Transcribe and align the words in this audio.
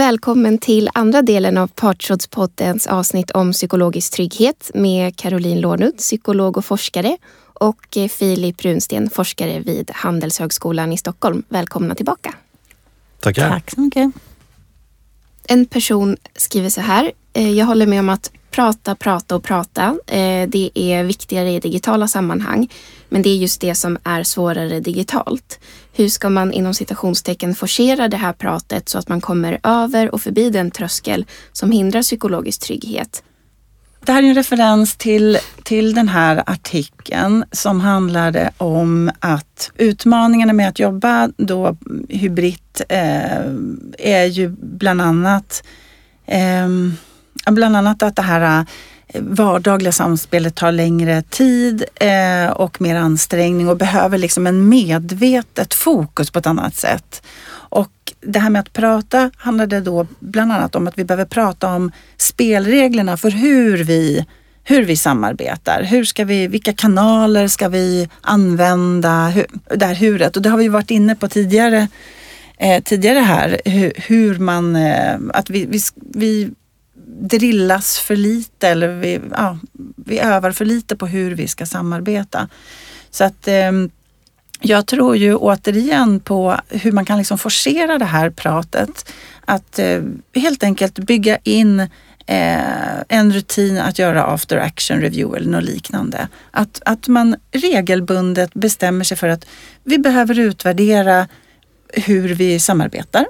Välkommen 0.00 0.58
till 0.58 0.90
andra 0.94 1.22
delen 1.22 1.56
av 1.56 1.66
Partsrådspoddens 1.66 2.86
avsnitt 2.86 3.30
om 3.30 3.52
psykologisk 3.52 4.12
trygghet 4.12 4.70
med 4.74 5.16
Caroline 5.16 5.60
Lårnut, 5.60 5.96
psykolog 5.96 6.56
och 6.56 6.64
forskare 6.64 7.16
och 7.42 7.98
Filip 8.10 8.64
Runsten, 8.64 9.10
forskare 9.10 9.60
vid 9.60 9.90
Handelshögskolan 9.94 10.92
i 10.92 10.96
Stockholm. 10.96 11.42
Välkomna 11.48 11.94
tillbaka. 11.94 12.34
Tackar. 13.20 13.50
Tack 13.50 13.70
så 13.70 13.80
mycket. 13.80 14.12
En 15.46 15.66
person 15.66 16.16
skriver 16.36 16.68
så 16.68 16.80
här. 16.80 17.12
Eh, 17.32 17.50
jag 17.50 17.66
håller 17.66 17.86
med 17.86 18.00
om 18.00 18.08
att 18.08 18.30
prata, 18.50 18.94
prata 18.94 19.36
och 19.36 19.42
prata. 19.42 19.98
Eh, 20.06 20.48
det 20.48 20.70
är 20.74 21.04
viktigare 21.04 21.50
i 21.50 21.60
digitala 21.60 22.08
sammanhang. 22.08 22.68
Men 23.08 23.22
det 23.22 23.30
är 23.30 23.36
just 23.36 23.60
det 23.60 23.74
som 23.74 23.98
är 24.04 24.22
svårare 24.22 24.80
digitalt. 24.80 25.60
Hur 26.00 26.08
ska 26.08 26.30
man 26.30 26.52
inom 26.52 26.74
citationstecken 26.74 27.54
forcera 27.54 28.08
det 28.08 28.16
här 28.16 28.32
pratet 28.32 28.88
så 28.88 28.98
att 28.98 29.08
man 29.08 29.20
kommer 29.20 29.60
över 29.62 30.14
och 30.14 30.20
förbi 30.20 30.50
den 30.50 30.70
tröskel 30.70 31.26
som 31.52 31.70
hindrar 31.70 32.02
psykologisk 32.02 32.60
trygghet? 32.60 33.22
Det 34.04 34.12
här 34.12 34.22
är 34.22 34.26
en 34.26 34.34
referens 34.34 34.96
till, 34.96 35.38
till 35.62 35.94
den 35.94 36.08
här 36.08 36.42
artikeln 36.46 37.44
som 37.52 37.80
handlade 37.80 38.50
om 38.58 39.10
att 39.18 39.70
utmaningarna 39.76 40.52
med 40.52 40.68
att 40.68 40.78
jobba 40.78 41.30
då 41.36 41.76
hybrid 42.08 42.80
eh, 42.88 43.44
är 43.98 44.24
ju 44.24 44.48
bland 44.60 45.00
annat 45.00 45.62
eh, 46.26 46.68
bland 47.50 47.76
annat 47.76 48.02
att 48.02 48.16
det 48.16 48.22
här 48.22 48.66
vardagliga 49.14 49.92
samspelet 49.92 50.54
tar 50.54 50.72
längre 50.72 51.22
tid 51.22 51.84
eh, 51.94 52.50
och 52.50 52.80
mer 52.80 52.96
ansträngning 52.96 53.68
och 53.68 53.76
behöver 53.76 54.18
liksom 54.18 54.46
en 54.46 54.68
medvetet 54.68 55.74
fokus 55.74 56.30
på 56.30 56.38
ett 56.38 56.46
annat 56.46 56.74
sätt. 56.74 57.22
Och 57.52 57.92
det 58.20 58.38
här 58.38 58.50
med 58.50 58.60
att 58.60 58.72
prata 58.72 59.30
handlade 59.36 59.80
då 59.80 60.06
bland 60.18 60.52
annat 60.52 60.74
om 60.74 60.88
att 60.88 60.98
vi 60.98 61.04
behöver 61.04 61.24
prata 61.24 61.74
om 61.74 61.92
spelreglerna 62.16 63.16
för 63.16 63.30
hur 63.30 63.84
vi, 63.84 64.26
hur 64.64 64.84
vi 64.84 64.96
samarbetar. 64.96 65.82
Hur 65.82 66.04
ska 66.04 66.24
vi, 66.24 66.46
vilka 66.46 66.72
kanaler 66.72 67.48
ska 67.48 67.68
vi 67.68 68.08
använda? 68.20 69.28
Hur, 69.28 69.46
det 69.76 69.86
här 69.86 69.94
huret. 69.94 70.36
Och 70.36 70.42
det 70.42 70.48
har 70.48 70.58
vi 70.58 70.68
varit 70.68 70.90
inne 70.90 71.14
på 71.14 71.28
tidigare, 71.28 71.88
eh, 72.58 72.82
tidigare 72.82 73.18
här. 73.18 73.60
Hur, 73.64 73.92
hur 73.96 74.38
man, 74.38 74.76
eh, 74.76 75.16
att 75.34 75.50
vi, 75.50 75.66
vi, 75.66 75.80
vi 75.96 76.50
drillas 77.20 77.98
för 77.98 78.16
lite 78.16 78.68
eller 78.68 78.88
vi, 78.88 79.20
ja, 79.36 79.58
vi 79.96 80.18
övar 80.18 80.52
för 80.52 80.64
lite 80.64 80.96
på 80.96 81.06
hur 81.06 81.34
vi 81.34 81.48
ska 81.48 81.66
samarbeta. 81.66 82.48
Så 83.10 83.24
att 83.24 83.48
eh, 83.48 83.72
jag 84.60 84.86
tror 84.86 85.16
ju 85.16 85.34
återigen 85.34 86.20
på 86.20 86.56
hur 86.68 86.92
man 86.92 87.04
kan 87.04 87.18
liksom 87.18 87.38
forcera 87.38 87.98
det 87.98 88.04
här 88.04 88.30
pratet. 88.30 89.12
Att 89.44 89.78
eh, 89.78 90.02
helt 90.34 90.62
enkelt 90.62 90.98
bygga 90.98 91.38
in 91.42 91.80
eh, 92.26 93.00
en 93.08 93.32
rutin 93.32 93.78
att 93.78 93.98
göra 93.98 94.24
after 94.24 94.56
action 94.56 95.00
review 95.00 95.36
eller 95.36 95.50
något 95.50 95.64
liknande. 95.64 96.28
Att, 96.50 96.82
att 96.84 97.08
man 97.08 97.36
regelbundet 97.52 98.54
bestämmer 98.54 99.04
sig 99.04 99.16
för 99.16 99.28
att 99.28 99.46
vi 99.84 99.98
behöver 99.98 100.38
utvärdera 100.38 101.28
hur 101.92 102.34
vi 102.34 102.60
samarbetar. 102.60 103.26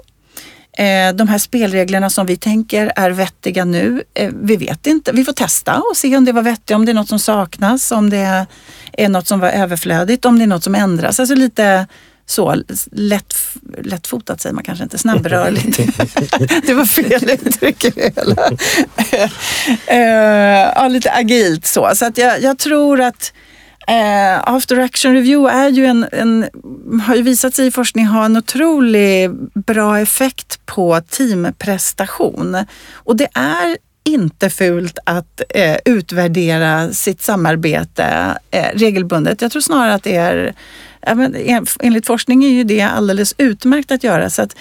Eh, 0.77 1.13
de 1.13 1.27
här 1.27 1.37
spelreglerna 1.37 2.09
som 2.09 2.25
vi 2.25 2.37
tänker 2.37 2.91
är 2.95 3.11
vettiga 3.11 3.65
nu, 3.65 4.03
eh, 4.13 4.31
vi 4.41 4.55
vet 4.55 4.87
inte. 4.87 5.11
Vi 5.11 5.23
får 5.23 5.33
testa 5.33 5.77
och 5.77 5.97
se 5.97 6.17
om 6.17 6.25
det 6.25 6.31
var 6.31 6.41
vettigt, 6.41 6.75
om 6.75 6.85
det 6.85 6.91
är 6.91 6.93
något 6.93 7.09
som 7.09 7.19
saknas, 7.19 7.91
om 7.91 8.09
det 8.09 8.45
är 8.93 9.09
något 9.09 9.27
som 9.27 9.39
var 9.39 9.49
överflödigt, 9.49 10.25
om 10.25 10.37
det 10.37 10.43
är 10.43 10.47
något 10.47 10.63
som 10.63 10.75
ändras. 10.75 11.19
Alltså 11.19 11.35
lite 11.35 11.87
så 12.25 12.55
lätt, 12.91 13.33
lättfotat 13.81 14.41
säger 14.41 14.53
man 14.53 14.63
kanske 14.63 14.83
inte, 14.83 14.97
snabbrörligt. 14.97 15.77
det 16.67 16.73
var 16.73 16.85
fel 16.85 17.29
uttryck 17.29 17.85
i 17.85 17.89
det 17.89 18.13
hela. 18.15 18.51
Eh, 19.87 20.71
ja, 20.75 20.87
lite 20.87 21.11
agilt 21.11 21.65
så. 21.65 21.91
Så 21.95 22.05
att 22.05 22.17
jag, 22.17 22.41
jag 22.41 22.57
tror 22.57 23.01
att 23.01 23.33
Eh, 23.87 24.39
after 24.43 24.79
Action 24.79 25.13
Review 25.13 25.57
är 25.57 25.69
ju 25.69 25.85
en, 25.85 26.05
en, 26.11 26.49
har 27.01 27.15
ju 27.15 27.21
visat 27.21 27.55
sig 27.55 27.67
i 27.67 27.71
forskning 27.71 28.05
ha 28.05 28.25
en 28.25 28.37
otroligt 28.37 29.31
bra 29.53 29.99
effekt 29.99 30.65
på 30.65 31.01
teamprestation. 31.09 32.57
Och 32.93 33.15
det 33.15 33.27
är 33.33 33.77
inte 34.03 34.49
fult 34.49 34.99
att 35.03 35.41
eh, 35.49 35.77
utvärdera 35.85 36.93
sitt 36.93 37.21
samarbete 37.21 38.37
eh, 38.51 38.67
regelbundet. 38.73 39.41
Jag 39.41 39.51
tror 39.51 39.61
snarare 39.61 39.93
att 39.93 40.03
det 40.03 40.15
är, 40.15 40.53
enligt 41.79 42.05
forskning 42.05 42.43
är 42.43 42.49
ju 42.49 42.63
det 42.63 42.81
alldeles 42.81 43.35
utmärkt 43.37 43.91
att 43.91 44.03
göra. 44.03 44.29
Så 44.29 44.41
att 44.41 44.55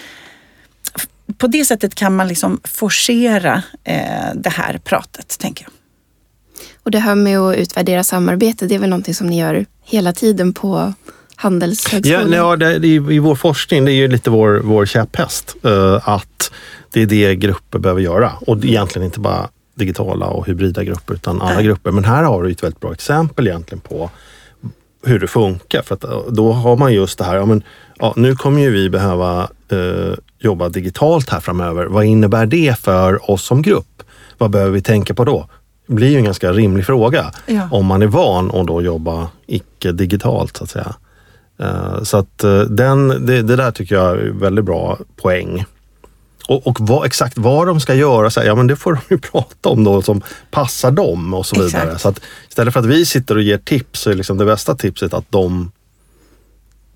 på 1.38 1.46
det 1.46 1.64
sättet 1.64 1.94
kan 1.94 2.16
man 2.16 2.28
liksom 2.28 2.60
forcera 2.64 3.62
eh, 3.84 4.34
det 4.34 4.50
här 4.50 4.78
pratet, 4.78 5.38
tänker 5.38 5.64
jag. 5.64 5.79
Och 6.82 6.90
det 6.90 6.98
här 6.98 7.14
med 7.14 7.38
att 7.38 7.56
utvärdera 7.56 8.04
samarbete, 8.04 8.66
det 8.66 8.74
är 8.74 8.78
väl 8.78 8.90
någonting 8.90 9.14
som 9.14 9.26
ni 9.26 9.40
gör 9.40 9.66
hela 9.84 10.12
tiden 10.12 10.52
på 10.52 10.92
Handelshögskolan? 11.36 12.32
Ja, 12.32 12.36
ja 12.36 12.56
det, 12.56 12.78
det, 12.78 12.88
i 12.88 13.18
vår 13.18 13.34
forskning, 13.34 13.84
det 13.84 13.92
är 13.92 13.94
ju 13.94 14.08
lite 14.08 14.30
vår, 14.30 14.60
vår 14.64 14.86
käpphäst. 14.86 15.56
Uh, 15.66 16.08
att 16.08 16.52
det 16.92 17.02
är 17.02 17.06
det 17.06 17.36
grupper 17.36 17.78
behöver 17.78 18.00
göra. 18.00 18.32
Och 18.46 18.64
egentligen 18.64 19.06
inte 19.06 19.20
bara 19.20 19.48
digitala 19.74 20.26
och 20.26 20.46
hybrida 20.46 20.84
grupper 20.84 21.14
utan 21.14 21.42
alla 21.42 21.54
Nej. 21.54 21.64
grupper. 21.64 21.90
Men 21.90 22.04
här 22.04 22.22
har 22.22 22.42
du 22.42 22.50
ett 22.50 22.62
väldigt 22.62 22.80
bra 22.80 22.92
exempel 22.92 23.46
egentligen 23.46 23.80
på 23.80 24.10
hur 25.04 25.18
det 25.18 25.26
funkar. 25.26 25.82
För 25.82 25.94
att 25.94 26.04
eh, 26.04 26.22
då 26.28 26.52
har 26.52 26.76
man 26.76 26.94
just 26.94 27.18
det 27.18 27.24
här, 27.24 27.36
ja, 27.36 27.46
men, 27.46 27.62
ja, 27.98 28.12
nu 28.16 28.36
kommer 28.36 28.60
ju 28.60 28.70
vi 28.70 28.90
behöva 28.90 29.48
uh, 29.72 30.14
jobba 30.38 30.68
digitalt 30.68 31.30
här 31.30 31.40
framöver. 31.40 31.86
Vad 31.86 32.04
innebär 32.04 32.46
det 32.46 32.78
för 32.78 33.30
oss 33.30 33.42
som 33.42 33.62
grupp? 33.62 34.02
Vad 34.38 34.50
behöver 34.50 34.72
vi 34.72 34.82
tänka 34.82 35.14
på 35.14 35.24
då? 35.24 35.48
Blir 35.94 36.08
ju 36.08 36.16
en 36.16 36.24
ganska 36.24 36.52
rimlig 36.52 36.86
fråga 36.86 37.32
ja. 37.46 37.68
om 37.70 37.86
man 37.86 38.02
är 38.02 38.06
van 38.06 38.50
att 38.50 38.66
då 38.66 38.82
jobba 38.82 39.28
icke-digitalt 39.46 40.56
så 40.56 40.64
att 40.64 40.70
säga. 40.70 40.94
Uh, 41.60 42.02
så 42.02 42.16
att 42.16 42.44
uh, 42.44 42.60
den, 42.60 43.26
det, 43.26 43.42
det, 43.42 43.56
där 43.56 43.70
tycker 43.70 43.94
jag 43.94 44.10
är 44.10 44.30
väldigt 44.30 44.64
bra 44.64 44.98
poäng. 45.16 45.64
Och, 46.48 46.66
och 46.66 46.76
vad, 46.80 47.06
exakt 47.06 47.38
vad 47.38 47.66
de 47.66 47.80
ska 47.80 47.94
göra, 47.94 48.30
så 48.30 48.40
här, 48.40 48.46
ja 48.46 48.54
men 48.54 48.66
det 48.66 48.76
får 48.76 48.92
de 48.92 49.00
ju 49.14 49.18
prata 49.32 49.68
om 49.68 49.84
då 49.84 50.02
som 50.02 50.22
passar 50.50 50.90
dem 50.90 51.34
och 51.34 51.46
så 51.46 51.62
vidare. 51.62 51.82
Exakt. 51.82 52.00
Så 52.00 52.08
att 52.08 52.20
istället 52.48 52.72
för 52.72 52.80
att 52.80 52.86
vi 52.86 53.06
sitter 53.06 53.36
och 53.36 53.42
ger 53.42 53.58
tips 53.58 54.00
så 54.00 54.10
är 54.10 54.14
liksom 54.14 54.38
det 54.38 54.44
bästa 54.44 54.74
tipset 54.74 55.14
att 55.14 55.26
de 55.30 55.72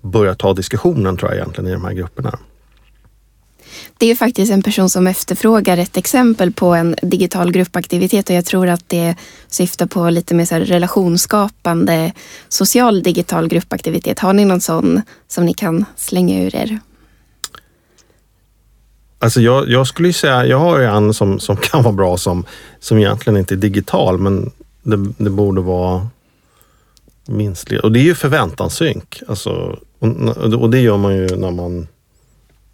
börjar 0.01 0.33
ta 0.33 0.53
diskussionen 0.53 1.17
tror 1.17 1.31
jag 1.31 1.37
egentligen 1.37 1.69
i 1.69 1.73
de 1.73 1.85
här 1.85 1.93
grupperna. 1.93 2.39
Det 3.97 4.11
är 4.11 4.15
faktiskt 4.15 4.51
en 4.51 4.63
person 4.63 4.89
som 4.89 5.07
efterfrågar 5.07 5.77
ett 5.77 5.97
exempel 5.97 6.51
på 6.51 6.73
en 6.73 6.95
digital 7.01 7.51
gruppaktivitet 7.51 8.29
och 8.29 8.35
jag 8.35 8.45
tror 8.45 8.67
att 8.67 8.89
det 8.89 9.15
syftar 9.47 9.85
på 9.85 10.09
lite 10.09 10.35
mer 10.35 10.45
så 10.45 10.55
relationsskapande 10.55 12.13
social 12.49 13.03
digital 13.03 13.47
gruppaktivitet. 13.47 14.19
Har 14.19 14.33
ni 14.33 14.45
någon 14.45 14.61
sån 14.61 15.01
som 15.27 15.45
ni 15.45 15.53
kan 15.53 15.85
slänga 15.95 16.43
ur 16.43 16.55
er? 16.55 16.79
Alltså 19.19 19.41
jag, 19.41 19.69
jag 19.69 19.87
skulle 19.87 20.13
säga, 20.13 20.45
jag 20.45 20.59
har 20.59 20.79
en 20.79 21.13
som, 21.13 21.39
som 21.39 21.57
kan 21.57 21.83
vara 21.83 21.93
bra 21.93 22.17
som, 22.17 22.45
som 22.79 22.97
egentligen 22.97 23.37
inte 23.37 23.53
är 23.53 23.57
digital 23.57 24.17
men 24.19 24.51
det, 24.83 24.97
det 25.17 25.29
borde 25.29 25.61
vara 25.61 26.07
minst 27.27 27.71
Och 27.71 27.91
det 27.91 27.99
är 27.99 28.03
ju 28.03 28.15
förväntanssynk. 28.15 29.21
Alltså, 29.27 29.79
och, 29.99 30.07
och 30.53 30.69
det 30.69 30.79
gör 30.79 30.97
man 30.97 31.15
ju 31.15 31.27
när 31.27 31.51
man 31.51 31.87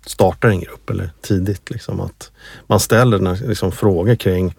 startar 0.06 0.50
en 0.50 0.59
grupp 0.59 0.89
eller 0.89 1.12
tidigt. 1.22 1.69
Liksom, 1.69 2.00
att 2.00 2.31
man 2.67 2.79
ställer 2.79 3.17
den 3.17 3.28
här, 3.28 3.47
liksom, 3.47 3.72
frågor 3.72 4.16
kring 4.16 4.56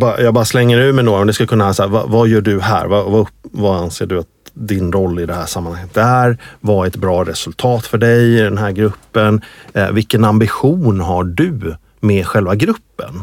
jag 0.00 0.34
bara 0.34 0.44
slänger 0.44 0.78
ur 0.78 0.92
mig 0.92 1.04
några. 1.04 1.24
Det 1.24 1.32
ska 1.32 1.46
kunna 1.46 1.74
säga, 1.74 1.86
vad, 1.86 2.10
vad 2.10 2.28
gör 2.28 2.40
du 2.40 2.60
här? 2.60 2.86
Vad, 2.86 3.10
vad, 3.10 3.26
vad, 3.42 3.80
anser 3.80 4.06
du 4.06 4.18
att 4.18 4.26
din 4.54 4.92
roll 4.92 5.20
i 5.20 5.26
det 5.26 5.34
här 5.34 5.46
sammanhanget 5.46 5.96
är? 5.96 6.38
Vad 6.60 6.84
är 6.84 6.88
ett 6.90 6.96
bra 6.96 7.24
resultat 7.24 7.86
för 7.86 7.98
dig 7.98 8.38
i 8.38 8.40
den 8.40 8.58
här 8.58 8.70
gruppen? 8.70 9.40
Eh, 9.72 9.90
vilken 9.90 10.24
ambition 10.24 11.00
har 11.00 11.24
du 11.24 11.76
med 12.00 12.26
själva 12.26 12.54
gruppen? 12.54 13.22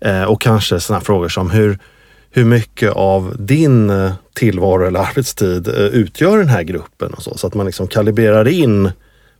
Eh, 0.00 0.22
och 0.22 0.40
kanske 0.40 0.80
sådana 0.80 1.04
frågor 1.04 1.28
som 1.28 1.50
hur, 1.50 1.78
hur 2.30 2.44
mycket 2.44 2.92
av 2.92 3.36
din 3.38 3.90
eh, 3.90 4.12
tillvaro 4.34 4.86
eller 4.86 5.00
arbetstid 5.00 5.68
eh, 5.68 5.74
utgör 5.74 6.38
den 6.38 6.48
här 6.48 6.62
gruppen? 6.62 7.14
Och 7.14 7.22
så, 7.22 7.38
så 7.38 7.46
att 7.46 7.54
man 7.54 7.66
liksom 7.66 7.88
kalibrerar 7.88 8.48
in 8.48 8.90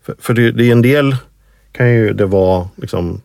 för, 0.04 0.14
för 0.18 0.34
det, 0.34 0.52
det, 0.52 0.64
är 0.64 0.72
en 0.72 0.82
del 0.82 1.16
kan 1.72 1.90
ju 1.90 2.12
det 2.12 2.26
vara 2.26 2.68
liksom 2.76 3.20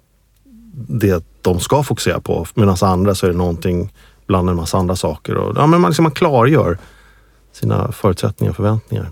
det 0.88 1.24
de 1.42 1.60
ska 1.60 1.84
fokusera 1.84 2.20
på 2.20 2.46
medan 2.54 2.76
andra 2.81 3.16
så 3.16 3.26
är 3.26 3.31
det 3.31 3.38
någonting 3.38 3.94
bland 4.28 4.50
en 4.50 4.56
massa 4.56 4.78
andra 4.78 4.96
saker. 4.96 5.36
Och, 5.36 5.58
ja, 5.58 5.68
men 5.68 5.81
man, 5.81 5.92
liksom, 5.92 6.04
man 6.04 6.12
klargör 6.12 6.78
sina 7.52 7.92
förutsättningar 7.92 8.50
och 8.50 8.56
förväntningar. 8.56 9.10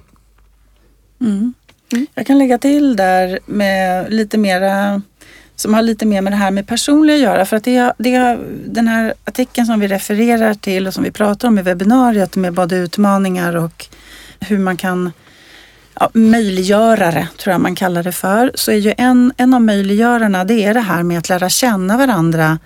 Mm. 1.21 1.53
Mm. 1.91 2.07
Jag 2.15 2.27
kan 2.27 2.37
lägga 2.37 2.57
till 2.57 2.95
där 2.95 3.39
med 3.45 4.13
lite 4.13 4.37
mera 4.37 5.01
som 5.55 5.73
har 5.73 5.81
lite 5.81 6.05
mer 6.05 6.21
med 6.21 6.33
det 6.33 6.37
här 6.37 6.51
med 6.51 6.67
personliga 6.67 7.15
att 7.15 7.21
göra. 7.21 7.45
För 7.45 7.57
att 7.57 7.63
det, 7.63 7.93
det, 7.97 8.39
den 8.65 8.87
här 8.87 9.13
artikeln 9.23 9.67
som 9.67 9.79
vi 9.79 9.87
refererar 9.87 10.53
till 10.53 10.87
och 10.87 10.93
som 10.93 11.03
vi 11.03 11.11
pratar 11.11 11.47
om 11.47 11.59
i 11.59 11.61
webbinariet 11.61 12.35
med 12.35 12.53
både 12.53 12.75
utmaningar 12.75 13.55
och 13.55 13.85
hur 14.39 14.57
man 14.57 14.77
kan 14.77 15.11
ja, 15.99 16.09
möjliggörare, 16.13 17.27
tror 17.37 17.51
jag 17.51 17.61
man 17.61 17.75
kallar 17.75 18.03
det 18.03 18.11
för, 18.11 18.51
så 18.55 18.71
är 18.71 18.75
ju 18.75 18.93
en, 18.97 19.33
en 19.37 19.53
av 19.53 19.61
möjliggörarna 19.61 20.45
det 20.45 20.63
är 20.63 20.73
det 20.73 20.79
här 20.79 21.03
med 21.03 21.17
att 21.17 21.29
lära 21.29 21.49
känna 21.49 21.97
varandra 21.97 22.59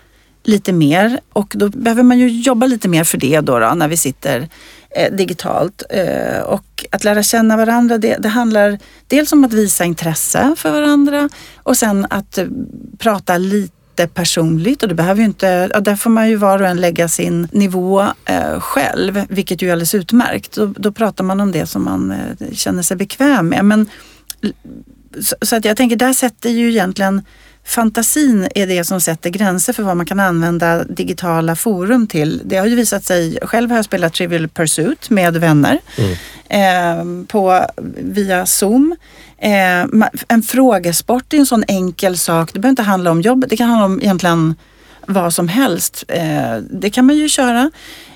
lite 0.44 0.74
mer 0.74 1.20
och 1.34 1.54
då 1.58 1.70
behöver 1.70 2.04
man 2.04 2.20
ju 2.20 2.28
jobba 2.28 2.66
lite 2.66 2.88
mer 2.88 3.04
för 3.04 3.18
det 3.18 3.40
då, 3.40 3.60
då 3.60 3.74
när 3.76 3.88
vi 3.88 3.98
sitter 3.98 4.50
eh, 4.90 5.14
digitalt. 5.14 5.84
Eh, 5.90 6.42
och 6.42 6.86
att 6.92 7.04
lära 7.04 7.24
känna 7.24 7.58
varandra, 7.58 7.98
det, 7.98 8.18
det, 8.20 8.30
handlar 8.30 8.80
dels 9.08 9.32
om 9.32 9.44
att 9.44 9.54
visa 9.54 9.86
intresse 9.86 10.56
för 10.58 10.72
varandra 10.72 11.30
och 11.64 11.78
sen 11.78 12.08
att 12.10 12.38
eh, 12.38 12.46
prata 12.98 13.38
lite 13.38 13.81
personligt 14.08 14.84
och 14.84 14.90
det 14.90 14.96
behöver 14.96 15.20
ju 15.20 15.26
inte, 15.26 15.70
ja, 15.74 15.80
där 15.80 15.96
får 15.96 16.10
man 16.10 16.30
ju 16.30 16.36
var 16.36 16.62
och 16.62 16.68
en 16.68 16.82
lägga 16.82 17.08
sin 17.08 17.48
nivå 17.52 18.02
eh, 18.26 18.60
själv, 18.60 19.26
vilket 19.30 19.62
ju 19.62 19.68
är 19.68 19.72
alldeles 19.72 19.96
utmärkt. 19.96 20.56
Då, 20.56 20.66
då 20.66 20.92
pratar 20.92 21.24
man 21.24 21.42
om 21.42 21.52
det 21.52 21.66
som 21.66 21.84
man 21.84 22.12
eh, 22.12 22.54
känner 22.54 22.84
sig 22.84 22.98
bekväm 22.98 23.50
med. 23.50 23.66
Men, 23.66 23.90
så, 25.22 25.36
så, 25.42 25.56
att 25.56 25.66
jag 25.66 25.78
tänker, 25.78 25.96
där 25.96 26.14
sätter 26.14 26.50
ju 26.50 26.70
egentligen 26.70 27.22
fantasin 27.66 28.48
är 28.56 28.68
det 28.68 28.84
som 28.84 29.02
sätter 29.02 29.30
gränser 29.30 29.74
för 29.74 29.84
vad 29.84 29.98
man 29.98 30.06
kan 30.06 30.20
använda 30.20 30.84
digitala 30.84 31.56
forum 31.56 32.08
till. 32.08 32.42
Det 32.46 32.58
har 32.58 32.66
ju 32.66 32.76
visat 32.76 33.04
sig, 33.04 33.38
själv 33.42 33.70
har 33.70 33.78
jag 33.78 33.86
spelat 33.86 34.14
Trivial 34.14 34.48
Pursuit 34.48 35.10
med 35.10 35.38
vänner 35.38 35.80
mm. 35.98 36.16
eh, 36.50 37.26
på, 37.28 37.66
via 37.98 38.46
Zoom. 38.46 38.96
Eh, 39.38 40.10
en 40.28 40.44
frågesport 40.44 41.34
är 41.34 41.38
en 41.38 41.46
sån 41.46 41.64
enkel 41.68 42.18
sak. 42.18 42.54
Det 42.54 42.60
behöver 42.60 42.70
inte 42.70 42.82
handla 42.82 43.12
om 43.12 43.22
jobb. 43.22 43.46
Det 43.50 43.58
kan 43.58 43.70
handla 43.70 43.86
om 43.86 44.02
egentligen 44.02 44.56
vad 45.06 45.34
som 45.34 45.48
helst. 45.48 46.04
Eh, 46.08 46.58
det 46.58 46.90
kan 46.90 47.06
man 47.06 47.16
ju 47.16 47.30
köra. 47.30 47.72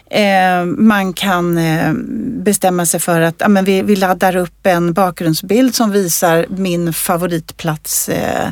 Eh, 0.09 0.65
man 0.65 1.13
kan 1.13 1.57
eh, 1.57 1.93
bestämma 2.43 2.85
sig 2.85 2.99
för 2.99 3.21
att 3.21 3.35
ja, 3.37 3.47
men 3.47 3.65
vi, 3.65 3.81
vi 3.81 3.95
laddar 3.95 4.35
upp 4.35 4.65
en 4.65 4.93
bakgrundsbild 4.93 5.75
som 5.75 5.91
visar 5.91 6.45
min 6.49 6.93
favoritplats 6.93 8.09
eh, 8.09 8.49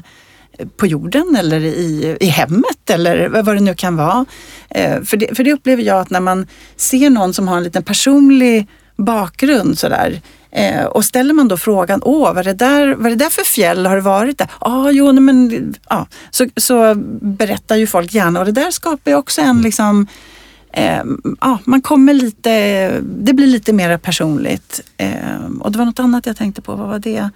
på 0.77 0.87
jorden 0.87 1.35
eller 1.35 1.59
i, 1.59 2.17
i 2.19 2.25
hemmet 2.25 2.89
eller 2.89 3.41
vad 3.41 3.55
det 3.55 3.59
nu 3.59 3.75
kan 3.75 3.95
vara. 3.95 4.25
Eh, 4.69 5.01
för, 5.01 5.17
det, 5.17 5.35
för 5.35 5.43
det 5.43 5.53
upplever 5.53 5.83
jag 5.83 5.99
att 5.99 6.09
när 6.09 6.19
man 6.19 6.47
ser 6.75 7.09
någon 7.09 7.33
som 7.33 7.47
har 7.47 7.57
en 7.57 7.63
liten 7.63 7.83
personlig 7.83 8.67
bakgrund 8.95 9.79
sådär 9.79 10.21
eh, 10.51 10.85
och 10.85 11.05
ställer 11.05 11.33
man 11.33 11.47
då 11.47 11.57
frågan, 11.57 12.01
åh, 12.03 12.33
vad 12.33 12.37
är 12.37 12.43
det 12.43 12.53
där, 12.53 12.95
vad 12.95 13.05
är 13.05 13.09
det 13.09 13.25
där 13.25 13.29
för 13.29 13.43
fjäll, 13.43 13.85
har 13.85 13.95
det 13.95 14.01
varit 14.01 14.37
där? 14.37 14.47
Ah, 14.59 14.89
jo, 14.89 15.11
nej, 15.11 15.21
men, 15.21 15.73
ja, 15.89 16.07
så, 16.31 16.47
så 16.57 16.93
berättar 17.21 17.75
ju 17.75 17.87
folk 17.87 18.13
gärna 18.13 18.39
och 18.39 18.45
det 18.45 18.51
där 18.51 18.71
skapar 18.71 19.11
ju 19.11 19.17
också 19.17 19.41
en 19.41 19.61
liksom, 19.61 20.07
eh, 20.73 21.03
ja, 21.41 21.59
man 21.65 21.81
kommer 21.81 22.13
lite, 22.13 22.51
det 23.01 23.33
blir 23.33 23.47
lite 23.47 23.73
mer 23.73 23.97
personligt. 23.97 24.81
Eh, 24.97 25.45
och 25.59 25.71
det 25.71 25.77
var 25.77 25.85
något 25.85 25.99
annat 25.99 26.25
jag 26.25 26.37
tänkte 26.37 26.61
på, 26.61 26.75
vad 26.75 26.87
var 26.87 26.99
det? 26.99 27.29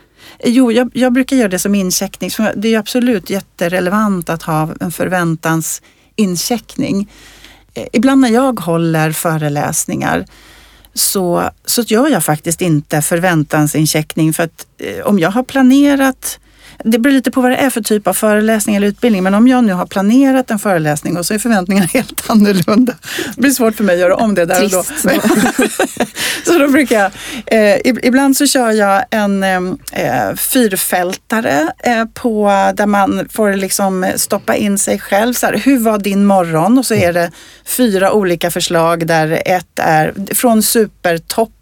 Jo, 0.43 0.71
jag, 0.71 0.91
jag 0.93 1.13
brukar 1.13 1.35
göra 1.35 1.49
det 1.49 1.59
som 1.59 1.75
incheckning. 1.75 2.29
Det 2.55 2.73
är 2.73 2.79
absolut 2.79 3.29
jätterelevant 3.29 4.29
att 4.29 4.43
ha 4.43 4.69
en 4.79 4.91
förväntansincheckning. 4.91 7.09
Eh, 7.73 7.87
ibland 7.93 8.21
när 8.21 8.29
jag 8.29 8.59
håller 8.59 9.11
föreläsningar 9.11 10.25
så, 10.93 11.49
så 11.65 11.81
gör 11.81 12.07
jag 12.07 12.23
faktiskt 12.23 12.61
inte 12.61 13.01
förväntansincheckning 13.01 14.33
för 14.33 14.43
att 14.43 14.67
eh, 14.77 15.05
om 15.05 15.19
jag 15.19 15.31
har 15.31 15.43
planerat 15.43 16.39
det 16.83 16.99
beror 16.99 17.13
lite 17.13 17.31
på 17.31 17.41
vad 17.41 17.51
det 17.51 17.57
är 17.57 17.69
för 17.69 17.81
typ 17.81 18.07
av 18.07 18.13
föreläsning 18.13 18.75
eller 18.75 18.87
utbildning. 18.87 19.23
Men 19.23 19.33
om 19.33 19.47
jag 19.47 19.63
nu 19.63 19.73
har 19.73 19.85
planerat 19.85 20.51
en 20.51 20.59
föreläsning 20.59 21.17
och 21.17 21.25
så 21.25 21.33
är 21.33 21.39
förväntningarna 21.39 21.87
helt 21.93 22.29
annorlunda. 22.29 22.93
Det 23.35 23.41
blir 23.41 23.51
svårt 23.51 23.75
för 23.75 23.83
mig 23.83 23.93
att 23.93 23.99
göra 23.99 24.15
om 24.15 24.35
det 24.35 24.45
där 24.45 24.63
och 24.63 24.69
då. 24.69 24.83
så 26.45 26.59
då 26.59 26.67
brukar 26.67 26.99
jag, 26.99 27.11
eh, 27.45 27.79
ibland 28.03 28.37
så 28.37 28.47
kör 28.47 28.71
jag 28.71 29.03
en 29.11 29.43
eh, 29.43 30.35
fyrfältare 30.35 31.73
eh, 31.83 32.05
på 32.13 32.47
där 32.75 32.85
man 32.85 33.27
får 33.31 33.53
liksom 33.53 34.11
stoppa 34.15 34.55
in 34.55 34.77
sig 34.77 34.99
själv. 34.99 35.33
Så 35.33 35.45
här, 35.45 35.53
hur 35.53 35.79
var 35.79 35.97
din 35.97 36.25
morgon? 36.25 36.77
Och 36.77 36.85
så 36.85 36.93
är 36.93 37.13
det 37.13 37.31
fyra 37.65 38.11
olika 38.11 38.51
förslag 38.51 39.07
där 39.07 39.41
ett 39.45 39.79
är 39.79 40.13
från 40.33 40.63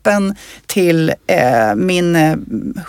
kroppen 0.06 0.36
till 0.66 1.13
eh, 1.28 1.75
min 1.75 2.16
eh, 2.16 2.38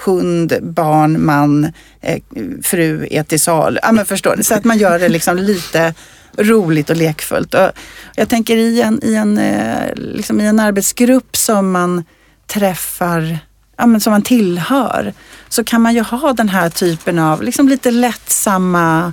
hund, 0.04 0.52
barn, 0.62 1.24
man, 1.24 1.72
eh, 2.00 2.22
fru 2.62 3.08
är 3.10 3.22
till 3.22 3.40
sal. 3.40 3.78
Ja, 3.82 3.92
men 3.92 4.06
förstår, 4.06 4.36
ni? 4.36 4.44
så 4.44 4.54
att 4.54 4.64
man 4.64 4.78
gör 4.78 4.98
det 4.98 5.08
liksom 5.08 5.36
lite 5.36 5.94
roligt 6.38 6.90
och 6.90 6.96
lekfullt. 6.96 7.54
Och 7.54 7.70
jag 8.16 8.28
tänker 8.28 8.56
i 8.56 8.82
en, 8.82 9.00
i, 9.02 9.14
en, 9.14 9.38
eh, 9.38 9.94
liksom 9.96 10.40
i 10.40 10.46
en 10.46 10.60
arbetsgrupp 10.60 11.36
som 11.36 11.70
man 11.70 12.04
träffar 12.46 13.38
ja, 13.78 13.86
men 13.86 14.00
som 14.00 14.10
man 14.10 14.22
tillhör 14.22 15.12
så 15.48 15.64
kan 15.64 15.82
man 15.82 15.94
ju 15.94 16.00
ha 16.00 16.32
den 16.32 16.48
här 16.48 16.70
typen 16.70 17.18
av 17.18 17.42
liksom 17.42 17.68
lite 17.68 17.90
lättsamma 17.90 19.12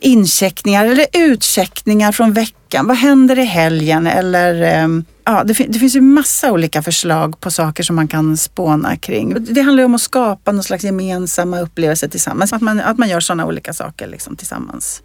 incheckningar 0.00 0.86
eller 0.86 1.06
utcheckningar 1.12 2.12
från 2.12 2.32
veckan. 2.32 2.86
Vad 2.86 2.96
händer 2.96 3.38
i 3.38 3.44
helgen? 3.44 4.06
Eller, 4.06 4.62
ehm, 4.62 5.04
ja, 5.24 5.44
det, 5.44 5.52
det, 5.68 5.78
finns 5.78 5.96
ju 5.96 6.00
massa 6.00 6.52
olika 6.52 6.82
förslag 6.82 7.40
på 7.40 7.50
saker 7.50 7.82
som 7.82 7.96
man 7.96 8.08
kan 8.08 8.36
spåna 8.36 8.96
kring. 8.96 9.44
Det 9.44 9.60
handlar 9.60 9.82
ju 9.82 9.84
om 9.84 9.94
att 9.94 10.00
skapa 10.00 10.52
någon 10.52 10.64
slags 10.64 10.84
gemensamma 10.84 11.60
upplevelser 11.60 12.08
tillsammans. 12.08 12.52
Att 12.52 12.62
man, 12.62 12.80
att 12.80 12.98
man 12.98 13.08
gör 13.08 13.20
sådana 13.20 13.46
olika 13.46 13.72
saker 13.72 14.06
liksom 14.06 14.36
tillsammans. 14.36 15.02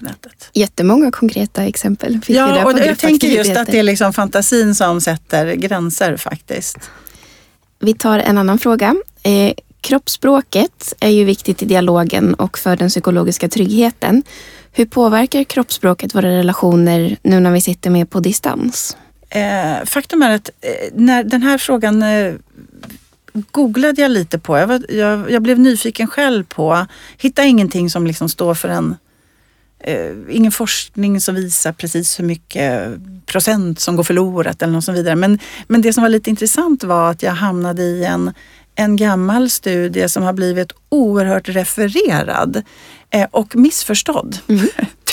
Nätet. 0.00 0.50
Jättemånga 0.52 1.10
konkreta 1.10 1.64
exempel. 1.64 2.20
ja, 2.26 2.64
och 2.64 2.78
jag 2.78 2.98
tänker 2.98 3.28
just 3.28 3.56
att 3.56 3.66
det 3.66 3.78
är 3.78 3.82
liksom 3.82 4.12
fantasin 4.12 4.74
som 4.74 5.00
sätter 5.00 5.54
gränser 5.54 6.16
faktiskt. 6.16 6.78
Vi 7.80 7.94
tar 7.94 8.18
en 8.18 8.38
annan 8.38 8.58
fråga. 8.58 8.94
Kroppsspråket 9.84 10.94
är 11.00 11.08
ju 11.08 11.24
viktigt 11.24 11.62
i 11.62 11.66
dialogen 11.66 12.34
och 12.34 12.58
för 12.58 12.76
den 12.76 12.88
psykologiska 12.88 13.48
tryggheten. 13.48 14.22
Hur 14.72 14.86
påverkar 14.86 15.44
kroppsspråket 15.44 16.14
våra 16.14 16.30
relationer 16.30 17.16
nu 17.22 17.40
när 17.40 17.50
vi 17.50 17.60
sitter 17.60 17.90
med 17.90 18.10
på 18.10 18.20
distans? 18.20 18.96
Eh, 19.28 19.84
faktum 19.84 20.22
är 20.22 20.30
att 20.30 20.50
eh, 20.60 20.70
när 20.94 21.24
den 21.24 21.42
här 21.42 21.58
frågan 21.58 22.02
eh, 22.02 22.34
googlade 23.32 24.02
jag 24.02 24.10
lite 24.10 24.38
på. 24.38 24.58
Jag, 24.58 24.66
var, 24.66 24.82
jag, 24.88 25.30
jag, 25.30 25.42
blev 25.42 25.58
nyfiken 25.58 26.06
själv 26.06 26.44
på, 26.44 26.86
hittade 27.18 27.48
ingenting 27.48 27.90
som 27.90 28.06
liksom 28.06 28.28
står 28.28 28.54
för 28.54 28.68
en 28.68 28.96
eh, 29.80 30.10
ingen 30.30 30.52
forskning 30.52 31.20
som 31.20 31.34
visar 31.34 31.72
precis 31.72 32.20
hur 32.20 32.24
mycket 32.24 32.90
procent 33.26 33.80
som 33.80 33.96
går 33.96 34.04
förlorat 34.04 34.62
eller 34.62 34.72
något 34.72 34.84
så 34.84 34.92
vidare. 34.92 35.16
Men, 35.16 35.38
men 35.66 35.82
det 35.82 35.92
som 35.92 36.02
var 36.02 36.10
lite 36.10 36.30
intressant 36.30 36.84
var 36.84 37.10
att 37.10 37.22
jag 37.22 37.32
hamnade 37.32 37.82
i 37.82 38.04
en, 38.04 38.32
en 38.74 38.96
gammal 38.96 39.50
studie 39.50 40.08
som 40.08 40.22
har 40.22 40.32
blivit 40.32 40.72
oerhört 40.88 41.48
refererad 41.48 42.62
eh, 43.10 43.26
och 43.30 43.56
missförstådd. 43.56 44.38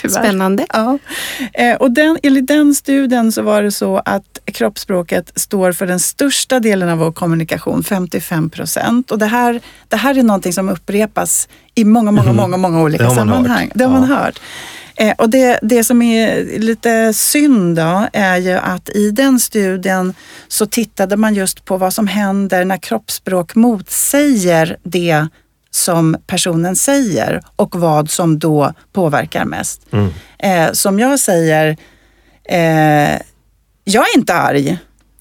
Mm. 0.03 0.13
Spännande. 0.13 0.65
Ja. 0.69 0.97
Eh, 1.53 1.75
och 1.75 1.91
den, 1.91 2.17
enligt 2.23 2.47
den 2.47 2.75
studien 2.75 3.31
så 3.31 3.41
var 3.41 3.63
det 3.63 3.71
så 3.71 4.01
att 4.05 4.39
kroppsspråket 4.45 5.31
står 5.35 5.71
för 5.71 5.87
den 5.87 5.99
största 5.99 6.59
delen 6.59 6.89
av 6.89 6.97
vår 6.97 7.11
kommunikation, 7.11 7.83
55 7.83 8.49
procent. 8.49 9.11
Och 9.11 9.19
det 9.19 9.25
här, 9.25 9.61
det 9.87 9.95
här 9.95 10.17
är 10.17 10.23
någonting 10.23 10.53
som 10.53 10.69
upprepas 10.69 11.47
i 11.75 11.83
många, 11.83 12.11
många, 12.11 12.29
mm. 12.29 12.35
många, 12.35 12.57
många 12.57 12.81
olika 12.81 13.03
det 13.03 13.15
sammanhang. 13.15 13.67
Hört. 13.67 13.71
Det 13.75 13.83
har 13.83 13.93
ja. 13.93 13.99
man 13.99 14.09
hört. 14.09 14.39
Eh, 15.01 15.13
och 15.17 15.29
det, 15.29 15.59
det 15.61 15.83
som 15.83 16.01
är 16.01 16.59
lite 16.59 17.13
synd 17.13 17.75
då 17.75 18.07
är 18.13 18.37
ju 18.37 18.51
att 18.51 18.89
i 18.89 19.11
den 19.11 19.39
studien 19.39 20.13
så 20.47 20.65
tittade 20.65 21.17
man 21.17 21.33
just 21.33 21.65
på 21.65 21.77
vad 21.77 21.93
som 21.93 22.07
händer 22.07 22.65
när 22.65 22.77
kroppsspråk 22.77 23.55
motsäger 23.55 24.77
det 24.83 25.27
som 25.71 26.17
personen 26.27 26.75
säger 26.75 27.41
och 27.55 27.75
vad 27.75 28.09
som 28.09 28.39
då 28.39 28.73
påverkar 28.93 29.45
mest. 29.45 29.81
Mm. 29.91 30.09
Eh, 30.39 30.71
som 30.73 30.99
jag 30.99 31.19
säger, 31.19 31.77
eh, 32.43 33.19
jag 33.83 34.09
är 34.09 34.17
inte 34.17 34.33
arg 34.33 34.77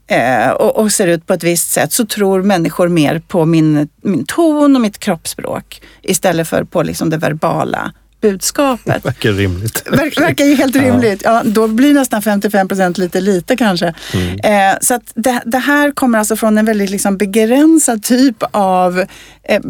eh, 0.07 0.51
och, 0.51 0.77
och, 0.77 0.93
ser 0.93 1.07
ut 1.07 1.27
på 1.27 1.33
ett 1.33 1.45
visst 1.45 1.71
sätt 1.71 1.93
så 1.93 2.07
tror 2.07 2.43
människor 2.43 2.89
mer 2.89 3.23
på 3.29 3.45
min, 3.45 3.89
min 4.03 4.25
ton 4.25 4.77
och 4.77 4.83
mitt 4.83 4.99
kroppsspråk 4.99 5.83
istället 6.03 6.49
för 6.49 6.65
på 6.65 6.83
liksom 6.83 7.11
det 7.11 7.17
verbala 7.17 7.93
budskapet. 8.21 9.05
Verkar 9.05 9.33
rimligt. 9.33 9.83
Ver, 9.87 10.21
verkar 10.21 10.45
ju 10.45 10.55
helt 10.55 10.77
rimligt. 10.77 11.23
Ja, 11.25 11.43
då 11.45 11.69
blir 11.69 11.95
nästan 11.95 12.23
55 12.23 12.69
procent 12.69 12.99
lite 12.99 13.21
lite 13.21 13.57
kanske. 13.57 13.95
Mm. 14.15 14.39
Eh, 14.73 14.79
så 14.81 14.95
att 14.95 15.13
det, 15.15 15.43
det, 15.47 15.59
här 15.59 15.91
kommer 15.91 16.19
alltså 16.19 16.37
från 16.37 16.59
en 16.59 16.65
väldigt 16.65 16.91
liksom 16.91 17.17
begränsad 17.17 18.03
typ 18.03 18.37
av 18.51 19.05
eh, 19.43 19.61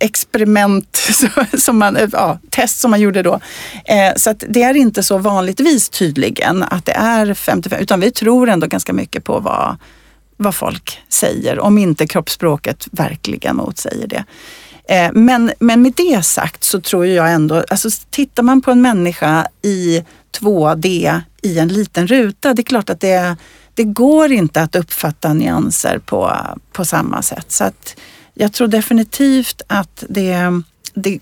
experiment, 0.00 0.98
som 1.58 1.78
man, 1.78 1.96
eh, 1.96 2.08
ja, 2.12 2.38
test 2.50 2.80
som 2.80 2.90
man 2.90 3.00
gjorde 3.00 3.22
då. 3.22 3.40
Eh, 3.84 4.14
så 4.16 4.30
att 4.30 4.44
det 4.48 4.62
är 4.62 4.74
inte 4.74 5.02
så 5.02 5.18
vanligtvis 5.18 5.88
tydligen 5.88 6.62
att 6.62 6.86
det 6.86 6.92
är 6.92 7.34
55, 7.34 7.80
utan 7.80 8.00
vi 8.00 8.10
tror 8.10 8.48
ändå 8.48 8.66
ganska 8.66 8.92
mycket 8.92 9.24
på 9.24 9.40
vad, 9.40 9.76
vad 10.36 10.54
folk 10.54 10.98
säger, 11.08 11.58
om 11.58 11.78
inte 11.78 12.06
kroppsspråket 12.06 12.88
verkligen 12.90 13.56
motsäger 13.56 14.06
det. 14.06 14.24
Eh, 14.88 15.10
men, 15.14 15.52
men 15.58 15.82
med 15.82 15.92
det 15.96 16.22
sagt 16.22 16.64
så 16.64 16.80
tror 16.80 17.06
jag 17.06 17.32
ändå, 17.32 17.64
alltså 17.68 17.88
tittar 18.10 18.42
man 18.42 18.60
på 18.60 18.70
en 18.70 18.82
människa 18.82 19.48
i 19.62 20.04
2D 20.40 21.20
i 21.42 21.58
en 21.58 21.68
liten 21.68 22.06
ruta, 22.06 22.54
det 22.54 22.62
är 22.62 22.64
klart 22.64 22.90
att 22.90 23.00
det, 23.00 23.36
det 23.74 23.84
går 23.84 24.32
inte 24.32 24.62
att 24.62 24.76
uppfatta 24.76 25.32
nyanser 25.32 25.98
på, 25.98 26.36
på 26.72 26.84
samma 26.84 27.22
sätt. 27.22 27.52
Så 27.52 27.64
att 27.64 27.96
jag 28.34 28.52
tror 28.52 28.68
definitivt 28.68 29.62
att 29.66 30.04
det, 30.08 30.62
det, 30.94 31.18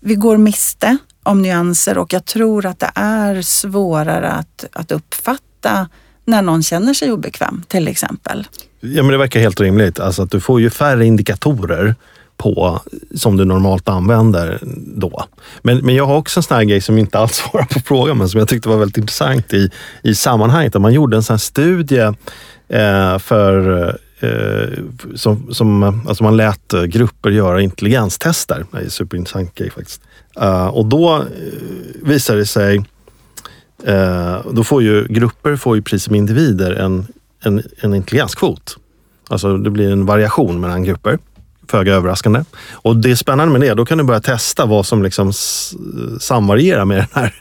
vi 0.00 0.14
går 0.14 0.36
miste 0.36 0.96
om 1.22 1.42
nyanser 1.42 1.98
och 1.98 2.12
jag 2.12 2.24
tror 2.24 2.66
att 2.66 2.78
det 2.78 2.90
är 2.94 3.42
svårare 3.42 4.30
att, 4.30 4.64
att 4.72 4.92
uppfatta 4.92 5.88
när 6.24 6.42
någon 6.42 6.62
känner 6.62 6.94
sig 6.94 7.12
obekväm 7.12 7.62
till 7.68 7.88
exempel. 7.88 8.46
Ja, 8.80 9.02
men 9.02 9.12
det 9.12 9.18
verkar 9.18 9.40
helt 9.40 9.60
rimligt. 9.60 10.00
Alltså 10.00 10.22
att 10.22 10.30
du 10.30 10.40
får 10.40 10.60
ju 10.60 10.70
färre 10.70 11.06
indikatorer 11.06 11.94
på, 12.40 12.80
som 13.14 13.36
du 13.36 13.44
normalt 13.44 13.88
använder 13.88 14.58
då. 14.96 15.24
Men, 15.62 15.78
men 15.78 15.94
jag 15.94 16.06
har 16.06 16.16
också 16.16 16.40
en 16.40 16.42
sån 16.42 16.56
här 16.56 16.64
grej 16.64 16.80
som 16.80 16.98
inte 16.98 17.18
alls 17.18 17.32
svarar 17.50 17.64
på 17.64 17.80
frågan, 17.80 18.18
men 18.18 18.28
som 18.28 18.38
jag 18.38 18.48
tyckte 18.48 18.68
var 18.68 18.76
väldigt 18.76 18.96
intressant 18.96 19.52
i, 19.52 19.70
i 20.02 20.14
sammanhanget. 20.14 20.80
man 20.80 20.92
gjorde 20.92 21.16
en 21.16 21.22
sån 21.22 21.34
här 21.34 21.38
studie 21.38 22.12
eh, 22.68 23.18
för 23.18 23.88
eh, 24.20 24.84
som, 25.14 25.54
som, 25.54 25.82
alltså 26.08 26.24
man 26.24 26.36
lät 26.36 26.72
grupper 26.88 27.30
göra 27.30 27.60
intelligenstester. 27.60 28.66
Det 28.72 28.78
är 28.78 28.82
en 28.82 28.90
superintressant 28.90 29.54
grej 29.54 29.70
faktiskt. 29.70 30.02
Uh, 30.42 30.66
och 30.66 30.86
då 30.86 31.16
eh, 31.16 31.22
visar 32.02 32.36
det 32.36 32.46
sig, 32.46 32.78
uh, 33.88 34.52
då 34.52 34.64
får 34.64 34.82
ju 34.82 35.06
grupper, 35.08 35.56
får 35.56 35.76
ju 35.76 35.82
precis 35.82 36.04
som 36.04 36.14
individer, 36.14 36.72
en, 36.72 37.06
en, 37.40 37.62
en 37.80 37.94
intelligenskvot. 37.94 38.76
Alltså 39.28 39.56
det 39.56 39.70
blir 39.70 39.92
en 39.92 40.06
variation 40.06 40.60
mellan 40.60 40.84
grupper 40.84 41.18
föga 41.70 41.94
överraskande. 41.94 42.44
Och 42.72 42.96
det 42.96 43.10
är 43.10 43.14
spännande 43.14 43.58
med 43.58 43.68
det, 43.68 43.74
då 43.74 43.86
kan 43.86 43.98
du 43.98 44.04
börja 44.04 44.20
testa 44.20 44.66
vad 44.66 44.86
som 44.86 45.02
liksom 45.02 45.32
samvarierar 46.20 46.84
med 46.84 46.98
den 46.98 47.06
här 47.12 47.34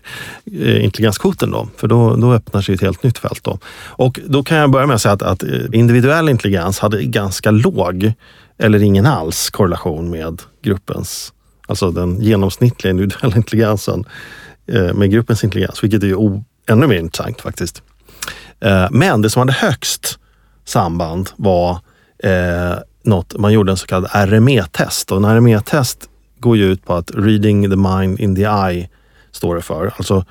eh, 0.52 0.84
intelligenskvoten. 0.84 1.52
Då. 1.52 1.68
För 1.78 1.88
då, 1.88 2.16
då 2.16 2.34
öppnar 2.34 2.62
sig 2.62 2.76
ett 2.76 2.82
helt 2.82 3.04
nytt 3.04 3.18
fält. 3.18 3.44
Då. 3.44 3.60
Och 3.88 4.20
då 4.26 4.44
kan 4.44 4.58
jag 4.58 4.72
börja 4.72 4.88
med 4.88 4.96
att 4.96 5.02
säga 5.02 5.14
att, 5.14 5.22
att 5.22 5.44
individuell 5.74 6.30
intelligens 6.30 6.80
hade 6.80 7.04
ganska 7.04 7.52
låg 7.52 8.14
eller 8.58 8.84
ingen 8.84 9.06
alls 9.06 9.50
korrelation 9.50 10.10
med 10.10 10.42
gruppens, 10.64 11.34
alltså 11.68 11.92
den 11.92 12.22
genomsnittliga 12.22 12.92
individuella 12.92 13.36
intelligensen 13.36 14.06
eh, 14.68 14.94
med 14.94 15.12
gruppens 15.12 15.44
intelligens, 15.44 15.84
vilket 15.84 16.04
är 16.04 16.08
ju 16.08 16.42
ännu 16.70 16.88
mer 16.88 16.96
intressant 16.96 17.42
faktiskt. 17.42 17.84
Eh, 18.60 18.88
men 18.92 19.22
det 19.22 19.30
som 19.30 19.40
hade 19.40 19.54
högst 19.54 20.20
samband 20.66 21.30
var 21.36 21.80
något, 23.04 23.38
man 23.38 23.54
gjorde 23.54 23.72
en 23.72 23.78
så 23.78 23.88
kallad 23.88 24.12
RME-test 24.14 25.12
och 25.12 25.18
en 25.18 25.26
RME-test 25.26 26.10
går 26.40 26.58
ju 26.58 26.72
ut 26.72 26.86
på 26.86 26.94
att 26.94 27.12
reading 27.16 27.70
the 27.70 27.76
mind 27.76 28.20
in 28.20 28.36
the 28.36 28.42
eye 28.44 28.90
står 29.32 29.56
det 29.56 29.62
för. 29.62 29.94
Alltså 29.98 30.26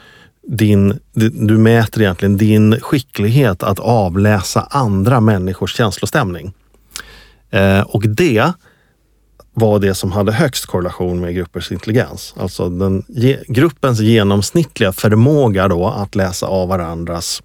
din, 0.49 0.99
du 1.33 1.59
mäter 1.59 2.03
egentligen 2.03 2.37
din 2.37 2.81
skicklighet 2.81 3.63
att 3.63 3.79
avläsa 3.79 4.61
andra 4.71 5.21
människors 5.21 5.77
känslostämning. 5.77 6.53
Eh, 7.51 7.81
och 7.81 8.09
det 8.09 8.53
var 9.55 9.79
det 9.79 9.95
som 9.95 10.13
hade 10.13 10.33
högst 10.33 10.67
korrelation 10.67 11.21
med 11.21 11.35
gruppers 11.35 11.73
intelligens. 11.73 12.35
Alltså 12.37 12.69
den, 12.69 13.05
ge, 13.09 13.39
gruppens 13.49 14.01
genomsnittliga 14.01 14.93
förmåga 14.93 15.69
då 15.69 15.87
att 15.87 16.15
läsa 16.15 16.47
av 16.47 16.69
varandras 16.69 17.43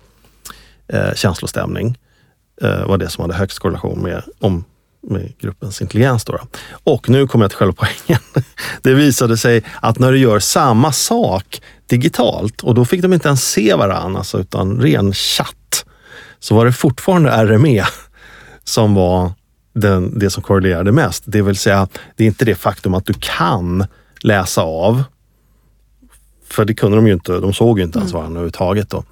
eh, 0.87 1.13
känslostämning 1.15 1.97
eh, 2.61 2.87
var 2.87 2.97
det 2.97 3.09
som 3.09 3.21
hade 3.21 3.33
högst 3.33 3.59
korrelation 3.59 4.01
med 4.01 4.23
om 4.39 4.63
med 5.03 5.37
gruppens 5.39 5.81
intelligens. 5.81 6.25
Då. 6.25 6.39
Och 6.83 7.09
nu 7.09 7.27
kommer 7.27 7.45
jag 7.45 7.51
till 7.51 7.57
själva 7.57 7.73
poängen. 7.77 8.21
Det 8.81 8.93
visade 8.93 9.37
sig 9.37 9.63
att 9.81 9.99
när 9.99 10.11
du 10.11 10.17
gör 10.17 10.39
samma 10.39 10.91
sak 10.91 11.61
digitalt 11.87 12.61
och 12.61 12.75
då 12.75 12.85
fick 12.85 13.01
de 13.01 13.13
inte 13.13 13.27
ens 13.27 13.49
se 13.49 13.73
varandra, 13.73 14.19
alltså, 14.19 14.39
utan 14.39 14.81
ren 14.81 15.13
chatt, 15.13 15.85
så 16.39 16.55
var 16.55 16.65
det 16.65 16.73
fortfarande 16.73 17.45
RME 17.45 17.85
som 18.63 18.93
var 18.93 19.31
den, 19.73 20.19
det 20.19 20.29
som 20.29 20.43
korrelerade 20.43 20.91
mest. 20.91 21.23
Det 21.25 21.41
vill 21.41 21.57
säga, 21.57 21.87
det 22.15 22.23
är 22.23 22.27
inte 22.27 22.45
det 22.45 22.55
faktum 22.55 22.93
att 22.93 23.05
du 23.05 23.13
kan 23.19 23.85
läsa 24.21 24.61
av, 24.61 25.03
för 26.49 26.65
det 26.65 26.73
kunde 26.73 26.97
de 26.97 27.07
ju 27.07 27.13
inte, 27.13 27.31
de 27.31 27.53
såg 27.53 27.79
ju 27.79 27.85
inte 27.85 27.99
ens 27.99 28.11
mm. 28.11 28.19
varandra 28.19 28.39
överhuvudtaget. 28.39 28.89
Då. 28.89 29.03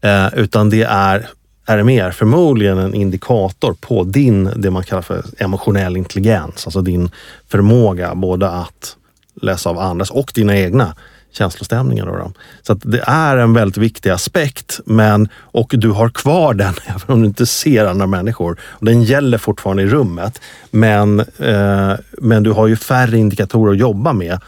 Eh, 0.00 0.34
utan 0.34 0.70
det 0.70 0.82
är 0.82 1.28
RMR 1.68 2.10
förmodligen 2.10 2.78
en 2.78 2.94
indikator 2.94 3.76
på 3.80 4.04
din, 4.04 4.50
det 4.56 4.70
man 4.70 4.84
kallar 4.84 5.02
för 5.02 5.24
emotionell 5.38 5.96
intelligens. 5.96 6.66
Alltså 6.66 6.80
din 6.80 7.10
förmåga 7.48 8.14
både 8.14 8.50
att 8.50 8.96
läsa 9.42 9.70
av 9.70 9.78
andras 9.78 10.10
och 10.10 10.32
dina 10.34 10.56
egna 10.56 10.94
känslostämningar. 11.32 12.06
Då. 12.06 12.32
Så 12.62 12.72
att 12.72 12.78
det 12.82 13.00
är 13.06 13.36
en 13.36 13.52
väldigt 13.52 13.76
viktig 13.76 14.10
aspekt 14.10 14.80
men, 14.84 15.28
och 15.34 15.74
du 15.76 15.90
har 15.90 16.08
kvar 16.08 16.54
den 16.54 16.74
även 16.86 17.02
om 17.06 17.20
du 17.20 17.26
inte 17.26 17.46
ser 17.46 17.84
andra 17.84 18.06
människor. 18.06 18.60
Och 18.62 18.86
den 18.86 19.02
gäller 19.02 19.38
fortfarande 19.38 19.82
i 19.82 19.86
rummet 19.86 20.40
men, 20.70 21.20
eh, 21.20 21.92
men 22.12 22.42
du 22.42 22.50
har 22.50 22.66
ju 22.66 22.76
färre 22.76 23.18
indikatorer 23.18 23.72
att 23.72 23.78
jobba 23.78 24.12
med 24.12 24.40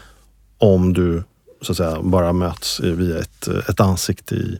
om 0.57 0.93
du 0.93 1.23
så 1.61 1.71
att 1.71 1.77
säga, 1.77 1.97
bara 2.01 2.33
möts 2.33 2.79
via 2.79 3.19
ett, 3.19 3.47
ett 3.69 3.79
ansikte 3.79 4.35
i 4.35 4.59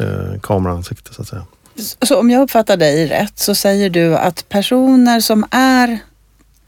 eh, 0.00 0.40
kameraansikte 0.40 1.14
så 1.14 1.22
att 1.22 1.28
säga. 1.28 1.42
Så 1.80 2.18
om 2.18 2.30
jag 2.30 2.42
uppfattar 2.42 2.76
dig 2.76 3.06
rätt 3.06 3.38
så 3.38 3.54
säger 3.54 3.90
du 3.90 4.16
att 4.16 4.48
personer 4.48 5.20
som 5.20 5.46
är, 5.50 5.98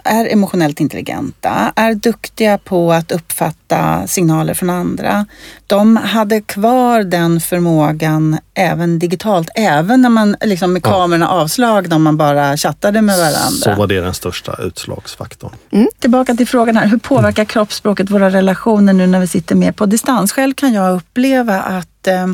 är 0.04 0.32
emotionellt 0.32 0.80
intelligenta, 0.80 1.72
är 1.76 1.94
duktiga 1.94 2.58
på 2.58 2.92
att 2.92 3.12
uppfatta 3.12 4.06
signaler 4.06 4.54
från 4.54 4.70
andra. 4.70 5.26
De 5.66 5.96
hade 5.96 6.40
kvar 6.40 7.02
den 7.02 7.40
förmågan 7.40 8.38
även 8.54 8.98
digitalt, 8.98 9.48
även 9.54 10.02
när 10.02 10.08
man 10.08 10.36
liksom 10.40 10.72
med 10.72 10.82
kamerorna 10.82 11.26
ja. 11.26 11.40
avslagna 11.40 11.96
om 11.96 12.02
man 12.02 12.16
bara 12.16 12.56
chattade 12.56 13.02
med 13.02 13.18
varandra. 13.18 13.40
Så 13.40 13.74
var 13.74 13.86
det 13.86 14.00
den 14.00 14.14
största 14.14 14.56
utslagsfaktorn. 14.62 15.52
Mm. 15.70 15.88
Tillbaka 15.98 16.34
till 16.34 16.48
frågan 16.48 16.76
här, 16.76 16.86
hur 16.86 16.98
påverkar 16.98 17.44
kroppsspråket 17.44 18.10
våra 18.10 18.30
relationer 18.30 18.92
nu 18.92 19.06
när 19.06 19.20
vi 19.20 19.26
sitter 19.26 19.54
mer 19.54 19.72
på 19.72 19.86
distans? 19.86 20.32
Själv 20.32 20.54
kan 20.54 20.72
jag 20.72 20.96
uppleva 20.96 21.60
att 21.60 22.06
eh, 22.06 22.26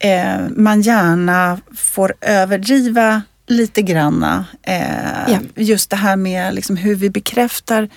eh, 0.00 0.48
man 0.56 0.82
gärna 0.82 1.60
får 1.76 2.14
överdriva 2.20 3.22
lite 3.50 3.82
granna. 3.82 4.44
Eh, 4.62 5.32
ja. 5.32 5.38
Just 5.54 5.90
det 5.90 5.96
här 5.96 6.16
med 6.16 6.54
liksom 6.54 6.76
hur 6.76 6.94
vi 6.94 7.10
bekräftar 7.10 7.88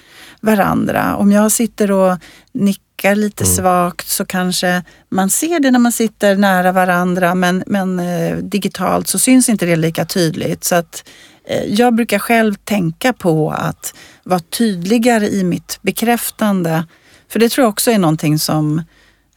varandra. 0.41 1.15
Om 1.15 1.31
jag 1.31 1.51
sitter 1.51 1.91
och 1.91 2.17
nickar 2.51 3.15
lite 3.15 3.43
mm. 3.43 3.55
svagt 3.55 4.07
så 4.07 4.25
kanske 4.25 4.83
man 5.10 5.29
ser 5.29 5.60
det 5.60 5.72
när 5.72 5.79
man 5.79 5.91
sitter 5.91 6.36
nära 6.36 6.72
varandra 6.72 7.36
men, 7.36 7.63
men 7.67 8.00
eh, 8.00 8.38
digitalt 8.38 9.07
så 9.07 9.19
syns 9.19 9.50
inte 9.50 9.65
det 9.65 9.75
lika 9.75 10.05
tydligt. 10.05 10.63
Så 10.63 10.75
att, 10.75 11.10
eh, 11.48 11.63
jag 11.63 11.95
brukar 11.95 12.19
själv 12.19 12.55
tänka 12.55 13.13
på 13.13 13.51
att 13.51 13.93
vara 14.24 14.39
tydligare 14.39 15.29
i 15.29 15.43
mitt 15.43 15.79
bekräftande. 15.81 16.86
För 17.29 17.39
det 17.39 17.50
tror 17.50 17.63
jag 17.63 17.69
också 17.69 17.91
är 17.91 17.98
någonting 17.98 18.39
som 18.39 18.81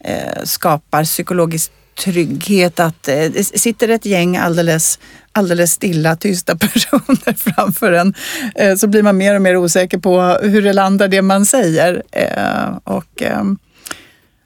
eh, 0.04 0.42
skapar 0.44 1.04
psykologiskt 1.04 1.72
trygghet 1.96 2.80
att 2.80 3.08
eh, 3.08 3.30
sitter 3.42 3.88
ett 3.88 4.06
gäng 4.06 4.36
alldeles, 4.36 4.98
alldeles 5.32 5.72
stilla, 5.72 6.16
tysta 6.16 6.56
personer 6.56 7.34
framför 7.36 7.92
en 7.92 8.14
eh, 8.54 8.76
så 8.76 8.86
blir 8.86 9.02
man 9.02 9.16
mer 9.16 9.34
och 9.34 9.42
mer 9.42 9.56
osäker 9.56 9.98
på 9.98 10.20
hur 10.42 10.62
det 10.62 10.72
landar 10.72 11.08
det 11.08 11.22
man 11.22 11.46
säger. 11.46 12.02
Eh, 12.12 12.76
och, 12.84 13.22
eh, 13.22 13.42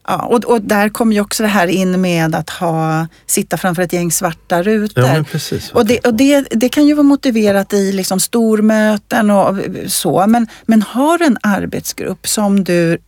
ja, 0.06 0.26
och, 0.26 0.44
och, 0.44 0.62
där 0.62 0.88
kommer 0.88 1.14
ju 1.14 1.20
också 1.20 1.42
det 1.42 1.48
här 1.48 1.66
in 1.66 2.00
med 2.00 2.34
att 2.34 2.50
ha, 2.50 3.06
sitta 3.26 3.56
framför 3.56 3.82
ett 3.82 3.92
gäng 3.92 4.12
svarta 4.12 4.62
rutor. 4.62 5.04
Ja, 5.04 5.24
precis, 5.30 5.70
och 5.70 5.86
det, 5.86 5.98
och 5.98 6.14
det, 6.14 6.46
det 6.50 6.68
kan 6.68 6.86
ju 6.86 6.94
vara 6.94 7.02
motiverat 7.02 7.72
i 7.72 7.92
liksom 7.92 8.20
stormöten 8.20 9.30
och 9.30 9.56
så, 9.86 10.26
men, 10.26 10.46
men 10.66 10.82
har 10.82 11.22
en 11.22 11.38
arbetsgrupp 11.42 12.28
som 12.28 12.64
du 12.64 12.98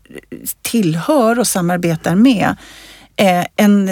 tillhör 0.62 1.38
och 1.38 1.46
samarbetar 1.46 2.14
med 2.14 2.56
en, 3.16 3.90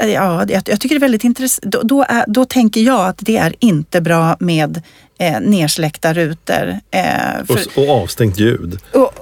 ja, 0.00 0.44
jag, 0.48 0.64
tycker 0.64 0.88
det 0.88 0.94
är 0.94 1.00
väldigt 1.00 1.24
intressant. 1.24 1.72
Då, 1.72 1.82
då, 1.82 2.04
är, 2.08 2.24
då, 2.28 2.44
tänker 2.44 2.80
jag 2.80 3.06
att 3.06 3.18
det 3.18 3.36
är 3.36 3.54
inte 3.58 4.00
bra 4.00 4.36
med 4.40 4.82
eh, 5.18 5.40
nersläckta 5.40 6.14
rutor. 6.14 6.80
Eh, 6.90 7.02
för, 7.46 7.54
och, 7.54 7.78
och 7.78 8.02
avstängt 8.02 8.38
ljud. 8.38 8.78
Och, 8.92 9.12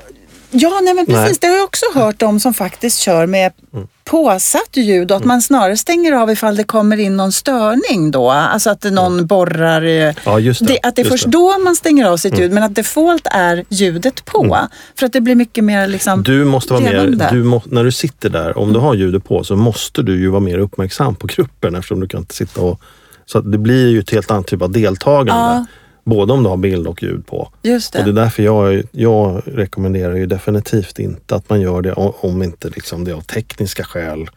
Ja, 0.55 0.81
nej 0.83 0.95
men 0.95 1.07
precis. 1.07 1.23
Nej. 1.23 1.39
Det 1.41 1.47
har 1.47 1.55
jag 1.55 1.65
också 1.65 1.87
hört 1.95 2.23
om 2.23 2.41
som 2.41 2.55
faktiskt 2.55 2.99
kör 2.99 3.27
med 3.27 3.53
mm. 3.73 3.89
Påsatt 4.13 4.77
ljud 4.77 5.11
och 5.11 5.17
att 5.17 5.25
man 5.25 5.43
snarare 5.43 5.77
stänger 5.77 6.13
av 6.13 6.31
ifall 6.31 6.57
det 6.57 6.65
kommer 6.65 7.01
in 7.01 7.17
någon 7.17 7.33
störning 7.33 8.11
då. 8.11 8.31
Alltså 8.31 8.71
att 8.71 8.85
någon 8.85 9.13
mm. 9.13 9.27
borrar. 9.27 10.15
Ja, 10.25 10.39
just 10.39 10.67
det. 10.67 10.79
att 10.83 10.97
det 10.97 11.03
är 11.03 11.11
först 11.11 11.25
det. 11.25 11.31
då 11.31 11.59
man 11.59 11.77
stänger 11.77 12.07
av 12.07 12.17
sitt 12.17 12.33
mm. 12.33 12.43
ljud 12.43 12.53
men 12.53 12.63
att 12.63 12.75
default 12.75 13.27
är 13.31 13.65
ljudet 13.69 14.25
på. 14.25 14.45
Mm. 14.45 14.67
För 14.99 15.07
att 15.07 15.13
det 15.13 15.21
blir 15.21 15.35
mycket 15.35 15.65
mer 15.65 15.87
liksom 15.87 16.23
Du 16.23 16.45
måste 16.45 16.73
vara 16.73 16.85
mer, 16.85 17.31
du 17.31 17.45
må, 17.45 17.63
när 17.65 17.85
du 17.85 17.93
sitter 17.93 18.29
där, 18.29 18.59
om 18.59 18.73
du 18.73 18.79
har 18.79 18.95
ljudet 18.95 19.25
på 19.25 19.45
så 19.45 19.57
måste 19.57 20.03
du 20.03 20.21
ju 20.21 20.29
vara 20.29 20.41
mer 20.41 20.59
uppmärksam 20.59 21.15
på 21.15 21.27
gruppen 21.27 21.75
eftersom 21.75 22.01
du 22.01 22.09
kan 22.09 22.21
inte 22.21 22.35
sitta 22.35 22.61
och... 22.61 22.81
Så 23.27 23.41
det 23.41 23.59
blir 23.59 23.89
ju 23.89 24.01
ett 24.01 24.11
helt 24.11 24.31
annat 24.31 24.47
typ 24.47 24.63
av 24.63 24.71
deltagande. 24.71 25.33
Ja. 25.33 25.67
Både 26.05 26.33
om 26.33 26.43
du 26.43 26.49
har 26.49 26.57
bild 26.57 26.87
och 26.87 27.03
ljud 27.03 27.27
på. 27.27 27.49
Just 27.63 27.93
det. 27.93 27.99
Och 27.99 28.05
det 28.05 28.11
är 28.11 28.25
därför 28.25 28.43
jag, 28.43 28.83
jag 28.91 29.43
rekommenderar 29.47 30.15
ju 30.15 30.27
definitivt 30.27 30.99
inte 30.99 31.35
att 31.35 31.51
man 31.51 31.61
gör 31.61 31.83
det 31.83 31.93
om 31.93 32.43
inte 32.43 32.69
liksom 32.69 33.05
det 33.05 33.13
av 33.13 33.21
tekniska 33.21 33.85
skäl 33.85 34.29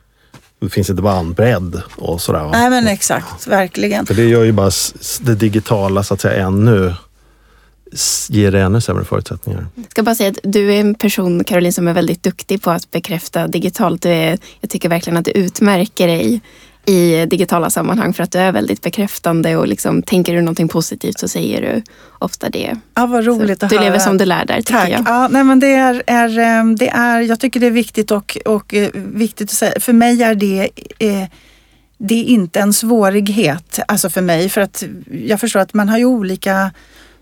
det 0.59 0.69
finns 0.69 0.89
inte 0.89 1.01
bara 1.01 1.19
en 1.19 1.33
bredd 1.33 1.81
och 1.95 2.21
sådär. 2.21 2.43
Va? 2.43 2.51
Nej 2.51 2.69
men 2.69 2.87
exakt, 2.87 3.47
verkligen. 3.47 4.05
För 4.05 4.13
det 4.13 4.25
gör 4.25 4.43
ju 4.43 4.51
bara 4.51 4.71
det 5.21 5.35
digitala 5.35 6.03
så 6.03 6.13
att 6.13 6.21
säga 6.21 6.45
ännu, 6.45 6.93
ger 8.29 8.51
det 8.51 8.61
ännu 8.61 8.81
sämre 8.81 9.05
förutsättningar. 9.05 9.67
Jag 9.75 9.91
ska 9.91 10.03
bara 10.03 10.15
säga 10.15 10.29
att 10.29 10.39
du 10.43 10.73
är 10.73 10.79
en 10.79 10.95
person, 10.95 11.43
Caroline, 11.43 11.73
som 11.73 11.87
är 11.87 11.93
väldigt 11.93 12.23
duktig 12.23 12.61
på 12.61 12.71
att 12.71 12.91
bekräfta 12.91 13.47
digitalt. 13.47 14.01
Du 14.01 14.09
är, 14.09 14.37
jag 14.61 14.69
tycker 14.69 14.89
verkligen 14.89 15.17
att 15.17 15.25
du 15.25 15.31
utmärker 15.31 16.07
dig 16.07 16.41
i 16.85 17.25
digitala 17.25 17.69
sammanhang 17.69 18.13
för 18.13 18.23
att 18.23 18.31
du 18.31 18.39
är 18.39 18.51
väldigt 18.51 18.81
bekräftande 18.81 19.55
och 19.57 19.67
liksom, 19.67 20.03
tänker 20.03 20.33
du 20.33 20.41
någonting 20.41 20.67
positivt 20.67 21.19
så 21.19 21.27
säger 21.27 21.61
du 21.61 21.81
ofta 22.19 22.49
det. 22.49 22.75
Ja, 22.95 23.05
vad 23.05 23.25
roligt 23.25 23.59
Så 23.59 23.65
att 23.65 23.69
du 23.69 23.75
höra. 23.77 23.85
lever 23.85 23.99
som 23.99 24.17
du 24.17 24.25
lär 24.25 24.45
där, 24.45 24.57
tycker 24.57 24.73
Tack. 24.73 24.89
jag. 24.89 25.03
Ja, 25.05 25.27
nej, 25.27 25.43
men 25.43 25.59
det 25.59 25.73
är, 25.73 26.03
är, 26.07 26.39
eh, 26.39 26.65
det 26.75 26.89
är, 26.89 27.19
jag 27.21 27.39
tycker 27.39 27.59
det 27.59 27.67
är 27.67 27.71
viktigt 27.71 28.11
och, 28.11 28.37
och 28.45 28.73
eh, 28.73 28.89
viktigt 28.93 29.49
att 29.49 29.57
säga. 29.57 29.79
För 29.79 29.93
mig 29.93 30.23
är 30.23 30.35
det, 30.35 30.69
eh, 30.99 31.27
det 31.97 32.15
är 32.15 32.23
inte 32.23 32.59
en 32.59 32.73
svårighet. 32.73 33.79
Alltså 33.87 34.09
för 34.09 34.21
mig. 34.21 34.49
För 34.49 34.61
att 34.61 34.83
jag 35.25 35.39
förstår 35.39 35.59
att 35.59 35.73
man 35.73 35.89
har 35.89 35.97
ju 35.97 36.05
olika 36.05 36.71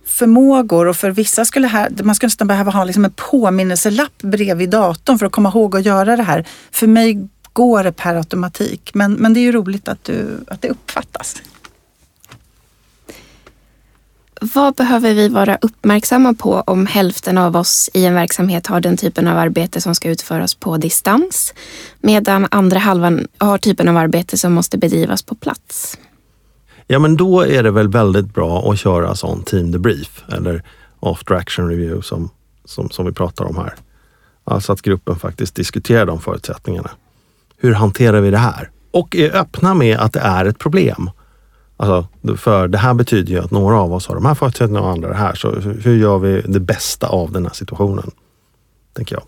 förmågor 0.05 0.87
och 0.87 0.95
för 0.95 1.11
vissa 1.11 1.45
skulle 1.45 1.67
här, 1.67 1.89
man 2.03 2.15
skulle 2.15 2.27
nästan 2.27 2.47
behöva 2.47 2.71
ha 2.71 2.83
liksom 2.83 3.05
en 3.05 3.13
påminnelselapp 3.15 4.21
bredvid 4.21 4.69
datorn 4.69 5.19
för 5.19 5.25
att 5.25 5.31
komma 5.31 5.49
ihåg 5.49 5.75
att 5.77 5.85
göra 5.85 6.15
det 6.15 6.23
här. 6.23 6.45
För 6.71 6.87
mig 6.87 7.27
går 7.53 7.83
det 7.83 7.91
per 7.91 8.15
automatik. 8.15 8.91
Men, 8.93 9.13
men 9.13 9.33
det 9.33 9.39
är 9.39 9.41
ju 9.41 9.51
roligt 9.51 9.87
att, 9.87 10.03
du, 10.03 10.43
att 10.47 10.61
det 10.61 10.69
uppfattas. 10.69 11.41
Vad 14.55 14.73
behöver 14.73 15.13
vi 15.13 15.27
vara 15.27 15.57
uppmärksamma 15.61 16.33
på 16.33 16.63
om 16.67 16.85
hälften 16.85 17.37
av 17.37 17.55
oss 17.55 17.89
i 17.93 18.05
en 18.05 18.13
verksamhet 18.13 18.67
har 18.67 18.81
den 18.81 18.97
typen 18.97 19.27
av 19.27 19.37
arbete 19.37 19.81
som 19.81 19.95
ska 19.95 20.09
utföras 20.09 20.55
på 20.55 20.77
distans 20.77 21.53
medan 22.01 22.47
andra 22.51 22.79
halvan 22.79 23.27
har 23.37 23.57
typen 23.57 23.89
av 23.89 23.97
arbete 23.97 24.37
som 24.37 24.53
måste 24.53 24.77
bedrivas 24.77 25.23
på 25.23 25.35
plats? 25.35 25.97
Ja 26.87 26.99
men 26.99 27.15
då 27.15 27.41
är 27.41 27.63
det 27.63 27.71
väl 27.71 27.87
väldigt 27.87 28.33
bra 28.33 28.71
att 28.71 28.79
köra 28.79 29.15
sån 29.15 29.43
team 29.43 29.71
debrief 29.71 30.23
eller 30.33 30.63
after 30.99 31.35
action 31.35 31.69
review 31.69 32.01
som, 32.01 32.29
som, 32.65 32.89
som 32.89 33.05
vi 33.05 33.11
pratar 33.11 33.45
om 33.45 33.57
här. 33.57 33.73
Alltså 34.43 34.73
att 34.73 34.81
gruppen 34.81 35.15
faktiskt 35.15 35.55
diskuterar 35.55 36.05
de 36.05 36.21
förutsättningarna. 36.21 36.89
Hur 37.63 37.73
hanterar 37.73 38.21
vi 38.21 38.31
det 38.31 38.37
här? 38.37 38.69
Och 38.91 39.15
är 39.15 39.35
öppna 39.35 39.73
med 39.73 39.99
att 39.99 40.13
det 40.13 40.19
är 40.19 40.45
ett 40.45 40.59
problem. 40.59 41.09
Alltså, 41.77 42.07
för 42.37 42.67
det 42.67 42.77
här 42.77 42.93
betyder 42.93 43.33
ju 43.33 43.39
att 43.39 43.51
några 43.51 43.81
av 43.81 43.93
oss 43.93 44.07
har 44.07 44.15
de 44.15 44.25
här 44.25 44.35
förutsättningarna 44.35 44.85
och 44.85 44.91
andra 44.91 45.09
det 45.09 45.15
här. 45.15 45.35
Så 45.35 45.51
hur 45.59 45.97
gör 45.97 46.19
vi 46.19 46.41
det 46.41 46.59
bästa 46.59 47.07
av 47.07 47.31
den 47.31 47.45
här 47.45 47.53
situationen? 47.53 48.11
Tänker 48.93 49.15
jag. 49.15 49.23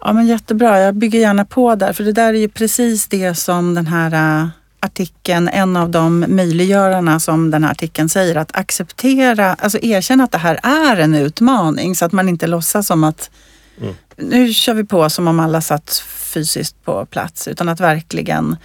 Ja 0.00 0.12
men 0.12 0.26
jättebra, 0.26 0.80
jag 0.80 0.94
bygger 0.94 1.18
gärna 1.18 1.44
på 1.44 1.74
där 1.74 1.92
för 1.92 2.04
det 2.04 2.12
där 2.12 2.34
är 2.34 2.38
ju 2.38 2.48
precis 2.48 3.08
det 3.08 3.34
som 3.34 3.74
den 3.74 3.86
här 3.86 4.42
äh, 4.42 4.48
artikeln, 4.80 5.48
en 5.48 5.76
av 5.76 5.90
de 5.90 6.24
möjliggörarna 6.28 7.20
som 7.20 7.50
den 7.50 7.64
här 7.64 7.70
artikeln 7.70 8.08
säger, 8.08 8.36
att 8.36 8.56
acceptera, 8.56 9.54
alltså 9.54 9.78
erkänna 9.82 10.24
att 10.24 10.32
det 10.32 10.38
här 10.38 10.60
är 10.62 10.96
en 10.96 11.14
utmaning 11.14 11.94
så 11.96 12.04
att 12.04 12.12
man 12.12 12.28
inte 12.28 12.46
låtsas 12.46 12.86
som 12.86 13.04
att 13.04 13.30
Mm. 13.80 13.94
nu 14.16 14.52
kör 14.52 14.74
vi 14.74 14.84
på 14.84 15.10
som 15.10 15.28
om 15.28 15.40
alla 15.40 15.60
satt 15.60 16.02
fysiskt 16.08 16.84
på 16.84 17.06
plats 17.06 17.48
utan 17.48 17.68
att 17.68 17.80
verkligen 17.80 18.56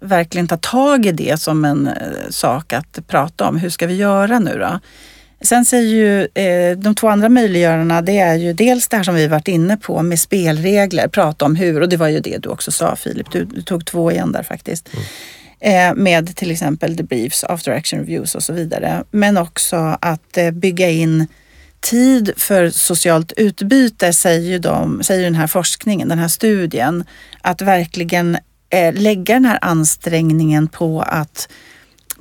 verkligen 0.00 0.48
ta 0.48 0.56
tag 0.56 1.06
i 1.06 1.12
det 1.12 1.40
som 1.40 1.64
en 1.64 1.86
eh, 1.86 1.94
sak 2.30 2.72
att 2.72 3.06
prata 3.06 3.48
om. 3.48 3.56
Hur 3.56 3.70
ska 3.70 3.86
vi 3.86 3.94
göra 3.94 4.38
nu 4.38 4.58
då? 4.58 4.80
Sen 5.40 5.64
säger 5.64 5.94
ju 5.94 6.42
eh, 6.44 6.78
de 6.78 6.94
två 6.94 7.08
andra 7.08 7.28
möjliggörarna, 7.28 8.02
det 8.02 8.18
är 8.18 8.34
ju 8.34 8.52
dels 8.52 8.88
det 8.88 8.96
här 8.96 9.04
som 9.04 9.14
vi 9.14 9.26
varit 9.26 9.48
inne 9.48 9.76
på 9.76 10.02
med 10.02 10.20
spelregler, 10.20 11.08
prata 11.08 11.44
om 11.44 11.56
hur, 11.56 11.80
och 11.80 11.88
det 11.88 11.96
var 11.96 12.08
ju 12.08 12.20
det 12.20 12.38
du 12.38 12.48
också 12.48 12.72
sa 12.72 12.96
Filip, 12.96 13.30
du, 13.32 13.44
du 13.44 13.62
tog 13.62 13.86
två 13.86 14.12
igen 14.12 14.32
där 14.32 14.42
faktiskt. 14.42 14.88
Eh, 15.60 15.94
med 15.94 16.36
till 16.36 16.50
exempel 16.50 16.96
debriefs, 16.96 17.44
after 17.44 17.72
action 17.72 17.98
reviews 17.98 18.34
och 18.34 18.42
så 18.42 18.52
vidare. 18.52 19.04
Men 19.10 19.36
också 19.36 19.98
att 20.00 20.36
eh, 20.36 20.50
bygga 20.50 20.88
in 20.88 21.26
tid 21.80 22.32
för 22.36 22.70
socialt 22.70 23.32
utbyte 23.36 24.12
säger 24.12 24.50
ju 24.50 24.58
de, 24.58 25.02
säger 25.02 25.24
den 25.24 25.34
här 25.34 25.46
forskningen, 25.46 26.08
den 26.08 26.18
här 26.18 26.28
studien, 26.28 27.04
att 27.42 27.62
verkligen 27.62 28.38
eh, 28.70 28.94
lägga 28.94 29.34
den 29.34 29.44
här 29.44 29.58
ansträngningen 29.62 30.68
på 30.68 31.02
att 31.02 31.48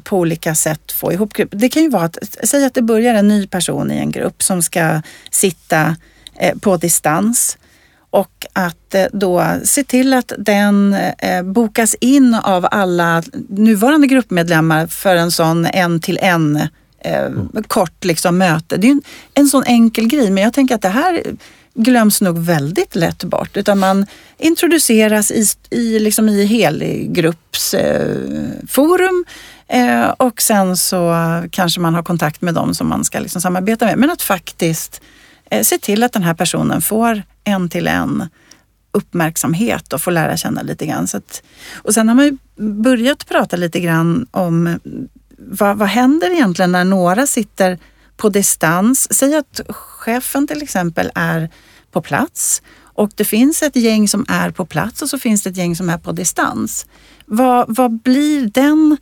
på 0.03 0.17
olika 0.17 0.55
sätt 0.55 0.91
få 0.91 1.13
ihop 1.13 1.33
grupp. 1.33 1.49
Det 1.51 1.69
kan 1.69 1.83
ju 1.83 1.89
vara 1.89 2.03
att, 2.03 2.17
säg 2.43 2.65
att 2.65 2.73
det 2.73 2.81
börjar 2.81 3.15
en 3.15 3.27
ny 3.27 3.47
person 3.47 3.91
i 3.91 3.97
en 3.97 4.11
grupp 4.11 4.43
som 4.43 4.61
ska 4.61 5.01
sitta 5.31 5.95
eh, 6.35 6.57
på 6.57 6.77
distans 6.77 7.57
och 8.09 8.45
att 8.53 8.95
eh, 8.95 9.05
då 9.13 9.45
se 9.63 9.83
till 9.83 10.13
att 10.13 10.31
den 10.37 10.93
eh, 10.93 11.43
bokas 11.43 11.95
in 11.99 12.33
av 12.33 12.67
alla 12.71 13.23
nuvarande 13.49 14.07
gruppmedlemmar 14.07 14.87
för 14.87 15.15
en 15.15 15.31
sån 15.31 15.65
en 15.65 15.99
till 15.99 16.19
en 16.21 16.67
eh, 16.99 17.29
kort 17.67 18.05
liksom 18.05 18.37
möte. 18.37 18.77
Det 18.77 18.87
är 18.87 18.89
ju 18.89 18.91
en, 18.91 19.01
en 19.33 19.47
sån 19.47 19.63
enkel 19.63 20.07
grej 20.07 20.31
men 20.31 20.43
jag 20.43 20.53
tänker 20.53 20.75
att 20.75 20.81
det 20.81 20.89
här 20.89 21.23
glöms 21.77 22.21
nog 22.21 22.37
väldigt 22.37 22.95
lätt 22.95 23.23
bort 23.23 23.57
utan 23.57 23.79
man 23.79 24.05
introduceras 24.37 25.31
i, 25.31 25.45
i, 25.69 25.99
liksom 25.99 26.29
i 26.29 26.45
helgruppsforum 26.45 29.25
eh, 29.67 30.01
eh, 30.01 30.09
och 30.09 30.41
sen 30.41 30.77
så 30.77 31.15
kanske 31.51 31.79
man 31.79 31.95
har 31.95 32.03
kontakt 32.03 32.41
med 32.41 32.53
dem 32.53 32.73
som 32.73 32.87
man 32.87 33.05
ska 33.05 33.19
liksom 33.19 33.41
samarbeta 33.41 33.85
med. 33.85 33.97
Men 33.97 34.09
att 34.09 34.21
faktiskt 34.21 35.01
eh, 35.49 35.63
se 35.63 35.77
till 35.77 36.03
att 36.03 36.13
den 36.13 36.23
här 36.23 36.33
personen 36.33 36.81
får 36.81 37.23
en 37.43 37.69
till 37.69 37.87
en 37.87 38.29
uppmärksamhet 38.91 39.93
och 39.93 40.01
får 40.01 40.11
lära 40.11 40.37
känna 40.37 40.61
lite 40.61 40.85
grann. 40.85 41.07
Så 41.07 41.17
att, 41.17 41.43
och 41.75 41.93
sen 41.93 42.07
har 42.07 42.15
man 42.15 42.25
ju 42.25 42.37
börjat 42.71 43.27
prata 43.27 43.57
lite 43.57 43.79
grann 43.79 44.27
om 44.31 44.79
vad, 45.37 45.77
vad 45.77 45.87
händer 45.87 46.31
egentligen 46.31 46.71
när 46.71 46.83
några 46.83 47.27
sitter 47.27 47.79
på 48.17 48.29
distans? 48.29 49.13
Säg 49.13 49.35
att 49.35 49.61
chefen 49.69 50.47
till 50.47 50.61
exempel 50.61 51.11
är 51.15 51.49
på 51.91 52.01
plats 52.01 52.61
och 52.79 53.11
det 53.15 53.25
finns 53.25 53.63
ett 53.63 53.75
gäng 53.75 54.07
som 54.07 54.25
är 54.29 54.51
på 54.51 54.65
plats 54.65 55.01
och 55.01 55.09
så 55.09 55.19
finns 55.19 55.43
det 55.43 55.49
ett 55.49 55.57
gäng 55.57 55.75
som 55.75 55.89
är 55.89 55.97
på 55.97 56.11
distans. 56.11 56.85
Vad, 57.25 57.75
vad 57.75 57.91
blir 58.01 58.47
den 58.47 58.97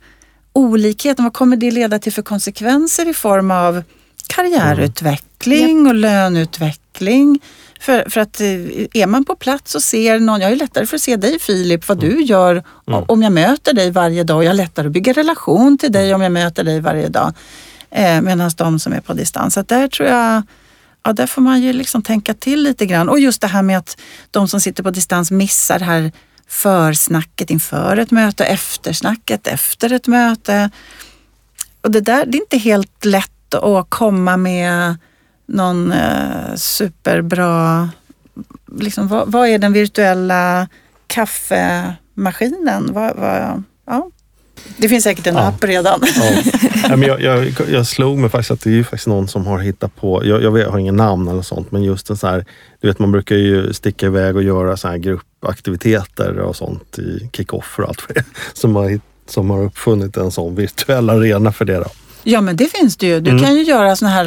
olikheten? 0.52 1.24
Vad 1.24 1.34
kommer 1.34 1.56
det 1.56 1.70
leda 1.70 1.98
till 1.98 2.12
för 2.12 2.22
konsekvenser 2.22 3.08
i 3.08 3.14
form 3.14 3.50
av 3.50 3.82
karriärutveckling 4.26 5.86
och 5.86 5.94
löneutveckling? 5.94 7.40
För, 7.86 8.10
för 8.10 8.20
att 8.20 8.40
eh, 8.40 9.02
är 9.02 9.06
man 9.06 9.24
på 9.24 9.36
plats 9.36 9.74
och 9.74 9.82
ser 9.82 10.20
någon, 10.20 10.40
jag 10.40 10.52
är 10.52 10.56
lättare 10.56 10.86
för 10.86 10.96
att 10.96 11.02
se 11.02 11.16
dig 11.16 11.38
Filip, 11.38 11.88
vad 11.88 12.00
du 12.00 12.22
gör 12.22 12.62
om 12.84 13.22
jag 13.22 13.32
möter 13.32 13.72
dig 13.72 13.90
varje 13.90 14.24
dag. 14.24 14.44
Jag 14.44 14.48
har 14.48 14.54
lättare 14.54 14.86
att 14.86 14.92
bygga 14.92 15.12
relation 15.12 15.78
till 15.78 15.92
dig 15.92 16.14
om 16.14 16.20
jag 16.20 16.32
möter 16.32 16.64
dig 16.64 16.80
varje 16.80 17.08
dag. 17.08 17.32
Eh, 17.90 18.20
Medan 18.20 18.50
de 18.56 18.78
som 18.78 18.92
är 18.92 19.00
på 19.00 19.12
distans, 19.12 19.54
så 19.54 19.62
där 19.62 19.88
tror 19.88 20.08
jag 20.08 20.42
Ja, 21.02 21.12
där 21.12 21.26
får 21.26 21.42
man 21.42 21.62
ju 21.62 21.72
liksom 21.72 22.02
tänka 22.02 22.34
till 22.34 22.62
lite 22.62 22.86
grann. 22.86 23.08
Och 23.08 23.20
just 23.20 23.40
det 23.40 23.46
här 23.46 23.62
med 23.62 23.78
att 23.78 24.00
de 24.30 24.48
som 24.48 24.60
sitter 24.60 24.82
på 24.82 24.90
distans 24.90 25.30
missar 25.30 25.78
det 25.78 25.84
här 25.84 26.12
försnacket 26.48 27.50
inför 27.50 27.96
ett 27.96 28.10
möte, 28.10 28.44
eftersnacket 28.44 29.46
efter 29.46 29.92
ett 29.92 30.06
möte. 30.06 30.70
Och 31.80 31.90
det 31.90 32.00
där, 32.00 32.26
det 32.26 32.38
är 32.38 32.40
inte 32.40 32.58
helt 32.58 33.04
lätt 33.04 33.54
att 33.54 33.86
komma 33.88 34.36
med 34.36 34.96
någon 35.46 35.92
eh, 35.92 36.54
superbra... 36.56 37.88
Liksom, 38.78 39.08
vad, 39.08 39.32
vad 39.32 39.48
är 39.48 39.58
den 39.58 39.72
virtuella 39.72 40.68
kaffemaskinen? 41.06 42.92
Vad, 42.92 43.16
vad, 43.16 43.62
ja. 43.86 44.10
Det 44.76 44.88
finns 44.88 45.04
säkert 45.04 45.26
en 45.26 45.34
Ja. 45.34 45.40
app 45.48 45.64
redan. 45.64 46.00
Ja. 46.16 46.42
Men 46.96 47.02
jag, 47.02 47.20
jag, 47.20 47.52
jag 47.70 47.86
slog 47.86 48.18
mig 48.18 48.30
faktiskt 48.30 48.50
att 48.50 48.60
det 48.60 48.70
är 48.70 48.74
ju 48.74 48.84
faktiskt 48.84 49.06
någon 49.06 49.28
som 49.28 49.46
har 49.46 49.58
hittat 49.58 49.96
på, 49.96 50.24
jag, 50.24 50.42
jag, 50.42 50.50
vet, 50.50 50.62
jag 50.62 50.70
har 50.70 50.78
ingen 50.78 50.96
namn 50.96 51.28
eller 51.28 51.42
sånt, 51.42 51.70
men 51.72 51.82
just 51.82 52.10
en 52.10 52.16
så 52.16 52.26
här, 52.26 52.44
du 52.80 52.88
vet 52.88 52.98
man 52.98 53.12
brukar 53.12 53.36
ju 53.36 53.72
sticka 53.72 54.06
iväg 54.06 54.36
och 54.36 54.42
göra 54.42 54.76
så 54.76 54.88
här 54.88 54.96
gruppaktiviteter 54.96 56.38
och 56.38 56.56
sånt 56.56 56.98
i 56.98 57.30
kick-off 57.32 57.78
och 57.78 57.88
allt 57.88 58.00
för 58.00 58.14
det. 58.14 58.24
Som 58.52 58.76
har, 58.76 59.00
som 59.28 59.50
har 59.50 59.62
uppfunnit 59.64 60.16
en 60.16 60.30
sån 60.30 60.54
virtuell 60.54 61.10
arena 61.10 61.52
för 61.52 61.64
det. 61.64 61.76
Då. 61.76 61.86
Ja, 62.28 62.40
men 62.40 62.56
det 62.56 62.68
finns 62.76 62.96
det 62.96 63.06
ju. 63.06 63.20
Du 63.20 63.30
Mm. 63.30 63.42
kan 63.44 63.54
ju 63.54 63.62
göra 63.62 63.96
såna 63.96 64.10
här 64.10 64.26